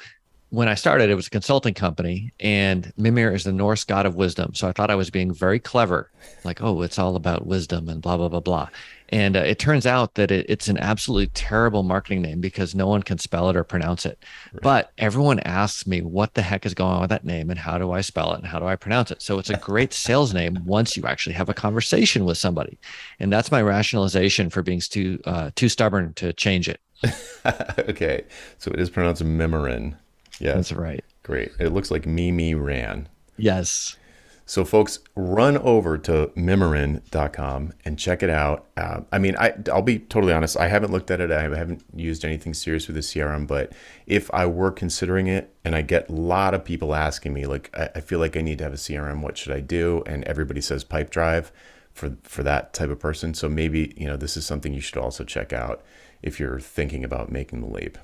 when 0.52 0.68
I 0.68 0.74
started, 0.74 1.10
it 1.10 1.16
was 1.16 1.28
a 1.28 1.32
consulting 1.32 1.76
company, 1.76 2.34
and 2.40 2.92
Mimir 2.98 3.34
is 3.34 3.44
the 3.44 3.52
Norse 3.52 3.84
god 3.84 4.08
of 4.08 4.16
wisdom. 4.16 4.56
So 4.56 4.68
I 4.68 4.72
thought 4.72 4.90
I 4.90 4.96
was 4.96 5.12
being 5.12 5.32
very 5.32 5.60
clever, 5.60 6.10
like, 6.44 6.62
oh, 6.62 6.82
it's 6.82 6.98
all 6.98 7.16
about 7.16 7.46
wisdom 7.46 7.88
and 7.88 8.02
blah, 8.02 8.18
blah, 8.18 8.30
blah, 8.30 8.40
blah. 8.40 8.70
And 9.10 9.38
uh, 9.38 9.42
it 9.42 9.60
turns 9.60 9.86
out 9.86 10.16
that 10.16 10.32
it, 10.32 10.48
it's 10.50 10.68
an 10.68 10.80
absolutely 10.80 11.28
terrible 11.28 11.84
marketing 11.84 12.24
name 12.24 12.42
because 12.42 12.74
no 12.74 12.88
one 12.88 13.04
can 13.04 13.20
spell 13.20 13.50
it 13.50 13.56
or 13.56 13.64
pronounce 13.64 14.06
it. 14.06 14.24
Right. 14.54 14.62
But 14.62 14.92
everyone 14.98 15.40
asks 15.42 15.86
me, 15.86 16.02
what 16.02 16.34
the 16.34 16.42
heck 16.42 16.66
is 16.66 16.74
going 16.74 16.94
on 16.94 17.02
with 17.02 17.10
that 17.12 17.26
name 17.26 17.52
and 17.52 17.60
how 17.60 17.78
do 17.78 17.92
I 17.92 18.02
spell 18.02 18.34
it 18.34 18.38
and 18.38 18.48
how 18.48 18.58
do 18.58 18.66
I 18.66 18.76
pronounce 18.76 19.12
it? 19.12 19.22
So 19.22 19.38
it's 19.38 19.50
a 19.52 19.58
great 19.58 19.94
sales 19.94 20.34
name 20.34 20.60
once 20.66 20.98
you 20.98 21.06
actually 21.06 21.34
have 21.34 21.50
a 21.50 21.54
conversation 21.54 22.26
with 22.26 22.38
somebody. 22.38 22.80
And 23.20 23.32
that's 23.32 23.52
my 23.52 23.62
rationalization 23.62 24.50
for 24.50 24.64
being 24.64 24.80
too, 24.80 25.20
uh, 25.26 25.52
too 25.56 25.70
stubborn 25.70 26.14
to 26.16 26.34
change 26.34 26.70
it. 26.70 26.80
okay. 27.90 28.26
So 28.58 28.72
it 28.72 28.80
is 28.80 28.90
pronounced 28.90 29.24
Mimiran. 29.24 29.96
Yeah. 30.40 30.56
That's 30.56 30.72
right. 30.72 31.04
Great. 31.24 31.52
It 31.60 31.70
looks 31.70 31.92
like 31.92 32.06
Mimi 32.06 32.56
ran. 32.56 33.08
Yes. 33.38 33.98
So, 34.46 34.66
folks, 34.66 34.98
run 35.16 35.60
over 35.60 35.96
to 36.00 36.32
mimiran.com 36.36 37.74
and 37.86 38.00
check 38.00 38.24
it 38.24 38.32
out. 38.32 38.66
Uh, 38.76 39.02
I 39.12 39.20
mean, 39.20 39.36
I, 39.38 39.54
I'll 39.72 39.84
be 39.84 40.00
totally 40.00 40.34
honest. 40.34 40.58
I 40.58 40.70
haven't 40.70 40.92
looked 40.92 41.12
at 41.12 41.22
it. 41.22 41.30
I 41.30 41.44
haven't 41.44 41.84
used 41.96 42.26
anything 42.26 42.56
serious 42.56 42.88
with 42.88 42.96
the 42.96 43.04
CRM. 43.04 43.46
But 43.46 43.74
if 44.08 44.34
I 44.34 44.48
were 44.48 44.72
considering 44.72 45.28
it, 45.28 45.54
and 45.64 45.76
I 45.76 45.84
get 45.84 46.10
a 46.10 46.14
lot 46.14 46.56
of 46.56 46.66
people 46.66 46.96
asking 46.96 47.32
me, 47.32 47.46
like, 47.46 47.70
I, 47.78 47.90
I 47.98 48.02
feel 48.02 48.18
like 48.18 48.36
I 48.36 48.42
need 48.42 48.58
to 48.58 48.64
have 48.64 48.74
a 48.74 48.78
CRM. 48.78 49.22
What 49.22 49.38
should 49.38 49.54
I 49.54 49.60
do? 49.60 50.02
And 50.08 50.24
everybody 50.24 50.62
says 50.62 50.84
Pipedrive 50.84 51.52
for 51.94 52.18
for 52.24 52.44
that 52.44 52.74
type 52.74 52.90
of 52.90 53.00
person. 53.00 53.34
So 53.34 53.50
maybe 53.50 53.94
you 53.98 54.08
know 54.08 54.18
this 54.18 54.36
is 54.36 54.46
something 54.46 54.74
you 54.74 54.82
should 54.82 54.98
also 54.98 55.24
check 55.24 55.54
out 55.54 55.84
if 56.24 56.40
you're 56.40 56.60
thinking 56.60 57.04
about 57.04 57.32
making 57.32 57.62
the 57.62 57.68
leap. 57.68 57.98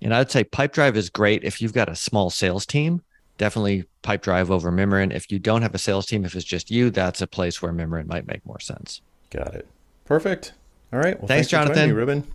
And 0.00 0.14
I'd 0.14 0.30
say 0.30 0.44
Pipedrive 0.44 0.96
is 0.96 1.10
great 1.10 1.44
if 1.44 1.60
you've 1.60 1.72
got 1.72 1.88
a 1.88 1.96
small 1.96 2.30
sales 2.30 2.64
team 2.64 3.02
definitely 3.38 3.84
Pipedrive 4.02 4.50
over 4.50 4.70
Mimiran. 4.70 5.14
If 5.14 5.32
you 5.32 5.38
don't 5.38 5.62
have 5.62 5.74
a 5.74 5.78
sales 5.78 6.04
team, 6.04 6.24
if 6.24 6.34
it's 6.34 6.44
just 6.44 6.70
you, 6.70 6.90
that's 6.90 7.22
a 7.22 7.26
place 7.26 7.62
where 7.62 7.72
Mimiran 7.72 8.06
might 8.06 8.26
make 8.26 8.44
more 8.44 8.60
sense. 8.60 9.00
Got 9.30 9.54
it. 9.54 9.66
Perfect. 10.04 10.52
All 10.92 10.98
right. 10.98 11.18
Well, 11.18 11.28
thanks, 11.28 11.48
thanks 11.48 11.68
Jonathan. 11.68 11.88
Me, 11.88 11.94
Reuben. 11.94 12.26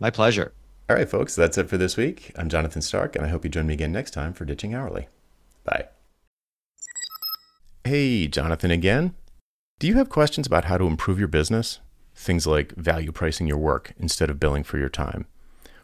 My 0.00 0.10
pleasure. 0.10 0.52
All 0.90 0.96
right, 0.96 1.08
folks. 1.08 1.34
That's 1.34 1.56
it 1.56 1.68
for 1.68 1.78
this 1.78 1.96
week. 1.96 2.32
I'm 2.36 2.48
Jonathan 2.48 2.82
Stark, 2.82 3.16
and 3.16 3.24
I 3.24 3.28
hope 3.28 3.44
you 3.44 3.50
join 3.50 3.66
me 3.66 3.74
again 3.74 3.92
next 3.92 4.10
time 4.12 4.32
for 4.32 4.44
Ditching 4.44 4.74
Hourly. 4.74 5.08
Bye. 5.64 5.86
Hey, 7.84 8.26
Jonathan 8.26 8.70
again. 8.70 9.14
Do 9.78 9.86
you 9.86 9.94
have 9.94 10.08
questions 10.08 10.46
about 10.46 10.64
how 10.64 10.78
to 10.78 10.86
improve 10.86 11.18
your 11.18 11.28
business? 11.28 11.80
Things 12.14 12.46
like 12.46 12.74
value 12.74 13.12
pricing 13.12 13.46
your 13.46 13.58
work 13.58 13.92
instead 13.98 14.28
of 14.28 14.40
billing 14.40 14.64
for 14.64 14.78
your 14.78 14.88
time, 14.88 15.26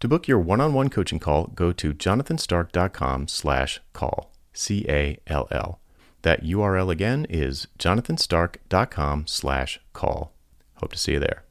To 0.00 0.08
book 0.08 0.28
your 0.28 0.38
one-on-one 0.38 0.90
coaching 0.90 1.18
call, 1.18 1.48
go 1.54 1.72
to 1.72 1.92
jonathanstark.com 1.92 3.26
slash 3.26 3.80
call, 3.92 4.30
C 4.52 4.86
A 4.88 5.18
L 5.26 5.48
L. 5.50 5.80
That 6.22 6.44
URL 6.44 6.90
again 6.90 7.26
is 7.28 7.66
jonathanstark.com 7.78 9.26
slash 9.26 9.80
call. 9.92 10.32
Hope 10.74 10.92
to 10.92 10.98
see 10.98 11.12
you 11.12 11.18
there. 11.18 11.42